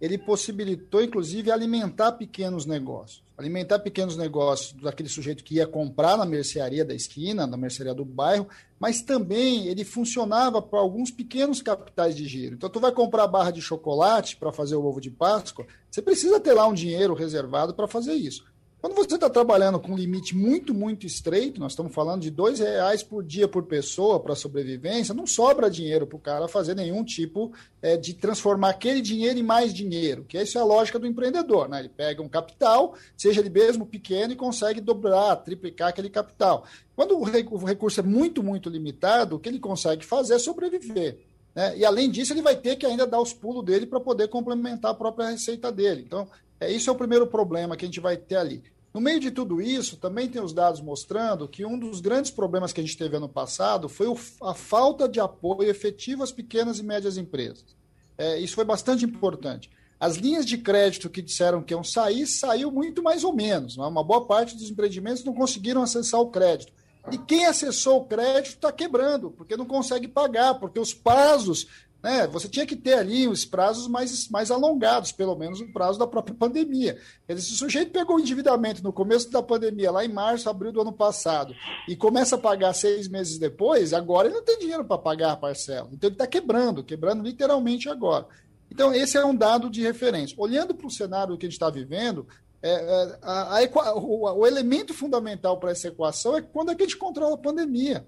ele 0.02 0.18
possibilitou, 0.18 1.04
inclusive, 1.04 1.52
alimentar 1.52 2.14
pequenos 2.14 2.66
negócios. 2.66 3.25
Alimentar 3.38 3.80
pequenos 3.80 4.16
negócios 4.16 4.74
daquele 4.82 5.10
sujeito 5.10 5.44
que 5.44 5.56
ia 5.56 5.68
comprar 5.68 6.18
na 6.18 6.26
mercearia 6.26 6.86
da 6.86 6.94
esquina, 6.94 7.46
na 7.46 7.58
mercearia 7.58 7.94
do 7.94 8.06
bairro, 8.06 8.48
mas 8.80 9.02
também 9.02 9.68
ele 9.68 9.84
funcionava 9.84 10.62
para 10.62 10.80
alguns 10.80 11.12
pequenos 11.12 11.62
capitais 11.62 12.16
de 12.16 12.26
giro. 12.28 12.56
Então, 12.56 12.70
tu 12.70 12.80
vai 12.80 12.92
comprar 12.92 13.28
barra 13.28 13.52
de 13.52 13.62
chocolate 13.62 14.38
para 14.38 14.54
fazer 14.54 14.76
o 14.76 14.86
ovo 14.86 15.02
de 15.02 15.12
Páscoa, 15.12 15.66
você 15.92 16.02
precisa 16.02 16.40
ter 16.40 16.54
lá 16.54 16.66
um 16.68 16.74
dinheiro 16.74 17.14
reservado 17.14 17.74
para 17.74 17.88
fazer 17.88 18.14
isso. 18.14 18.46
Quando 18.82 18.94
você 18.94 19.16
está 19.16 19.30
trabalhando 19.30 19.80
com 19.80 19.94
um 19.94 19.98
limite 19.98 20.36
muito, 20.36 20.74
muito 20.74 21.08
estreito, 21.08 21.60
nós 21.60 21.72
estamos 21.72 21.94
falando 21.94 22.22
de 22.22 22.30
dois 22.30 22.60
reais 22.60 23.02
por 23.02 23.24
dia 23.24 23.48
por 23.48 23.64
pessoa 23.64 24.20
para 24.20 24.36
sobrevivência, 24.36 25.14
não 25.14 25.26
sobra 25.26 25.72
dinheiro 25.72 26.06
para 26.06 26.16
o 26.16 26.20
cara 26.20 26.48
fazer 26.48 26.76
nenhum 26.76 27.04
tipo 27.04 27.52
é, 27.82 27.98
de 27.98 28.14
transformar 28.14 28.70
aquele 28.70 29.02
dinheiro 29.02 29.40
em 29.40 29.44
mais 29.44 29.74
dinheiro, 29.74 30.24
que 30.24 30.38
essa 30.38 30.60
é 30.60 30.62
a 30.62 30.66
lógica 30.66 31.00
do 31.00 31.08
empreendedor. 31.08 31.68
Né? 31.68 31.80
Ele 31.80 31.90
pega 31.90 32.22
um 32.22 32.30
capital, 32.30 32.96
seja 33.18 33.42
ele 33.42 33.50
mesmo 33.50 33.88
pequeno, 33.88 34.34
e 34.34 34.36
consegue 34.36 34.80
dobrar, 34.80 35.36
triplicar 35.38 35.90
aquele 35.90 36.10
capital. 36.10 36.66
Quando 36.96 37.18
o 37.18 37.66
recurso 37.66 38.00
é 38.00 38.04
muito, 38.04 38.44
muito 38.44 38.70
limitado, 38.70 39.36
o 39.36 39.40
que 39.40 39.50
ele 39.50 39.60
consegue 39.60 40.06
fazer 40.06 40.36
é 40.36 40.40
sobreviver. 40.40 41.18
Né? 41.56 41.78
E 41.78 41.86
além 41.86 42.12
disso, 42.12 42.34
ele 42.34 42.42
vai 42.42 42.56
ter 42.56 42.76
que 42.76 42.86
ainda 42.86 43.08
dar 43.08 43.22
os 43.22 43.34
pulos 43.34 43.64
dele 43.64 43.86
para 43.86 44.00
poder 44.00 44.28
complementar 44.28 44.92
a 44.92 44.96
própria 44.96 45.30
receita 45.30 45.72
dele. 45.72 46.04
Então, 46.06 46.28
é, 46.60 46.72
isso 46.72 46.90
é 46.90 46.94
o 46.94 46.98
primeiro 46.98 47.26
problema 47.26 47.78
que 47.78 47.86
a 47.86 47.88
gente 47.88 48.00
vai 48.00 48.18
ter 48.18 48.36
ali. 48.36 48.62
No 48.94 49.02
meio 49.02 49.20
de 49.20 49.30
tudo 49.30 49.62
isso, 49.62 49.98
também 49.98 50.30
tem 50.30 50.42
os 50.42 50.54
dados 50.54 50.80
mostrando 50.80 51.50
que 51.50 51.66
um 51.66 51.78
dos 51.78 52.00
grandes 52.00 52.32
problemas 52.32 52.72
que 52.72 52.80
a 52.80 52.84
gente 52.84 52.98
teve 52.98 53.18
ano 53.18 53.28
passado 53.28 53.90
foi 53.90 54.08
a 54.42 54.54
falta 54.54 55.08
de 55.08 55.20
apoio 55.20 55.70
efetivo 55.70 56.24
às 56.24 56.32
pequenas 56.32 56.80
e 56.80 56.84
médias 56.84 57.18
empresas. 57.18 57.76
É, 58.18 58.40
isso 58.40 58.56
foi 58.56 58.64
bastante 58.64 59.04
importante. 59.04 59.70
As 60.00 60.16
linhas 60.16 60.46
de 60.46 60.58
crédito 60.58 61.10
que 61.10 61.22
disseram 61.22 61.62
que 61.62 61.74
iam 61.74 61.84
sair, 61.84 62.26
saiu 62.26 62.72
muito 62.72 63.04
mais 63.04 63.24
ou 63.24 63.34
menos. 63.34 63.76
Né? 63.76 63.86
Uma 63.86 64.04
boa 64.04 64.26
parte 64.26 64.56
dos 64.56 64.70
empreendimentos 64.70 65.24
não 65.24 65.34
conseguiram 65.34 65.82
acessar 65.82 66.22
o 66.22 66.30
crédito. 66.30 66.72
E 67.12 67.18
quem 67.18 67.46
acessou 67.46 68.02
o 68.02 68.06
crédito 68.06 68.56
está 68.56 68.72
quebrando, 68.72 69.30
porque 69.32 69.56
não 69.56 69.66
consegue 69.66 70.08
pagar, 70.08 70.56
porque 70.56 70.80
os 70.80 70.94
prazos 70.94 71.68
né? 72.06 72.28
Você 72.28 72.48
tinha 72.48 72.68
que 72.68 72.76
ter 72.76 72.94
ali 72.94 73.28
os 73.28 73.46
prazos 73.46 73.88
mais, 73.88 74.30
mais 74.30 74.52
alongados, 74.52 75.12
pelo 75.12 75.36
menos 75.36 75.60
o 75.60 75.74
prazo 75.74 75.98
da 75.98 76.06
própria 76.06 76.36
pandemia. 76.36 77.00
Se 77.28 77.56
sujeito 77.56 77.92
pegou 77.92 78.18
o 78.18 78.20
endividamento 78.20 78.84
no 78.84 78.94
começo 78.94 79.32
da 79.32 79.42
pandemia, 79.42 79.90
lá 79.90 80.06
em 80.06 80.14
março, 80.14 80.48
abril 80.48 80.72
do 80.72 80.82
ano 80.82 80.94
passado, 80.94 81.56
e 81.90 81.96
começa 81.96 82.36
a 82.36 82.38
pagar 82.38 82.74
seis 82.74 83.08
meses 83.08 83.40
depois, 83.40 83.92
agora 83.92 84.28
ele 84.28 84.36
não 84.36 84.46
tem 84.46 84.60
dinheiro 84.60 84.86
para 84.86 85.00
pagar 85.00 85.32
a 85.32 85.36
parcela. 85.36 85.90
Então 85.92 86.08
ele 86.08 86.14
está 86.14 86.28
quebrando, 86.28 86.84
quebrando 86.84 87.24
literalmente 87.24 87.90
agora. 87.90 88.28
Então, 88.70 88.94
esse 88.94 89.18
é 89.18 89.26
um 89.26 89.36
dado 89.36 89.70
de 89.70 89.82
referência. 89.82 90.36
Olhando 90.38 90.76
para 90.76 90.86
o 90.86 90.92
cenário 90.92 91.38
que 91.38 91.46
a 91.46 91.50
gente 91.50 91.54
está 91.54 91.70
vivendo, 91.70 92.28
é, 92.68 92.74
é, 92.74 93.20
a, 93.22 93.60
a, 93.60 93.96
o, 93.96 94.40
o, 94.40 94.48
elemento 94.48 94.92
fundamental 94.92 95.60
para 95.60 95.70
essa 95.70 95.88
equação 95.88 96.36
é 96.36 96.42
quando 96.42 96.72
é 96.72 96.76
que 96.76 96.82
a 96.82 96.86
gente 96.86 96.98
controla 96.98 97.36
a 97.36 97.38
pandemia. 97.38 98.08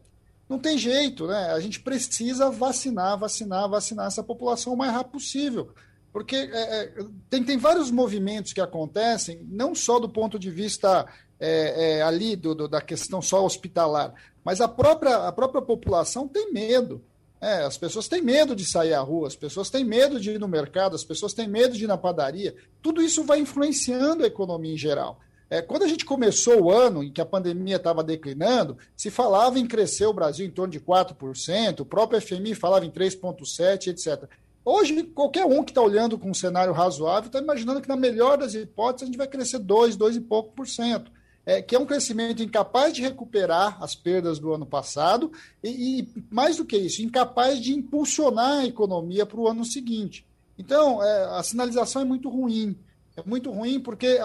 Não 0.50 0.58
tem 0.58 0.78
jeito, 0.78 1.28
né? 1.28 1.52
A 1.52 1.60
gente 1.60 1.80
precisa 1.82 2.50
vacinar, 2.50 3.20
vacinar, 3.20 3.70
vacinar 3.70 4.08
essa 4.08 4.24
população 4.24 4.74
o 4.74 4.78
mais 4.78 4.92
rápido 4.92 5.12
possível. 5.12 5.70
Porque 6.12 6.36
é, 6.36 6.50
é, 6.50 6.94
tem, 7.30 7.44
tem 7.44 7.58
vários 7.58 7.92
movimentos 7.92 8.52
que 8.52 8.62
acontecem, 8.62 9.46
não 9.48 9.76
só 9.76 10.00
do 10.00 10.10
ponto 10.10 10.40
de 10.40 10.50
vista 10.50 11.06
é, 11.40 12.00
é, 12.00 12.02
ali 12.02 12.36
do, 12.36 12.56
do, 12.56 12.68
da 12.68 12.82
questão 12.82 13.22
só 13.22 13.46
hospitalar, 13.46 14.12
mas 14.44 14.60
a 14.60 14.68
própria, 14.68 15.28
a 15.28 15.32
própria 15.32 15.62
população 15.62 16.28
tem 16.28 16.52
medo. 16.52 17.04
É, 17.40 17.64
as 17.64 17.78
pessoas 17.78 18.08
têm 18.08 18.22
medo 18.22 18.56
de 18.56 18.66
sair 18.66 18.94
à 18.94 19.00
rua, 19.00 19.28
as 19.28 19.36
pessoas 19.36 19.70
têm 19.70 19.84
medo 19.84 20.20
de 20.20 20.32
ir 20.32 20.40
no 20.40 20.48
mercado, 20.48 20.96
as 20.96 21.04
pessoas 21.04 21.34
têm 21.34 21.48
medo 21.48 21.76
de 21.76 21.84
ir 21.84 21.88
na 21.88 21.98
padaria. 21.98 22.56
Tudo 22.82 23.02
isso 23.02 23.24
vai 23.24 23.40
influenciando 23.40 24.24
a 24.24 24.28
economia 24.28 24.74
em 24.74 24.78
geral. 24.78 25.20
É, 25.50 25.62
quando 25.62 25.84
a 25.84 25.88
gente 25.88 26.04
começou 26.04 26.64
o 26.64 26.72
ano 26.72 27.04
em 27.04 27.12
que 27.12 27.22
a 27.22 27.26
pandemia 27.26 27.78
estava 27.78 28.04
declinando, 28.04 28.78
se 28.96 29.10
falava 29.10 29.58
em 29.60 29.68
crescer 29.68 30.06
o 30.06 30.14
Brasil 30.14 30.46
em 30.46 30.52
torno 30.52 30.72
de 30.72 30.80
4%, 30.80 31.80
o 31.80 31.86
próprio 31.86 32.20
FMI 32.20 32.54
falava 32.54 32.86
em 32.86 32.92
3,7%, 32.92 33.88
etc. 33.88 34.30
Hoje, 34.66 35.04
qualquer 35.04 35.46
um 35.46 35.64
que 35.64 35.72
está 35.72 35.82
olhando 35.82 36.18
com 36.18 36.30
um 36.30 36.34
cenário 36.34 36.74
razoável 36.74 37.28
está 37.28 37.40
imaginando 37.40 37.80
que, 37.80 37.88
na 37.88 37.96
melhor 37.96 38.38
das 38.38 38.54
hipóteses, 38.54 39.04
a 39.04 39.06
gente 39.06 39.18
vai 39.18 39.28
crescer 39.28 39.60
2, 39.60 39.96
2 39.96 40.18
e 40.18 40.22
pouco 40.22 40.52
por 40.54 40.68
cento. 40.68 41.10
É, 41.50 41.62
que 41.62 41.74
é 41.74 41.80
um 41.80 41.86
crescimento 41.86 42.44
incapaz 42.44 42.94
de 42.94 43.02
recuperar 43.02 43.82
as 43.82 43.96
perdas 43.96 44.38
do 44.38 44.54
ano 44.54 44.66
passado 44.66 45.32
e, 45.64 46.02
e 46.02 46.24
mais 46.30 46.58
do 46.58 46.66
que 46.66 46.76
isso, 46.76 47.02
incapaz 47.02 47.62
de 47.62 47.74
impulsionar 47.74 48.60
a 48.60 48.66
economia 48.66 49.26
para 49.26 49.40
o 49.40 49.48
ano 49.48 49.64
seguinte. 49.64 50.26
Então, 50.60 51.02
é, 51.02 51.40
a 51.40 51.44
sinalização 51.44 52.02
é 52.02 52.06
muito 52.06 52.28
ruim 52.28 52.78
é 53.18 53.24
muito 53.26 53.52
ruim, 53.52 53.80
porque 53.80 54.20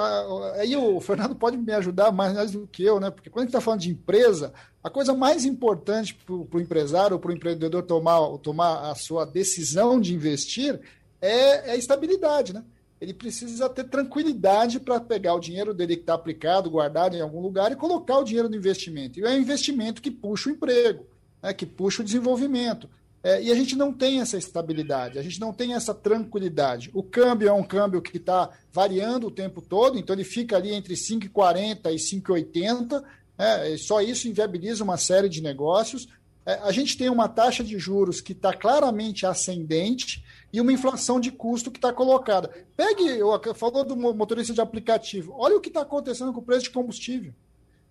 aí 0.57 0.77
o 0.77 1.01
Fernando 1.01 1.35
pode 1.35 1.57
me 1.57 1.73
ajudar 1.73 2.12
mais 2.12 2.51
do 2.51 2.66
que 2.66 2.85
eu, 2.85 3.01
né? 3.01 3.11
Porque 3.11 3.31
quando 3.31 3.45
a 3.45 3.45
gente 3.45 3.49
está 3.49 3.61
falando 3.61 3.81
de 3.81 3.91
empresa, 3.91 4.53
a 4.85 4.91
coisa 4.91 5.14
mais 5.14 5.47
importante 5.47 6.14
para 6.14 6.35
o 6.35 6.61
empresário 6.61 7.14
ou 7.14 7.18
para 7.18 7.31
o 7.31 7.35
empreendedor 7.35 7.83
tomar, 7.85 8.20
tomar 8.39 8.91
a 8.91 8.95
sua 8.95 9.25
decisão 9.25 9.99
de 9.99 10.14
investir 10.14 10.79
é, 11.23 11.70
é 11.70 11.73
a 11.73 11.77
estabilidade, 11.77 12.53
né? 12.53 12.62
Ele 13.03 13.13
precisa 13.13 13.69
ter 13.69 13.83
tranquilidade 13.83 14.79
para 14.79 15.01
pegar 15.01 15.35
o 15.35 15.41
dinheiro 15.41 15.75
dele 15.75 15.97
que 15.97 16.03
está 16.03 16.15
aplicado, 16.15 16.71
guardado 16.71 17.17
em 17.17 17.21
algum 17.21 17.41
lugar 17.41 17.73
e 17.73 17.77
colocar 17.77 18.19
o 18.19 18.25
dinheiro 18.25 18.49
no 18.49 18.55
investimento. 18.55 19.19
E 19.19 19.25
é 19.25 19.31
o 19.31 19.41
investimento 19.41 20.01
que 20.01 20.09
puxa 20.09 20.49
o 20.49 20.53
emprego, 20.53 21.05
né? 21.43 21.53
que 21.53 21.67
puxa 21.67 22.01
o 22.01 22.05
desenvolvimento. 22.05 22.89
É, 23.21 23.43
e 23.43 23.51
a 23.51 23.57
gente 23.57 23.75
não 23.75 23.93
tem 23.93 24.21
essa 24.21 24.37
estabilidade, 24.37 25.19
a 25.19 25.23
gente 25.23 25.41
não 25.41 25.53
tem 25.53 25.75
essa 25.75 25.93
tranquilidade. 25.93 26.93
O 26.95 27.03
câmbio 27.03 27.49
é 27.49 27.53
um 27.53 27.65
câmbio 27.65 28.01
que 28.01 28.19
está 28.19 28.51
variando 28.73 29.27
o 29.27 29.33
tempo 29.33 29.61
todo, 29.61 29.99
então 29.99 30.15
ele 30.15 30.25
fica 30.25 30.57
ali 30.57 30.73
entre 30.73 30.95
5,40 30.95 31.93
e 31.93 31.97
5,80. 31.97 33.03
É, 33.37 33.77
só 33.79 34.01
isso 34.01 34.29
inviabiliza 34.29 34.85
uma 34.85 34.97
série 34.97 35.29
de 35.29 35.43
negócios. 35.43 36.07
É, 36.47 36.55
a 36.63 36.71
gente 36.71 36.97
tem 36.97 37.11
uma 37.11 37.29
taxa 37.29 37.65
de 37.65 37.77
juros 37.81 38.21
que 38.21 38.31
está 38.31 38.53
claramente 38.53 39.27
ascendente 39.27 40.23
e 40.53 40.61
uma 40.61 40.73
inflação 40.73 41.19
de 41.19 41.31
custo 41.31 41.71
que 41.71 41.79
está 41.79 41.93
colocada. 41.93 42.51
Pegue, 42.77 43.19
falou 43.55 43.85
do 43.85 43.97
motorista 43.97 44.53
de 44.53 44.61
aplicativo, 44.61 45.35
olha 45.37 45.57
o 45.57 45.61
que 45.61 45.69
está 45.69 45.83
acontecendo 45.83 46.33
com 46.33 46.41
o 46.41 46.45
preço 46.45 46.65
de 46.65 46.71
combustível. 46.71 47.33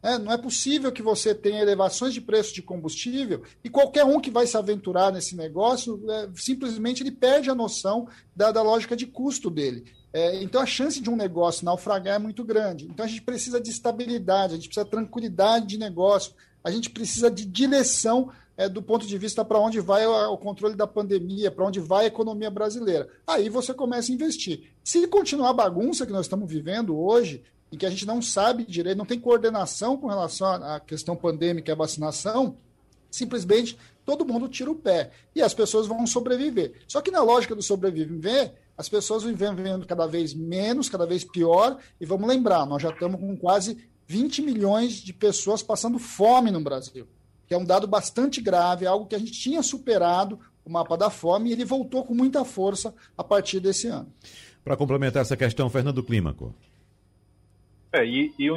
É, 0.04 0.18
não 0.18 0.32
é 0.32 0.38
possível 0.38 0.92
que 0.92 1.02
você 1.02 1.34
tenha 1.36 1.62
elevações 1.62 2.14
de 2.14 2.22
preço 2.22 2.56
de 2.56 2.62
combustível 2.62 3.44
e 3.64 3.70
qualquer 3.70 4.04
um 4.04 4.20
que 4.20 4.32
vai 4.32 4.48
se 4.48 4.58
aventurar 4.58 5.12
nesse 5.12 5.36
negócio, 5.36 6.04
é, 6.10 6.30
simplesmente 6.36 7.04
ele 7.04 7.12
perde 7.12 7.52
a 7.52 7.56
noção 7.56 8.08
da, 8.36 8.52
da 8.52 8.64
lógica 8.64 8.96
de 8.96 9.06
custo 9.06 9.50
dele. 9.50 9.86
É, 10.12 10.42
então 10.42 10.60
a 10.60 10.66
chance 10.66 11.00
de 11.00 11.10
um 11.10 11.16
negócio 11.16 11.64
naufragar 11.64 12.16
é 12.16 12.20
muito 12.20 12.44
grande. 12.44 12.86
Então 12.86 13.06
a 13.06 13.08
gente 13.08 13.22
precisa 13.22 13.62
de 13.62 13.70
estabilidade, 13.70 14.54
a 14.54 14.56
gente 14.56 14.68
precisa 14.68 14.86
de 14.86 14.92
tranquilidade 14.92 15.68
de 15.68 15.78
negócio, 15.78 16.34
a 16.64 16.72
gente 16.72 16.90
precisa 16.90 17.30
de 17.30 17.46
direção 17.46 18.32
é, 18.58 18.68
do 18.70 18.82
ponto 18.82 19.08
de 19.08 19.18
vista 19.18 19.44
para 19.44 19.60
onde 19.60 19.80
vai 19.80 20.06
o, 20.06 20.38
controle 20.38 20.76
da 20.76 20.88
pandemia, 20.88 21.52
para 21.52 21.66
onde 21.66 21.80
vai 21.80 22.06
a 22.06 22.08
economia 22.08 22.50
brasileira. 22.50 23.10
Aí 23.26 23.50
você 23.50 23.74
começa 23.74 24.12
a 24.12 24.16
investir. 24.16 24.72
Se 24.84 25.08
continuar 25.08 25.50
a 25.50 25.54
bagunça 25.54 26.06
que 26.06 26.12
nós 26.12 26.26
estamos 26.26 26.52
vivendo 26.52 26.98
hoje, 26.98 27.44
em 27.72 27.78
que 27.78 27.86
a 27.86 27.90
gente 27.90 28.06
não 28.06 28.22
sabe 28.22 28.66
direito, 28.66 28.98
não 28.98 29.06
tem 29.06 29.20
coordenação 29.20 29.96
com 29.96 30.08
relação 30.08 30.48
à 30.48 30.80
questão 30.80 31.16
pandêmica 31.16 31.72
e 31.72 31.74
à 31.74 31.76
vacinação, 31.76 32.58
simplesmente 33.10 33.78
todo 34.06 34.26
mundo 34.26 34.48
tira 34.48 34.70
o 34.70 34.76
pé 34.76 35.12
e 35.36 35.42
as 35.42 35.54
pessoas 35.54 35.88
vão 35.88 36.06
sobreviver. 36.06 36.82
Só 36.88 37.02
que 37.02 37.12
na 37.12 37.22
lógica 37.22 37.56
do 37.56 37.62
sobreviver, 37.62 38.54
as 38.78 38.90
pessoas 38.90 39.24
vão 39.24 39.34
vivendo 39.34 39.86
cada 39.86 40.06
vez 40.08 40.34
menos, 40.34 40.90
cada 40.90 41.06
vez 41.06 41.24
pior, 41.24 41.78
e 42.00 42.06
vamos 42.06 42.28
lembrar, 42.28 42.66
nós 42.66 42.82
já 42.82 42.90
estamos 42.90 43.20
com 43.20 43.38
quase 43.38 43.90
20 44.08 44.42
milhões 44.42 44.94
de 44.94 45.14
pessoas 45.14 45.64
passando 45.64 45.98
fome 45.98 46.52
no 46.52 46.62
Brasil, 46.62 47.08
que 47.52 47.56
é 47.56 47.58
um 47.58 47.66
dado 47.66 47.86
bastante 47.86 48.40
grave, 48.40 48.88
algo 48.88 49.06
que 49.06 49.14
a 49.14 49.20
gente 49.20 49.34
tinha 49.34 49.62
superado 49.62 50.40
o 50.64 50.70
mapa 50.70 50.96
da 50.96 51.10
fome 51.10 51.50
e 51.50 51.52
ele 51.52 51.66
voltou 51.66 52.06
com 52.06 52.14
muita 52.14 52.46
força 52.46 52.96
a 53.18 53.26
partir 53.26 53.60
desse 53.60 53.90
ano. 53.90 54.10
Para 54.64 54.78
complementar 54.78 55.22
essa 55.22 55.36
questão, 55.36 55.70
Fernando 55.70 56.02
Clímaco. 56.02 56.56
É, 57.92 58.06
e, 58.06 58.34
e 58.40 58.50
o, 58.50 58.56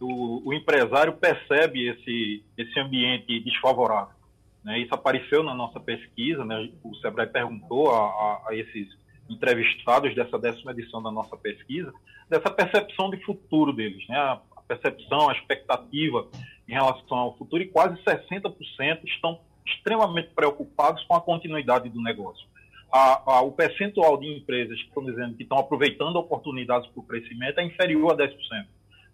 o, 0.00 0.48
o, 0.48 0.52
empresário 0.52 1.12
percebe 1.12 1.88
esse, 1.88 2.42
esse 2.58 2.80
ambiente 2.80 3.38
desfavorável. 3.44 4.16
Né? 4.64 4.80
Isso 4.80 4.92
apareceu 4.92 5.44
na 5.44 5.54
nossa 5.54 5.78
pesquisa, 5.78 6.44
né? 6.44 6.68
o 6.82 6.96
Sebrae 6.96 7.28
perguntou 7.28 7.92
a, 7.92 8.00
a, 8.00 8.42
a, 8.48 8.56
esses 8.56 8.88
entrevistados 9.30 10.16
dessa 10.16 10.36
décima 10.36 10.72
edição 10.72 11.00
da 11.00 11.12
nossa 11.12 11.36
pesquisa, 11.36 11.94
dessa 12.28 12.50
percepção 12.50 13.08
de 13.08 13.24
futuro 13.24 13.72
deles, 13.72 14.04
né? 14.08 14.40
Percepção, 14.66 15.28
a 15.28 15.32
expectativa 15.32 16.28
em 16.68 16.72
relação 16.72 17.18
ao 17.18 17.36
futuro, 17.36 17.62
e 17.62 17.68
quase 17.68 18.00
60% 18.02 19.04
estão 19.04 19.40
extremamente 19.66 20.30
preocupados 20.34 21.04
com 21.04 21.14
a 21.14 21.20
continuidade 21.20 21.88
do 21.88 22.02
negócio. 22.02 22.46
A, 22.92 23.36
a, 23.36 23.40
o 23.42 23.52
percentual 23.52 24.18
de 24.18 24.26
empresas 24.26 24.76
que 24.78 24.88
estão 24.88 25.04
dizendo 25.04 25.34
que 25.34 25.44
estão 25.44 25.58
aproveitando 25.58 26.16
oportunidades 26.16 26.88
para 26.90 27.00
o 27.00 27.04
crescimento 27.04 27.58
é 27.58 27.64
inferior 27.64 28.12
a 28.12 28.16
10%. 28.16 28.36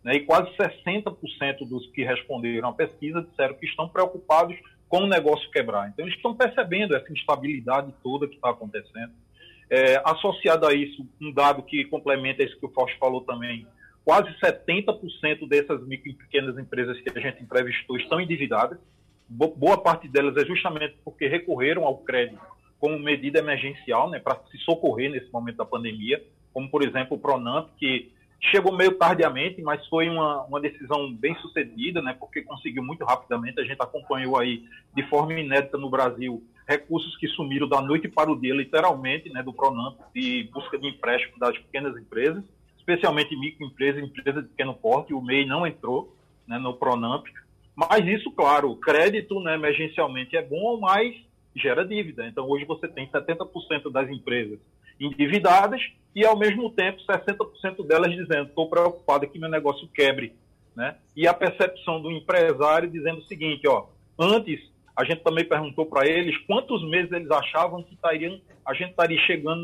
Né? 0.03 0.15
E 0.15 0.21
quase 0.21 0.51
60% 0.57 1.69
dos 1.69 1.87
que 1.93 2.03
responderam 2.03 2.71
à 2.71 2.73
pesquisa 2.73 3.23
disseram 3.23 3.55
que 3.55 3.67
estão 3.67 3.89
preocupados 3.89 4.57
com 4.89 5.01
o 5.01 5.07
negócio 5.07 5.51
quebrar. 5.51 5.89
Então, 5.89 6.05
eles 6.05 6.17
estão 6.17 6.35
percebendo 6.35 6.97
essa 6.97 7.13
instabilidade 7.13 7.93
toda 8.03 8.27
que 8.27 8.35
está 8.35 8.51
acontecendo. 8.51 9.13
É, 9.71 10.01
associado 10.05 10.67
a 10.67 10.73
isso, 10.73 11.07
um 11.21 11.31
dado 11.31 11.63
que 11.63 11.85
complementa 11.85 12.43
isso 12.43 12.59
que 12.59 12.65
o 12.65 12.71
Fausto 12.71 12.99
falou 12.99 13.21
também, 13.21 13.67
quase 14.09 14.31
70% 14.41 15.47
dessas 15.47 15.87
micro 15.87 16.09
e 16.09 16.15
pequenas 16.15 16.57
empresas 16.57 16.99
que 16.99 17.11
a 17.11 17.21
gente 17.21 17.43
entrevistou 17.43 17.99
estão 17.99 18.19
endividadas. 18.19 18.79
Boa 19.29 19.77
parte 19.77 20.09
delas 20.09 20.35
é 20.39 20.47
justamente 20.47 20.97
porque 21.05 21.29
recorreram 21.29 21.85
ao 21.85 21.99
crédito 21.99 22.41
como 22.81 22.99
medida 22.99 23.39
emergencial, 23.39 24.09
né, 24.09 24.19
para 24.19 24.41
se 24.51 24.57
socorrer 24.61 25.11
nesse 25.11 25.31
momento 25.31 25.57
da 25.57 25.67
pandemia, 25.67 26.25
como 26.55 26.71
por 26.71 26.83
exemplo 26.83 27.19
o 27.19 27.21
Pronamp, 27.21 27.69
que 27.77 28.11
chegou 28.51 28.75
meio 28.75 28.93
tardiamente, 28.93 29.61
mas 29.61 29.87
foi 29.89 30.09
uma, 30.09 30.43
uma 30.45 30.59
decisão 30.59 31.13
bem 31.13 31.35
sucedida, 31.43 32.01
né, 32.01 32.17
porque 32.19 32.41
conseguiu 32.41 32.83
muito 32.83 33.05
rapidamente. 33.05 33.61
A 33.61 33.65
gente 33.65 33.83
acompanhou 33.83 34.39
aí 34.39 34.65
de 34.97 35.03
forma 35.11 35.39
inédita 35.39 35.77
no 35.77 35.91
Brasil 35.91 36.43
recursos 36.67 37.15
que 37.19 37.29
sumiram 37.29 37.69
da 37.69 37.83
noite 37.83 38.09
para 38.09 38.33
o 38.33 38.41
dia, 38.41 38.55
literalmente, 38.55 39.29
né, 39.29 39.43
do 39.43 39.53
Pronamp, 39.53 39.99
de 40.15 40.49
busca 40.51 40.79
de 40.79 40.89
empréstimo 40.89 41.39
das 41.39 41.59
pequenas 41.59 41.95
empresas 41.95 42.43
especialmente 42.89 43.37
microempresas, 43.37 44.03
empresas 44.03 44.43
de 44.43 44.49
pequeno 44.49 44.75
porte, 44.75 45.13
o 45.13 45.21
MEI 45.21 45.45
não 45.47 45.67
entrou 45.67 46.17
né, 46.47 46.59
no 46.59 46.75
Pronamp. 46.75 47.27
Mas 47.77 48.07
isso, 48.07 48.31
claro, 48.33 48.71
o 48.71 48.77
crédito 48.77 49.39
né, 49.41 49.55
emergencialmente 49.55 50.37
é 50.37 50.43
bom, 50.43 50.81
mas 50.81 51.15
gera 51.55 51.85
dívida. 51.85 52.27
Então, 52.27 52.49
hoje 52.49 52.65
você 52.65 52.89
tem 52.89 53.07
70% 53.07 53.93
das 53.93 54.09
empresas 54.11 54.59
endividadas 54.99 55.81
e, 56.15 56.25
ao 56.25 56.37
mesmo 56.37 56.71
tempo, 56.71 56.99
60% 57.03 57.87
delas 57.87 58.11
dizendo: 58.11 58.49
estou 58.49 58.69
preocupado 58.69 59.29
que 59.29 59.39
meu 59.39 59.51
negócio 59.51 59.87
quebre. 59.89 60.33
Né? 60.75 60.97
E 61.15 61.29
a 61.29 61.35
percepção 61.35 62.01
do 62.01 62.11
empresário 62.11 62.91
dizendo 62.91 63.19
o 63.19 63.27
seguinte: 63.27 63.69
ó, 63.69 63.87
antes 64.19 64.61
a 64.99 65.05
gente 65.05 65.23
também 65.23 65.45
perguntou 65.45 65.87
para 65.87 66.09
eles 66.09 66.37
quantos 66.39 66.83
meses 66.91 67.13
eles 67.13 67.31
achavam 67.31 67.85
que 67.85 67.95
estariam, 67.95 68.41
a 68.67 68.75
gente 68.75 68.91
estaria 68.91 69.19
chegando 69.21 69.63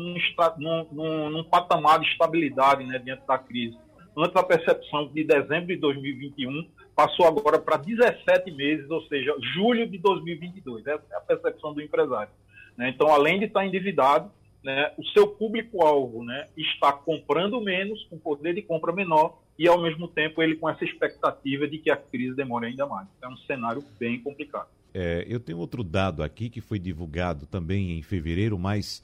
num, 0.57 0.87
num, 0.93 1.29
num, 1.29 1.43
patamar 1.43 1.99
de 1.99 2.07
estabilidade 2.07 2.85
né, 2.85 2.97
diante 2.99 3.27
da 3.27 3.37
crise. 3.37 3.77
Antes 4.17 4.33
a 4.37 4.43
percepção 4.43 5.09
de 5.09 5.25
dezembro 5.25 5.67
de 5.67 5.75
2021 5.75 6.69
passou 6.95 7.27
agora 7.27 7.59
para 7.59 7.75
17 7.75 8.49
meses, 8.51 8.89
ou 8.89 9.01
seja, 9.07 9.35
julho 9.53 9.85
de 9.85 9.97
2022. 9.97 10.87
Essa 10.87 11.03
é 11.11 11.17
a 11.17 11.19
percepção 11.19 11.73
do 11.73 11.81
empresário. 11.81 12.31
Né? 12.77 12.87
Então, 12.87 13.09
além 13.09 13.37
de 13.37 13.43
estar 13.43 13.65
endividado, 13.65 14.31
né, 14.63 14.93
o 14.97 15.03
seu 15.07 15.27
público-alvo 15.27 16.23
né, 16.23 16.47
está 16.55 16.93
comprando 16.93 17.59
menos, 17.59 18.01
com 18.05 18.17
poder 18.17 18.53
de 18.53 18.61
compra 18.61 18.93
menor, 18.93 19.37
e 19.59 19.67
ao 19.67 19.81
mesmo 19.81 20.07
tempo 20.07 20.41
ele 20.41 20.55
com 20.55 20.69
essa 20.69 20.85
expectativa 20.85 21.67
de 21.67 21.77
que 21.77 21.91
a 21.91 21.97
crise 21.97 22.37
demore 22.37 22.67
ainda 22.67 22.85
mais. 22.85 23.09
É 23.21 23.27
um 23.27 23.35
cenário 23.39 23.83
bem 23.99 24.17
complicado. 24.21 24.69
É, 24.97 25.25
eu 25.27 25.41
tenho 25.41 25.57
outro 25.57 25.83
dado 25.83 26.23
aqui 26.23 26.49
que 26.49 26.61
foi 26.61 26.79
divulgado 26.79 27.45
também 27.45 27.99
em 27.99 28.01
fevereiro, 28.01 28.57
mas 28.57 29.03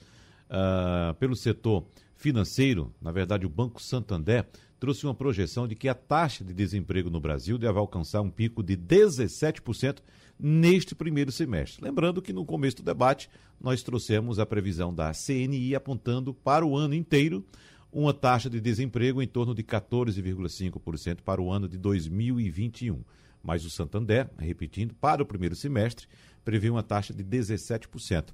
uh, 0.49 1.13
pelo 1.15 1.35
setor 1.35 1.85
financeiro, 2.15 2.95
na 3.01 3.11
verdade 3.11 3.45
o 3.45 3.49
Banco 3.49 3.81
Santander 3.81 4.47
trouxe 4.79 5.05
uma 5.05 5.13
projeção 5.13 5.67
de 5.67 5.75
que 5.75 5.89
a 5.89 5.93
taxa 5.93 6.45
de 6.45 6.53
desemprego 6.53 7.09
no 7.09 7.19
Brasil 7.19 7.57
deve 7.57 7.77
alcançar 7.77 8.21
um 8.21 8.29
pico 8.29 8.63
de 8.63 8.77
17% 8.77 9.97
neste 10.39 10.95
primeiro 10.95 11.29
semestre. 11.29 11.83
Lembrando 11.83 12.21
que 12.21 12.31
no 12.31 12.45
começo 12.45 12.77
do 12.77 12.83
debate 12.83 13.29
nós 13.59 13.83
trouxemos 13.83 14.39
a 14.39 14.45
previsão 14.45 14.95
da 14.95 15.11
CNI 15.11 15.75
apontando 15.75 16.33
para 16.33 16.65
o 16.65 16.77
ano 16.77 16.93
inteiro 16.93 17.45
uma 17.91 18.13
taxa 18.13 18.49
de 18.49 18.61
desemprego 18.61 19.21
em 19.21 19.27
torno 19.27 19.53
de 19.53 19.61
14,5% 19.61 21.17
para 21.21 21.41
o 21.41 21.51
ano 21.51 21.67
de 21.67 21.77
2021 21.77 23.03
mas 23.43 23.65
o 23.65 23.69
Santander, 23.69 24.29
repetindo, 24.37 24.93
para 24.93 25.23
o 25.23 25.25
primeiro 25.25 25.55
semestre, 25.55 26.07
prevê 26.43 26.69
uma 26.69 26.83
taxa 26.83 27.13
de 27.13 27.23
17%. 27.23 28.29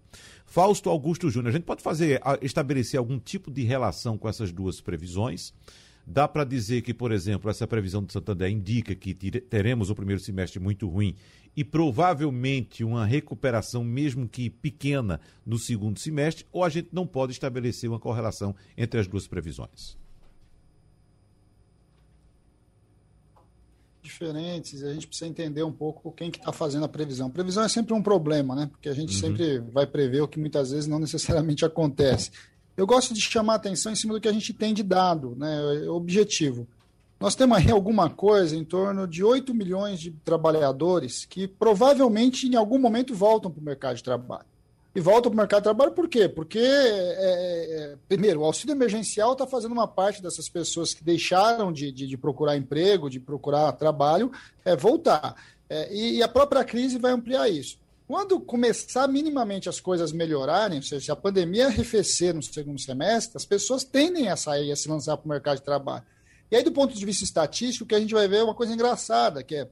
Fausto 0.45 0.89
Augusto 0.89 1.29
Júnior, 1.29 1.49
a 1.49 1.57
gente 1.57 1.65
pode 1.65 1.83
fazer, 1.83 2.21
estabelecer 2.41 2.97
algum 2.97 3.19
tipo 3.19 3.51
de 3.51 3.63
relação 3.63 4.17
com 4.17 4.27
essas 4.27 4.51
duas 4.51 4.81
previsões? 4.81 5.53
Dá 6.09 6.25
para 6.25 6.45
dizer 6.45 6.83
que, 6.83 6.93
por 6.93 7.11
exemplo, 7.11 7.49
essa 7.49 7.67
previsão 7.67 8.01
do 8.01 8.11
Santander 8.11 8.49
indica 8.49 8.95
que 8.95 9.13
teremos 9.13 9.89
o 9.89 9.95
primeiro 9.95 10.21
semestre 10.21 10.57
muito 10.57 10.87
ruim 10.87 11.15
e 11.53 11.65
provavelmente 11.65 12.81
uma 12.81 13.05
recuperação, 13.05 13.83
mesmo 13.83 14.25
que 14.25 14.49
pequena, 14.49 15.19
no 15.45 15.59
segundo 15.59 15.99
semestre, 15.99 16.45
ou 16.49 16.63
a 16.63 16.69
gente 16.69 16.89
não 16.93 17.05
pode 17.05 17.33
estabelecer 17.33 17.89
uma 17.89 17.99
correlação 17.99 18.55
entre 18.77 19.01
as 19.01 19.07
duas 19.07 19.27
previsões? 19.27 19.97
Diferentes, 24.01 24.83
a 24.83 24.93
gente 24.93 25.07
precisa 25.07 25.29
entender 25.29 25.63
um 25.63 25.71
pouco 25.71 26.11
quem 26.11 26.31
que 26.31 26.39
está 26.39 26.51
fazendo 26.51 26.85
a 26.85 26.89
previsão. 26.89 27.29
previsão 27.29 27.63
é 27.63 27.69
sempre 27.69 27.93
um 27.93 28.01
problema, 28.01 28.55
né? 28.55 28.67
Porque 28.67 28.89
a 28.89 28.93
gente 28.93 29.13
uhum. 29.15 29.21
sempre 29.21 29.59
vai 29.59 29.85
prever 29.85 30.21
o 30.21 30.27
que 30.27 30.39
muitas 30.39 30.71
vezes 30.71 30.87
não 30.87 30.99
necessariamente 30.99 31.65
acontece. 31.65 32.31
Eu 32.75 32.85
gosto 32.85 33.13
de 33.13 33.21
chamar 33.21 33.53
a 33.53 33.55
atenção 33.57 33.91
em 33.91 33.95
cima 33.95 34.13
do 34.13 34.21
que 34.21 34.27
a 34.27 34.33
gente 34.33 34.53
tem 34.53 34.73
de 34.73 34.83
dado, 34.83 35.35
né? 35.35 35.87
Objetivo. 35.89 36.67
Nós 37.19 37.35
temos 37.35 37.57
aí 37.57 37.71
alguma 37.71 38.09
coisa 38.09 38.55
em 38.55 38.63
torno 38.63 39.07
de 39.07 39.23
8 39.23 39.53
milhões 39.53 39.99
de 39.99 40.11
trabalhadores 40.11 41.25
que 41.25 41.47
provavelmente 41.47 42.47
em 42.47 42.55
algum 42.55 42.77
momento 42.77 43.15
voltam 43.15 43.49
para 43.49 43.59
o 43.59 43.63
mercado 43.63 43.95
de 43.95 44.03
trabalho 44.03 44.45
e 44.95 44.99
voltam 44.99 45.31
para 45.31 45.37
o 45.37 45.41
mercado 45.41 45.59
de 45.59 45.63
trabalho 45.65 45.91
por 45.91 46.07
quê? 46.07 46.27
Porque, 46.27 46.59
é, 46.59 47.91
é, 47.93 47.95
primeiro, 48.07 48.41
o 48.41 48.45
auxílio 48.45 48.73
emergencial 48.73 49.33
está 49.33 49.45
fazendo 49.45 49.71
uma 49.71 49.87
parte 49.87 50.21
dessas 50.21 50.49
pessoas 50.49 50.93
que 50.93 51.03
deixaram 51.03 51.71
de, 51.71 51.91
de, 51.91 52.07
de 52.07 52.17
procurar 52.17 52.57
emprego, 52.57 53.09
de 53.09 53.19
procurar 53.19 53.71
trabalho, 53.73 54.31
é, 54.65 54.75
voltar. 54.75 55.35
É, 55.69 55.93
e, 55.93 56.17
e, 56.17 56.23
a 56.23 56.27
própria 56.27 56.63
crise 56.63 56.97
vai 56.97 57.11
ampliar 57.11 57.47
isso. 57.49 57.77
Quando 58.07 58.39
começar 58.39 59.07
minimamente 59.07 59.67
as 59.67 59.79
coisas 59.79 60.13
melhorarem, 60.13 60.77
ou 60.77 60.83
seja, 60.83 61.05
se 61.05 61.11
a 61.11 61.15
pandemia 61.15 61.67
arrefecer 61.67 62.33
no 62.33 62.41
segundo 62.41 62.79
semestre, 62.79 63.35
as 63.35 63.45
pessoas 63.45 63.83
tendem 63.83 64.29
a 64.29 64.35
sair, 64.35 64.71
a 64.71 64.75
se 64.75 64.87
lançar 64.87 65.17
para 65.17 65.25
o 65.25 65.29
mercado 65.29 65.57
de 65.57 65.63
trabalho. 65.63 66.05
E 66.49 66.55
aí, 66.55 66.63
do 66.63 66.71
ponto 66.71 66.95
de 66.95 67.05
vista 67.05 67.23
estatístico, 67.23 67.83
o 67.83 67.87
que 67.87 67.95
a 67.95 67.99
gente 67.99 68.13
vai 68.13 68.27
ver 68.27 68.37
é 68.37 68.43
uma 68.43 68.55
coisa 68.55 68.73
engraçada, 68.73 69.43
que 69.43 69.55
é 69.55 69.67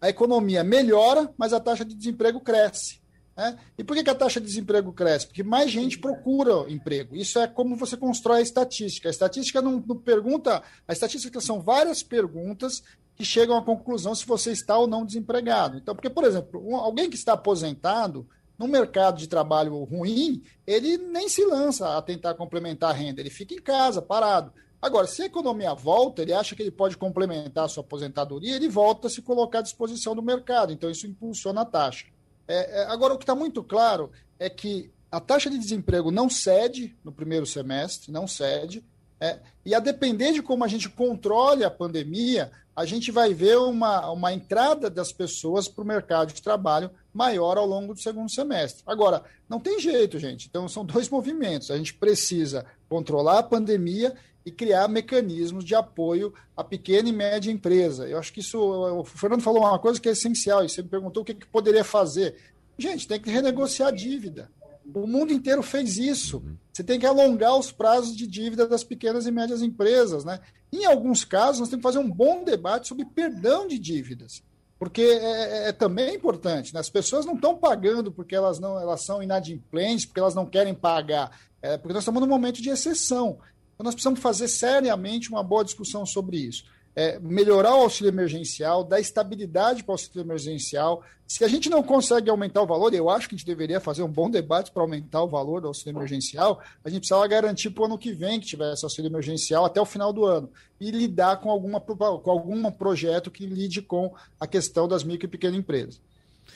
a 0.00 0.08
economia 0.08 0.62
melhora, 0.62 1.32
mas 1.36 1.52
a 1.52 1.60
taxa 1.60 1.84
de 1.84 1.94
desemprego 1.94 2.38
cresce. 2.40 3.01
Né? 3.36 3.58
E 3.78 3.84
por 3.84 3.96
que, 3.96 4.04
que, 4.04 4.10
a 4.10 4.14
taxa 4.14 4.40
de 4.40 4.46
desemprego 4.46 4.92
cresce? 4.92 5.26
Porque 5.26 5.42
mais 5.42 5.70
gente 5.70 5.98
procura 5.98 6.70
emprego. 6.70 7.16
Isso 7.16 7.38
é 7.38 7.46
como 7.46 7.76
você 7.76 7.96
constrói 7.96 8.38
a 8.38 8.42
estatística. 8.42 9.08
A 9.08 9.10
estatística 9.10 9.62
não, 9.62 9.82
não 9.86 9.96
pergunta. 9.96 10.62
A 10.86 10.92
estatística 10.92 11.40
são 11.40 11.60
várias 11.60 12.02
perguntas 12.02 12.82
que 13.14 13.24
chegam 13.24 13.56
à 13.56 13.62
conclusão 13.62 14.14
se 14.14 14.26
você 14.26 14.52
está 14.52 14.78
ou 14.78 14.86
não 14.86 15.04
desempregado. 15.04 15.76
Então, 15.76 15.94
porque, 15.94 16.10
por 16.10 16.24
exemplo, 16.24 16.62
um, 16.66 16.76
alguém 16.76 17.08
que 17.08 17.16
está 17.16 17.34
aposentado 17.34 18.26
no 18.58 18.68
mercado 18.68 19.18
de 19.18 19.26
trabalho 19.26 19.82
ruim, 19.84 20.42
ele 20.66 20.96
nem 20.96 21.28
se 21.28 21.44
lança 21.44 21.96
a 21.96 22.02
tentar 22.02 22.34
complementar 22.34 22.90
a 22.90 22.92
renda, 22.92 23.20
ele 23.20 23.30
fica 23.30 23.54
em 23.54 23.60
casa, 23.60 24.00
parado. 24.00 24.52
Agora, 24.80 25.06
se 25.06 25.22
a 25.22 25.26
economia 25.26 25.74
volta, 25.74 26.22
ele 26.22 26.32
acha 26.32 26.56
que 26.56 26.62
ele 26.62 26.70
pode 26.70 26.96
complementar 26.96 27.64
a 27.64 27.68
sua 27.68 27.82
aposentadoria, 27.82 28.56
ele 28.56 28.68
volta 28.68 29.06
a 29.06 29.10
se 29.10 29.22
colocar 29.22 29.60
à 29.60 29.62
disposição 29.62 30.14
do 30.14 30.22
mercado. 30.22 30.72
Então, 30.72 30.90
isso 30.90 31.06
impulsiona 31.06 31.62
a 31.62 31.64
taxa. 31.64 32.06
É, 32.52 32.82
é, 32.82 32.84
agora, 32.88 33.14
o 33.14 33.18
que 33.18 33.24
está 33.24 33.34
muito 33.34 33.64
claro 33.64 34.10
é 34.38 34.50
que 34.50 34.90
a 35.10 35.18
taxa 35.18 35.48
de 35.48 35.58
desemprego 35.58 36.10
não 36.10 36.28
cede 36.28 36.94
no 37.02 37.10
primeiro 37.10 37.46
semestre, 37.46 38.12
não 38.12 38.26
cede, 38.26 38.84
é, 39.18 39.38
e 39.64 39.74
a 39.74 39.80
depender 39.80 40.32
de 40.32 40.42
como 40.42 40.62
a 40.62 40.68
gente 40.68 40.90
controle 40.90 41.64
a 41.64 41.70
pandemia, 41.70 42.50
a 42.76 42.84
gente 42.84 43.10
vai 43.10 43.32
ver 43.32 43.56
uma, 43.56 44.10
uma 44.10 44.34
entrada 44.34 44.90
das 44.90 45.12
pessoas 45.12 45.66
para 45.66 45.82
o 45.82 45.86
mercado 45.86 46.32
de 46.32 46.42
trabalho 46.42 46.90
maior 47.12 47.56
ao 47.56 47.66
longo 47.66 47.94
do 47.94 48.00
segundo 48.00 48.30
semestre. 48.30 48.82
Agora, 48.86 49.22
não 49.48 49.58
tem 49.58 49.78
jeito, 49.80 50.18
gente. 50.18 50.46
Então, 50.48 50.68
são 50.68 50.84
dois 50.84 51.08
movimentos. 51.10 51.70
A 51.70 51.76
gente 51.76 51.94
precisa 51.94 52.66
controlar 52.88 53.38
a 53.38 53.42
pandemia 53.42 54.14
e 54.44 54.50
criar 54.50 54.88
mecanismos 54.88 55.64
de 55.64 55.74
apoio 55.74 56.32
à 56.56 56.64
pequena 56.64 57.08
e 57.08 57.12
média 57.12 57.50
empresa. 57.50 58.08
Eu 58.08 58.18
acho 58.18 58.32
que 58.32 58.40
isso. 58.40 58.58
O 58.58 59.04
Fernando 59.04 59.42
falou 59.42 59.62
uma 59.62 59.78
coisa 59.78 60.00
que 60.00 60.08
é 60.08 60.12
essencial, 60.12 60.64
e 60.64 60.68
você 60.68 60.82
me 60.82 60.88
perguntou 60.88 61.22
o 61.22 61.26
que, 61.26 61.34
que 61.34 61.46
poderia 61.46 61.84
fazer. 61.84 62.34
Gente, 62.76 63.06
tem 63.06 63.20
que 63.20 63.30
renegociar 63.30 63.88
a 63.88 63.92
dívida. 63.92 64.50
O 64.94 65.06
mundo 65.06 65.32
inteiro 65.32 65.62
fez 65.62 65.96
isso. 65.96 66.42
Você 66.72 66.82
tem 66.82 66.98
que 66.98 67.06
alongar 67.06 67.56
os 67.56 67.70
prazos 67.70 68.16
de 68.16 68.26
dívida 68.26 68.66
das 68.66 68.82
pequenas 68.82 69.26
e 69.26 69.30
médias 69.30 69.62
empresas. 69.62 70.24
Né? 70.24 70.40
Em 70.72 70.84
alguns 70.84 71.24
casos, 71.24 71.60
nós 71.60 71.68
temos 71.68 71.84
que 71.84 71.92
fazer 71.92 72.04
um 72.04 72.10
bom 72.10 72.42
debate 72.42 72.88
sobre 72.88 73.04
perdão 73.04 73.68
de 73.68 73.78
dívidas. 73.78 74.42
Porque 74.78 75.02
é, 75.02 75.66
é, 75.66 75.68
é 75.68 75.72
também 75.72 76.16
importante. 76.16 76.74
Né? 76.74 76.80
As 76.80 76.90
pessoas 76.90 77.24
não 77.24 77.34
estão 77.34 77.56
pagando 77.56 78.10
porque 78.10 78.34
elas 78.34 78.58
não 78.58 78.80
elas 78.80 79.04
são 79.04 79.22
inadimplentes, 79.22 80.06
porque 80.06 80.18
elas 80.18 80.34
não 80.34 80.44
querem 80.44 80.74
pagar. 80.74 81.30
É 81.60 81.78
porque 81.78 81.92
nós 81.92 82.02
estamos 82.02 82.20
num 82.20 82.28
momento 82.28 82.60
de 82.60 82.68
exceção. 82.68 83.38
Então, 83.74 83.84
nós 83.84 83.94
precisamos 83.94 84.20
fazer 84.20 84.48
seriamente 84.48 85.30
uma 85.30 85.42
boa 85.42 85.64
discussão 85.64 86.04
sobre 86.06 86.36
isso. 86.36 86.64
É, 86.94 87.18
melhorar 87.20 87.74
o 87.74 87.82
auxílio 87.82 88.10
emergencial, 88.10 88.84
dar 88.84 89.00
estabilidade 89.00 89.82
para 89.82 89.92
o 89.92 89.94
auxílio 89.94 90.20
emergencial. 90.20 91.02
Se 91.26 91.42
a 91.42 91.48
gente 91.48 91.70
não 91.70 91.82
consegue 91.82 92.28
aumentar 92.28 92.60
o 92.60 92.66
valor, 92.66 92.92
eu 92.92 93.08
acho 93.08 93.26
que 93.26 93.34
a 93.34 93.38
gente 93.38 93.46
deveria 93.46 93.80
fazer 93.80 94.02
um 94.02 94.08
bom 94.08 94.28
debate 94.28 94.70
para 94.70 94.82
aumentar 94.82 95.22
o 95.22 95.28
valor 95.28 95.62
do 95.62 95.68
auxílio 95.68 95.96
emergencial, 95.96 96.60
a 96.84 96.90
gente 96.90 97.00
precisava 97.00 97.26
garantir 97.26 97.70
para 97.70 97.84
o 97.84 97.86
ano 97.86 97.96
que 97.96 98.12
vem 98.12 98.38
que 98.38 98.46
tivesse 98.46 98.84
auxílio 98.84 99.08
emergencial 99.08 99.64
até 99.64 99.80
o 99.80 99.86
final 99.86 100.12
do 100.12 100.26
ano 100.26 100.50
e 100.78 100.90
lidar 100.90 101.38
com, 101.38 101.50
alguma, 101.50 101.80
com 101.80 102.30
algum 102.30 102.70
projeto 102.70 103.30
que 103.30 103.46
lide 103.46 103.80
com 103.80 104.12
a 104.38 104.46
questão 104.46 104.86
das 104.86 105.02
micro 105.02 105.26
e 105.26 105.30
pequenas 105.30 105.58
empresas. 105.58 105.98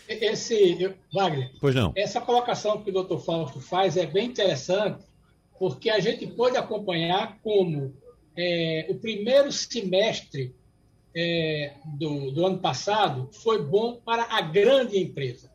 Esse, 0.08 0.94
Wagner, 1.12 1.50
pois 1.60 1.74
não. 1.74 1.92
essa 1.96 2.20
colocação 2.20 2.82
que 2.82 2.90
o 2.90 2.92
doutor 2.92 3.20
Fausto 3.20 3.60
faz 3.60 3.96
é 3.96 4.06
bem 4.06 4.26
interessante, 4.26 5.02
porque 5.58 5.90
a 5.90 6.00
gente 6.00 6.26
pode 6.26 6.56
acompanhar 6.56 7.38
como 7.42 7.94
é, 8.36 8.86
o 8.88 8.94
primeiro 8.96 9.50
semestre 9.50 10.54
é, 11.14 11.74
do, 11.98 12.30
do, 12.30 12.44
ano 12.44 12.58
passado 12.58 13.30
foi 13.32 13.62
bom 13.62 13.96
para 13.96 14.24
a 14.24 14.42
grande 14.42 14.98
empresa. 14.98 15.50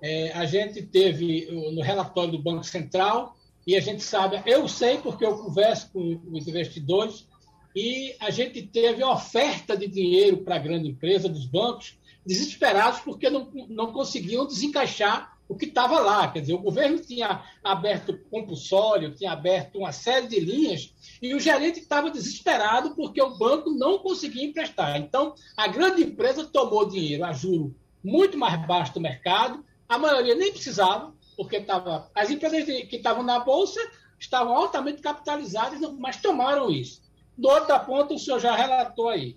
É, 0.00 0.32
a 0.32 0.44
gente 0.44 0.82
teve 0.82 1.48
no 1.72 1.82
relatório 1.82 2.32
do 2.32 2.38
Banco 2.38 2.64
Central, 2.64 3.36
e 3.66 3.76
a 3.76 3.80
gente 3.80 4.02
sabe, 4.02 4.42
eu 4.44 4.66
sei 4.66 4.98
porque 4.98 5.24
eu 5.24 5.38
converso 5.38 5.90
com 5.92 6.20
os 6.32 6.48
investidores, 6.48 7.26
e 7.74 8.14
a 8.20 8.30
gente 8.30 8.62
teve 8.62 9.02
oferta 9.02 9.76
de 9.76 9.86
dinheiro 9.86 10.38
para 10.38 10.56
a 10.56 10.58
grande 10.58 10.88
empresa 10.88 11.28
dos 11.28 11.46
bancos, 11.46 11.96
desesperados 12.24 13.00
porque 13.00 13.30
não, 13.30 13.50
não 13.68 13.92
conseguiam 13.92 14.46
desencaixar 14.46 15.31
o 15.48 15.56
que 15.56 15.66
estava 15.66 16.00
lá. 16.00 16.28
Quer 16.28 16.40
dizer, 16.40 16.54
o 16.54 16.58
governo 16.58 16.98
tinha 16.98 17.44
aberto 17.62 18.18
compulsório, 18.30 19.14
tinha 19.14 19.32
aberto 19.32 19.78
uma 19.78 19.92
série 19.92 20.26
de 20.26 20.40
linhas, 20.40 20.92
e 21.20 21.34
o 21.34 21.40
gerente 21.40 21.80
estava 21.80 22.10
desesperado 22.10 22.94
porque 22.94 23.20
o 23.20 23.36
banco 23.36 23.70
não 23.70 23.98
conseguia 23.98 24.44
emprestar. 24.44 24.96
Então, 24.98 25.34
a 25.56 25.68
grande 25.68 26.02
empresa 26.02 26.44
tomou 26.44 26.88
dinheiro 26.88 27.24
a 27.24 27.32
juro 27.32 27.74
muito 28.02 28.36
mais 28.36 28.66
baixo 28.66 28.94
do 28.94 29.00
mercado, 29.00 29.64
a 29.88 29.98
maioria 29.98 30.34
nem 30.34 30.50
precisava, 30.50 31.14
porque 31.36 31.60
tava, 31.60 32.10
as 32.14 32.30
empresas 32.30 32.64
que 32.64 32.96
estavam 32.96 33.22
na 33.22 33.40
Bolsa 33.40 33.80
estavam 34.18 34.56
altamente 34.56 35.00
capitalizadas, 35.02 35.80
mas 35.98 36.16
tomaram 36.16 36.70
isso. 36.70 37.02
Do 37.36 37.48
outro 37.48 37.78
ponto, 37.80 38.14
o 38.14 38.18
senhor 38.18 38.40
já 38.40 38.54
relatou 38.54 39.08
aí. 39.08 39.36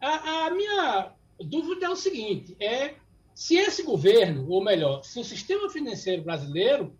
A, 0.00 0.46
a 0.46 0.50
minha 0.50 1.12
dúvida 1.40 1.86
é 1.86 1.88
o 1.88 1.96
seguinte: 1.96 2.56
é 2.60 2.94
se 3.34 3.56
esse 3.56 3.82
governo, 3.82 4.48
ou 4.48 4.62
melhor, 4.62 5.02
se 5.02 5.18
o 5.18 5.24
sistema 5.24 5.68
financeiro 5.68 6.22
brasileiro 6.22 6.96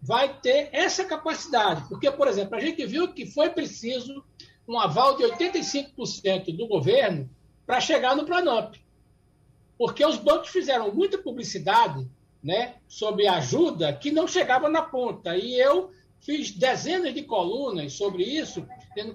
vai 0.00 0.40
ter 0.40 0.70
essa 0.72 1.04
capacidade. 1.04 1.86
Porque, 1.88 2.10
por 2.10 2.28
exemplo, 2.28 2.56
a 2.56 2.60
gente 2.60 2.84
viu 2.86 3.12
que 3.12 3.26
foi 3.26 3.50
preciso 3.50 4.24
um 4.66 4.78
aval 4.78 5.16
de 5.16 5.24
85% 5.24 6.56
do 6.56 6.66
governo 6.66 7.28
para 7.66 7.80
chegar 7.80 8.16
no 8.16 8.24
Planop. 8.24 8.78
Porque 9.76 10.04
os 10.04 10.16
bancos 10.16 10.48
fizeram 10.48 10.94
muita 10.94 11.18
publicidade 11.18 12.08
né, 12.42 12.76
sobre 12.88 13.26
ajuda 13.26 13.92
que 13.92 14.10
não 14.10 14.26
chegava 14.26 14.68
na 14.68 14.82
ponta. 14.82 15.36
E 15.36 15.54
eu 15.60 15.90
fiz 16.20 16.50
dezenas 16.50 17.12
de 17.12 17.22
colunas 17.22 17.92
sobre 17.92 18.22
isso, 18.22 18.66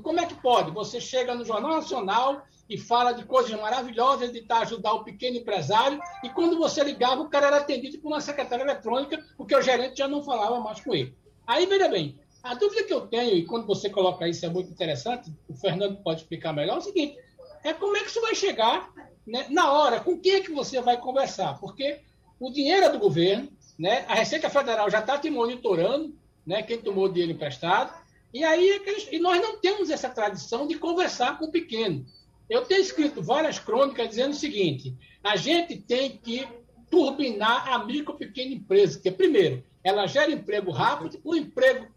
como 0.02 0.20
é 0.20 0.26
que 0.26 0.36
pode. 0.36 0.72
Você 0.72 1.00
chega 1.00 1.36
no 1.36 1.46
Jornal 1.46 1.76
Nacional 1.76 2.44
e 2.70 2.78
fala 2.78 3.12
de 3.12 3.26
coisas 3.26 3.52
maravilhosas 3.60 4.32
de 4.32 4.40
estar 4.40 4.60
ajudar 4.62 4.94
o 4.94 5.04
pequeno 5.04 5.38
empresário, 5.38 6.00
e 6.24 6.30
quando 6.30 6.58
você 6.58 6.82
ligava, 6.84 7.22
o 7.22 7.30
cara 7.30 7.48
era 7.48 7.58
atendido 7.58 8.00
por 8.00 8.08
uma 8.08 8.22
secretária 8.22 8.64
eletrônica, 8.64 9.22
porque 9.36 9.56
o 9.56 9.62
gerente 9.62 9.98
já 9.98 10.08
não 10.08 10.24
falava 10.24 10.60
mais 10.60 10.80
com 10.80 10.96
ele. 10.96 11.14
Aí, 11.46 11.66
veja 11.66 11.90
bem, 11.90 12.18
a 12.42 12.54
dúvida 12.54 12.84
que 12.84 12.94
eu 12.94 13.02
tenho, 13.02 13.36
e 13.36 13.46
quando 13.46 13.68
você 13.68 13.90
coloca 13.90 14.28
isso 14.28 14.46
é 14.46 14.50
muito 14.50 14.72
interessante, 14.72 15.34
o 15.50 15.54
Fernando 15.54 16.02
pode 16.02 16.22
explicar 16.22 16.54
melhor, 16.54 16.76
é 16.76 16.78
o 16.78 16.82
seguinte, 16.82 17.18
é 17.64 17.74
como 17.74 17.98
é 17.98 18.02
que 18.02 18.10
isso 18.10 18.22
vai 18.22 18.34
chegar 18.34 18.90
né, 19.28 19.48
na 19.50 19.72
hora, 19.72 20.00
com 20.00 20.18
quem 20.18 20.36
é 20.36 20.42
que 20.42 20.52
você 20.52 20.82
vai 20.82 20.98
conversar, 20.98 21.60
porque 21.60 22.00
o 22.40 22.50
dinheiro 22.52 22.86
é 22.86 22.90
do 22.90 23.00
governo, 23.00 23.50
né, 23.78 24.06
a 24.08 24.16
Receita 24.16 24.50
Federal 24.50 24.90
já 24.90 25.00
está 25.00 25.18
te 25.18 25.30
monitorando, 25.30 26.16
né, 26.46 26.64
quem 26.64 26.82
tomou 26.82 27.10
dinheiro 27.10 27.34
emprestado, 27.34 28.01
e 28.34 28.44
aí 28.44 28.70
é 28.70 29.16
e 29.16 29.20
nós 29.20 29.42
não 29.42 29.58
temos 29.58 29.90
essa 29.90 30.10
tradição 30.10 30.68
de 30.68 30.78
conversar 30.78 31.38
com 31.38 31.46
o 31.46 31.52
pequeno. 31.52 32.06
Eu 32.50 32.66
tenho 32.66 32.82
escrito 32.82 33.22
várias 33.22 33.60
crônicas 33.60 34.10
dizendo 34.10 34.32
o 34.32 34.36
seguinte: 34.36 34.96
a 35.24 35.36
gente 35.36 35.78
tem 35.78 36.18
que 36.18 36.48
turbinar 36.90 37.72
a 37.72 37.86
micro 37.86 38.14
pequena 38.14 38.54
empresa, 38.54 39.00
que 39.00 39.10
primeiro, 39.10 39.64
ela 39.84 40.08
gera 40.08 40.32
emprego 40.32 40.72
rápido, 40.72 41.20
o 41.24 41.36
emprego, 41.36 41.88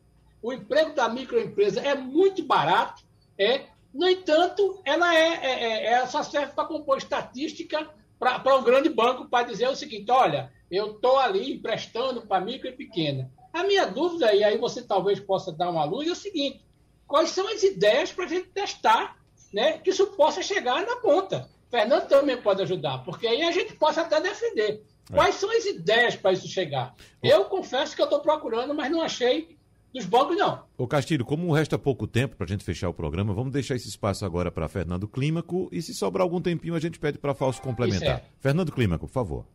o 0.41 0.53
emprego 0.53 0.95
da 0.95 1.09
microempresa 1.09 1.81
é 1.81 1.95
muito 1.95 2.45
barato, 2.45 3.03
é. 3.39 3.67
No 3.93 4.09
entanto, 4.09 4.81
ela 4.85 5.15
é, 5.15 5.35
é, 5.45 5.85
é 5.93 6.07
só 6.07 6.23
serve 6.25 6.53
para 6.53 6.67
compor 6.67 6.99
estatística 6.99 7.89
para 8.19 8.57
um 8.57 8.65
grande 8.65 8.89
banco 8.89 9.29
para 9.29 9.47
dizer 9.47 9.69
o 9.69 9.77
seguinte: 9.77 10.11
olha, 10.11 10.53
eu 10.71 10.93
estou 10.93 11.19
ali 11.19 11.53
emprestando 11.53 12.23
para 12.23 12.45
micro 12.45 12.69
e 12.69 12.73
pequena. 12.73 13.31
A 13.55 13.65
minha 13.65 13.87
dúvida, 13.87 14.35
e 14.35 14.45
aí 14.45 14.59
você 14.59 14.83
talvez 14.83 15.19
possa 15.19 15.51
dar 15.51 15.71
uma 15.71 15.85
luz, 15.85 16.07
é 16.09 16.13
o 16.13 16.17
seguinte: 16.17 16.63
quais 17.07 17.31
são 17.31 17.49
as 17.49 17.63
ideias 17.63 18.13
para 18.13 18.25
a 18.25 18.29
gente 18.29 18.49
testar 18.49 19.17
né, 19.55 19.79
que 19.79 19.91
isso 19.91 20.09
possa 20.09 20.43
chegar 20.43 20.85
na 20.85 20.97
ponta. 20.97 21.49
Fernando 21.71 22.09
também 22.09 22.37
pode 22.37 22.61
ajudar, 22.63 22.99
porque 23.05 23.27
aí 23.27 23.43
a 23.43 23.53
gente 23.53 23.75
possa 23.75 24.03
até 24.03 24.21
defender. 24.21 24.83
É. 25.11 25.15
Quais 25.15 25.37
são 25.37 25.51
as 25.51 25.65
ideias 25.65 26.17
para 26.17 26.33
isso 26.33 26.49
chegar? 26.49 26.95
Eu 27.23 27.45
confesso 27.45 27.95
que 27.95 28.03
eu 28.03 28.07
estou 28.07 28.21
procurando, 28.21 28.75
mas 28.75 28.91
não 28.91 29.01
achei 29.01 29.57
dos 29.93 30.05
bancos, 30.05 30.37
não. 30.37 30.65
Ô 30.77 30.89
Castilho, 30.89 31.25
como 31.25 31.53
resta 31.53 31.79
pouco 31.79 32.07
tempo 32.07 32.37
para 32.37 32.47
a 32.47 32.49
gente 32.49 32.65
fechar 32.65 32.89
o 32.89 32.95
programa, 32.95 33.33
vamos 33.33 33.53
deixar 33.53 33.77
esse 33.77 33.89
espaço 33.89 34.25
agora 34.25 34.51
para 34.51 34.69
Fernando 34.69 35.07
Clímaco 35.07 35.69
e 35.71 35.81
se 35.81 35.95
sobrar 35.95 36.23
algum 36.23 36.41
tempinho 36.41 36.75
a 36.75 36.81
gente 36.81 36.99
pede 36.99 37.17
para 37.17 37.33
Falso 37.33 37.63
complementar. 37.63 38.19
É. 38.19 38.25
Fernando 38.41 38.73
Clímaco, 38.73 39.07
por 39.07 39.13
favor. 39.13 39.47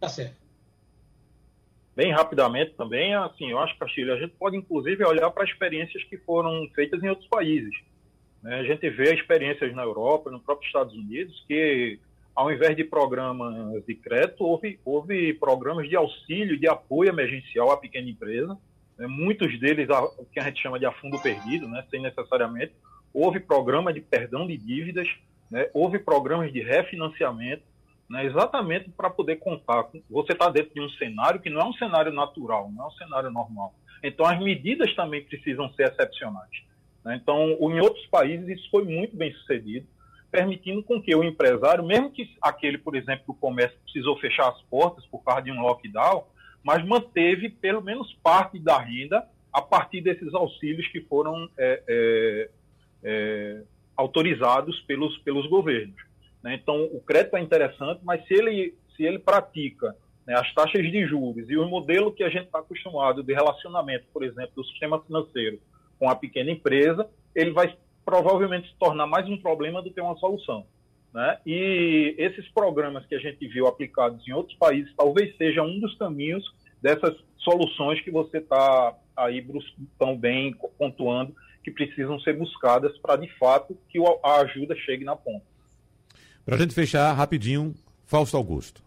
Tá 0.00 0.08
certo. 0.08 0.34
Bem 2.00 2.12
rapidamente 2.12 2.72
também, 2.78 3.14
assim, 3.14 3.50
eu 3.50 3.58
acho, 3.58 3.76
Castilho, 3.76 4.14
a 4.14 4.18
gente 4.18 4.32
pode 4.38 4.56
inclusive 4.56 5.04
olhar 5.04 5.30
para 5.30 5.44
experiências 5.44 6.02
que 6.04 6.16
foram 6.16 6.66
feitas 6.74 7.02
em 7.02 7.10
outros 7.10 7.28
países. 7.28 7.74
Né? 8.42 8.54
A 8.54 8.64
gente 8.64 8.88
vê 8.88 9.12
experiências 9.12 9.74
na 9.74 9.82
Europa, 9.82 10.30
no 10.30 10.40
próprio 10.40 10.66
Estados 10.66 10.94
Unidos, 10.94 11.44
que 11.46 12.00
ao 12.34 12.50
invés 12.50 12.74
de 12.74 12.84
programas 12.84 13.84
de 13.84 13.94
crédito, 13.94 14.42
houve, 14.42 14.80
houve 14.82 15.34
programas 15.34 15.90
de 15.90 15.94
auxílio, 15.94 16.58
de 16.58 16.66
apoio 16.66 17.10
emergencial 17.10 17.70
à 17.70 17.76
pequena 17.76 18.08
empresa. 18.08 18.56
Né? 18.96 19.06
Muitos 19.06 19.60
deles, 19.60 19.86
o 19.90 20.24
que 20.24 20.40
a 20.40 20.44
gente 20.44 20.62
chama 20.62 20.78
de 20.78 20.86
a 20.86 20.92
fundo 20.92 21.20
perdido, 21.20 21.68
né? 21.68 21.84
sem 21.90 22.00
necessariamente. 22.00 22.72
Houve 23.12 23.40
programa 23.40 23.92
de 23.92 24.00
perdão 24.00 24.46
de 24.46 24.56
dívidas, 24.56 25.06
né? 25.50 25.68
houve 25.74 25.98
programas 25.98 26.50
de 26.50 26.62
refinanciamento, 26.62 27.62
né? 28.10 28.26
exatamente 28.26 28.90
para 28.90 29.08
poder 29.08 29.36
contar. 29.36 29.86
Você 30.10 30.32
está 30.32 30.50
dentro 30.50 30.74
de 30.74 30.80
um 30.80 30.90
cenário 30.90 31.40
que 31.40 31.48
não 31.48 31.60
é 31.60 31.64
um 31.64 31.72
cenário 31.74 32.12
natural, 32.12 32.70
não 32.72 32.84
é 32.84 32.88
um 32.88 32.92
cenário 32.92 33.30
normal. 33.30 33.72
Então, 34.02 34.26
as 34.26 34.38
medidas 34.40 34.92
também 34.96 35.22
precisam 35.24 35.72
ser 35.74 35.84
excepcionais. 35.84 36.50
Né? 37.04 37.18
Então, 37.22 37.56
em 37.60 37.80
outros 37.80 38.04
países, 38.06 38.48
isso 38.48 38.68
foi 38.70 38.84
muito 38.84 39.16
bem 39.16 39.32
sucedido, 39.34 39.86
permitindo 40.30 40.82
com 40.82 41.00
que 41.00 41.14
o 41.14 41.22
empresário, 41.22 41.84
mesmo 41.84 42.10
que 42.10 42.36
aquele, 42.42 42.78
por 42.78 42.96
exemplo, 42.96 43.24
o 43.28 43.34
comércio 43.34 43.78
precisou 43.84 44.18
fechar 44.18 44.48
as 44.48 44.60
portas 44.62 45.06
por 45.06 45.22
causa 45.22 45.42
de 45.42 45.52
um 45.52 45.60
lockdown, 45.60 46.24
mas 46.62 46.84
manteve 46.84 47.48
pelo 47.48 47.80
menos 47.80 48.12
parte 48.22 48.58
da 48.58 48.78
renda 48.78 49.26
a 49.52 49.62
partir 49.62 50.00
desses 50.00 50.34
auxílios 50.34 50.86
que 50.88 51.00
foram 51.02 51.48
é, 51.58 51.82
é, 51.88 52.50
é, 53.02 53.62
autorizados 53.96 54.80
pelos, 54.80 55.16
pelos 55.18 55.48
governos. 55.48 56.09
Né? 56.42 56.54
Então, 56.54 56.84
o 56.84 57.00
crédito 57.00 57.36
é 57.36 57.40
interessante, 57.40 58.00
mas 58.02 58.26
se 58.26 58.34
ele, 58.34 58.74
se 58.96 59.04
ele 59.04 59.18
pratica 59.18 59.94
né, 60.26 60.34
as 60.34 60.52
taxas 60.54 60.82
de 60.82 61.06
juros 61.06 61.48
e 61.48 61.56
o 61.56 61.68
modelo 61.68 62.12
que 62.12 62.22
a 62.22 62.28
gente 62.28 62.46
está 62.46 62.60
acostumado 62.60 63.22
de 63.22 63.32
relacionamento, 63.32 64.06
por 64.12 64.22
exemplo, 64.22 64.52
do 64.56 64.64
sistema 64.64 65.00
financeiro 65.02 65.60
com 65.98 66.08
a 66.08 66.16
pequena 66.16 66.50
empresa, 66.50 67.08
ele 67.34 67.50
vai 67.50 67.76
provavelmente 68.04 68.68
se 68.68 68.76
tornar 68.76 69.06
mais 69.06 69.28
um 69.28 69.36
problema 69.36 69.82
do 69.82 69.92
que 69.92 70.00
uma 70.00 70.16
solução. 70.16 70.66
Né? 71.12 71.38
E 71.44 72.14
esses 72.18 72.48
programas 72.48 73.04
que 73.06 73.14
a 73.14 73.18
gente 73.18 73.46
viu 73.48 73.66
aplicados 73.66 74.26
em 74.26 74.32
outros 74.32 74.56
países 74.56 74.94
talvez 74.96 75.36
seja 75.36 75.62
um 75.62 75.78
dos 75.80 75.96
caminhos 75.96 76.44
dessas 76.80 77.16
soluções 77.38 78.00
que 78.00 78.10
você 78.10 78.38
está 78.38 78.96
aí 79.16 79.44
tão 79.98 80.16
bem 80.16 80.54
pontuando 80.78 81.34
que 81.62 81.70
precisam 81.70 82.18
ser 82.20 82.38
buscadas 82.38 82.96
para 82.98 83.16
de 83.16 83.28
fato 83.38 83.76
que 83.88 83.98
a 84.24 84.40
ajuda 84.40 84.74
chegue 84.76 85.04
na 85.04 85.16
ponta. 85.16 85.44
Para 86.44 86.56
a 86.56 86.58
gente 86.58 86.74
fechar 86.74 87.12
rapidinho, 87.12 87.74
Fausto 88.06 88.36
Augusto. 88.36 88.82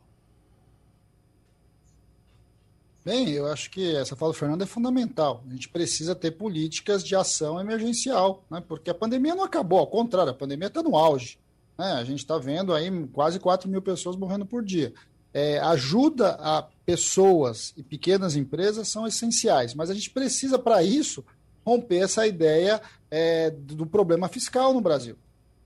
Bem, 3.06 3.32
eu 3.32 3.48
acho 3.48 3.70
que 3.70 3.96
essa 3.96 4.16
fala 4.16 4.32
do 4.32 4.38
Fernando 4.38 4.62
é 4.62 4.66
fundamental. 4.66 5.44
A 5.46 5.52
gente 5.52 5.68
precisa 5.68 6.16
ter 6.16 6.32
políticas 6.32 7.04
de 7.04 7.16
ação 7.16 7.60
emergencial, 7.60 8.46
né? 8.50 8.64
porque 8.66 8.90
a 8.90 8.94
pandemia 8.94 9.36
não 9.36 9.44
acabou, 9.44 9.80
ao 9.80 9.88
contrário, 9.88 10.32
a 10.32 10.36
pandemia 10.36 10.68
está 10.68 10.82
no 10.82 10.96
auge. 10.96 11.38
Né? 11.78 11.86
A 11.94 12.04
gente 12.06 12.20
está 12.20 12.38
vendo 12.38 12.74
aí 12.74 12.90
quase 13.08 13.40
4 13.40 13.70
mil 13.70 13.82
pessoas 13.82 14.16
morrendo 14.16 14.46
por 14.46 14.64
dia. 14.64 14.94
É, 15.34 15.60
ajuda 15.60 16.38
a 16.40 16.66
pessoas 16.86 17.74
e 17.76 17.84
pequenas 17.84 18.38
empresas 18.38 18.88
são 18.88 19.06
essenciais, 19.06 19.74
mas 19.74 19.90
a 19.90 19.94
gente 19.94 20.10
precisa, 20.10 20.58
para 20.58 20.82
isso, 20.82 21.26
romper 21.66 22.04
essa 22.04 22.26
ideia 22.26 22.82
é, 23.12 23.50
do 23.52 23.86
problema 23.86 24.30
fiscal 24.30 24.74
no 24.74 24.80
Brasil. 24.80 25.18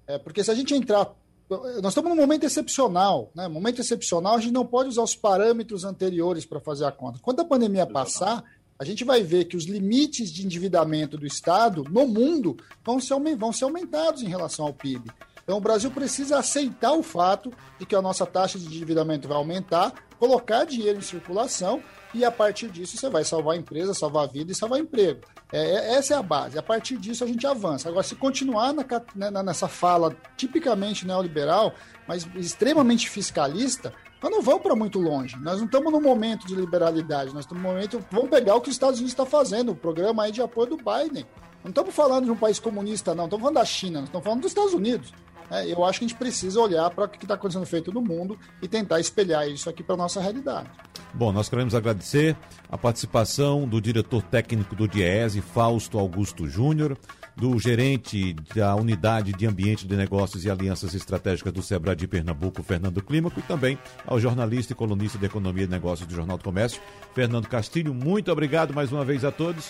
É, 0.07 0.17
porque 0.17 0.43
se 0.43 0.49
a 0.49 0.55
gente 0.55 0.73
entrar 0.73 1.13
nós 1.49 1.91
estamos 1.91 2.09
num 2.09 2.15
momento 2.15 2.45
excepcional, 2.45 3.31
né? 3.33 3.47
Momento 3.47 3.79
excepcional, 3.79 4.35
a 4.35 4.39
gente 4.39 4.53
não 4.53 4.65
pode 4.65 4.89
usar 4.89 5.03
os 5.03 5.15
parâmetros 5.15 5.85
anteriores 5.85 6.45
para 6.45 6.59
fazer 6.59 6.85
a 6.85 6.91
conta. 6.91 7.19
Quando 7.21 7.39
a 7.39 7.45
pandemia 7.45 7.85
passar, 7.85 8.43
a 8.77 8.83
gente 8.83 9.03
vai 9.03 9.23
ver 9.23 9.45
que 9.45 9.55
os 9.55 9.65
limites 9.65 10.31
de 10.31 10.45
endividamento 10.45 11.17
do 11.17 11.25
Estado 11.25 11.83
no 11.89 12.05
mundo 12.05 12.57
vão 12.85 12.99
ser, 12.99 13.15
vão 13.37 13.53
ser 13.53 13.63
aumentados 13.63 14.21
em 14.21 14.27
relação 14.27 14.65
ao 14.65 14.73
PIB. 14.73 15.09
Então, 15.43 15.57
o 15.57 15.61
Brasil 15.61 15.89
precisa 15.89 16.37
aceitar 16.37 16.91
o 16.91 17.01
fato 17.01 17.51
de 17.79 17.85
que 17.85 17.95
a 17.95 18.01
nossa 18.01 18.25
taxa 18.25 18.59
de 18.59 18.65
endividamento 18.65 19.29
vai 19.29 19.37
aumentar, 19.37 19.93
colocar 20.19 20.65
dinheiro 20.65 20.99
em 20.99 21.01
circulação 21.01 21.81
e 22.17 22.25
a 22.25 22.31
partir 22.31 22.69
disso 22.69 22.97
você 22.97 23.09
vai 23.09 23.23
salvar 23.23 23.55
a 23.55 23.57
empresa, 23.57 23.93
salvar 23.93 24.23
a 24.23 24.27
vida 24.27 24.51
e 24.51 24.55
salvar 24.55 24.79
emprego. 24.79 25.21
É, 25.51 25.59
é, 25.59 25.93
essa 25.95 26.15
é 26.15 26.17
a 26.17 26.23
base. 26.23 26.57
A 26.57 26.63
partir 26.63 26.97
disso 26.97 27.23
a 27.23 27.27
gente 27.27 27.45
avança. 27.45 27.89
Agora, 27.89 28.03
se 28.03 28.15
continuar 28.15 28.73
na, 28.73 28.83
né, 29.15 29.29
na, 29.29 29.43
nessa 29.43 29.67
fala 29.67 30.15
tipicamente 30.35 31.05
neoliberal, 31.05 31.73
mas 32.07 32.27
extremamente 32.35 33.09
fiscalista, 33.09 33.93
nós 34.21 34.31
não 34.31 34.41
vamos 34.41 34.63
para 34.63 34.75
muito 34.75 34.99
longe. 34.99 35.37
Nós 35.37 35.59
não 35.59 35.65
estamos 35.65 35.91
no 35.91 36.01
momento 36.01 36.47
de 36.47 36.55
liberalidade. 36.55 37.33
Nós 37.33 37.45
estamos 37.45 37.63
no 37.63 37.69
momento. 37.69 38.03
Vamos 38.11 38.29
pegar 38.29 38.55
o 38.55 38.61
que 38.61 38.69
os 38.69 38.75
Estados 38.75 38.99
Unidos 38.99 39.13
está 39.13 39.25
fazendo, 39.25 39.71
o 39.71 39.75
programa 39.75 40.23
aí 40.23 40.31
de 40.31 40.41
apoio 40.41 40.69
do 40.69 40.77
Biden. 40.77 41.25
Não 41.63 41.69
estamos 41.69 41.93
falando 41.93 42.25
de 42.25 42.31
um 42.31 42.35
país 42.35 42.59
comunista, 42.59 43.13
não. 43.13 43.25
Estamos 43.25 43.41
falando 43.41 43.55
da 43.55 43.65
China, 43.65 44.01
estamos 44.01 44.23
falando 44.23 44.41
dos 44.41 44.51
Estados 44.51 44.73
Unidos. 44.73 45.13
É, 45.49 45.71
eu 45.71 45.83
acho 45.85 45.99
que 45.99 46.05
a 46.05 46.07
gente 46.07 46.17
precisa 46.17 46.59
olhar 46.59 46.89
para 46.89 47.05
o 47.05 47.09
que 47.09 47.23
está 47.23 47.35
acontecendo 47.35 47.65
feito 47.65 47.91
no 47.91 48.01
mundo 48.01 48.37
e 48.61 48.67
tentar 48.67 48.99
espelhar 48.99 49.47
isso 49.47 49.69
aqui 49.69 49.81
para 49.81 49.95
a 49.95 49.97
nossa 49.97 50.19
realidade. 50.19 50.69
Bom, 51.13 51.31
nós 51.31 51.49
queremos 51.49 51.73
agradecer 51.73 52.35
a 52.69 52.77
participação 52.77 53.67
do 53.67 53.81
diretor 53.81 54.21
técnico 54.21 54.75
do 54.75 54.87
DIESE, 54.87 55.41
Fausto 55.41 55.97
Augusto 55.97 56.47
Júnior, 56.47 56.97
do 57.35 57.57
gerente 57.59 58.33
da 58.55 58.75
Unidade 58.75 59.31
de 59.31 59.45
Ambiente 59.45 59.87
de 59.87 59.95
Negócios 59.95 60.43
e 60.43 60.49
Alianças 60.49 60.95
Estratégicas 60.95 61.53
do 61.53 61.61
Sebrae 61.61 61.95
de 61.95 62.07
Pernambuco, 62.07 62.63
Fernando 62.63 63.01
Clímaco, 63.01 63.39
e 63.39 63.43
também 63.43 63.77
ao 64.05 64.19
jornalista 64.19 64.73
e 64.73 64.75
colunista 64.75 65.19
de 65.19 65.27
Economia 65.27 65.65
e 65.65 65.67
Negócios 65.67 66.07
do 66.07 66.15
Jornal 66.15 66.37
do 66.37 66.43
Comércio, 66.43 66.81
Fernando 67.13 67.47
Castilho. 67.47 67.93
Muito 67.93 68.31
obrigado 68.31 68.73
mais 68.73 68.91
uma 68.91 69.05
vez 69.05 69.23
a 69.23 69.31
todos. 69.31 69.69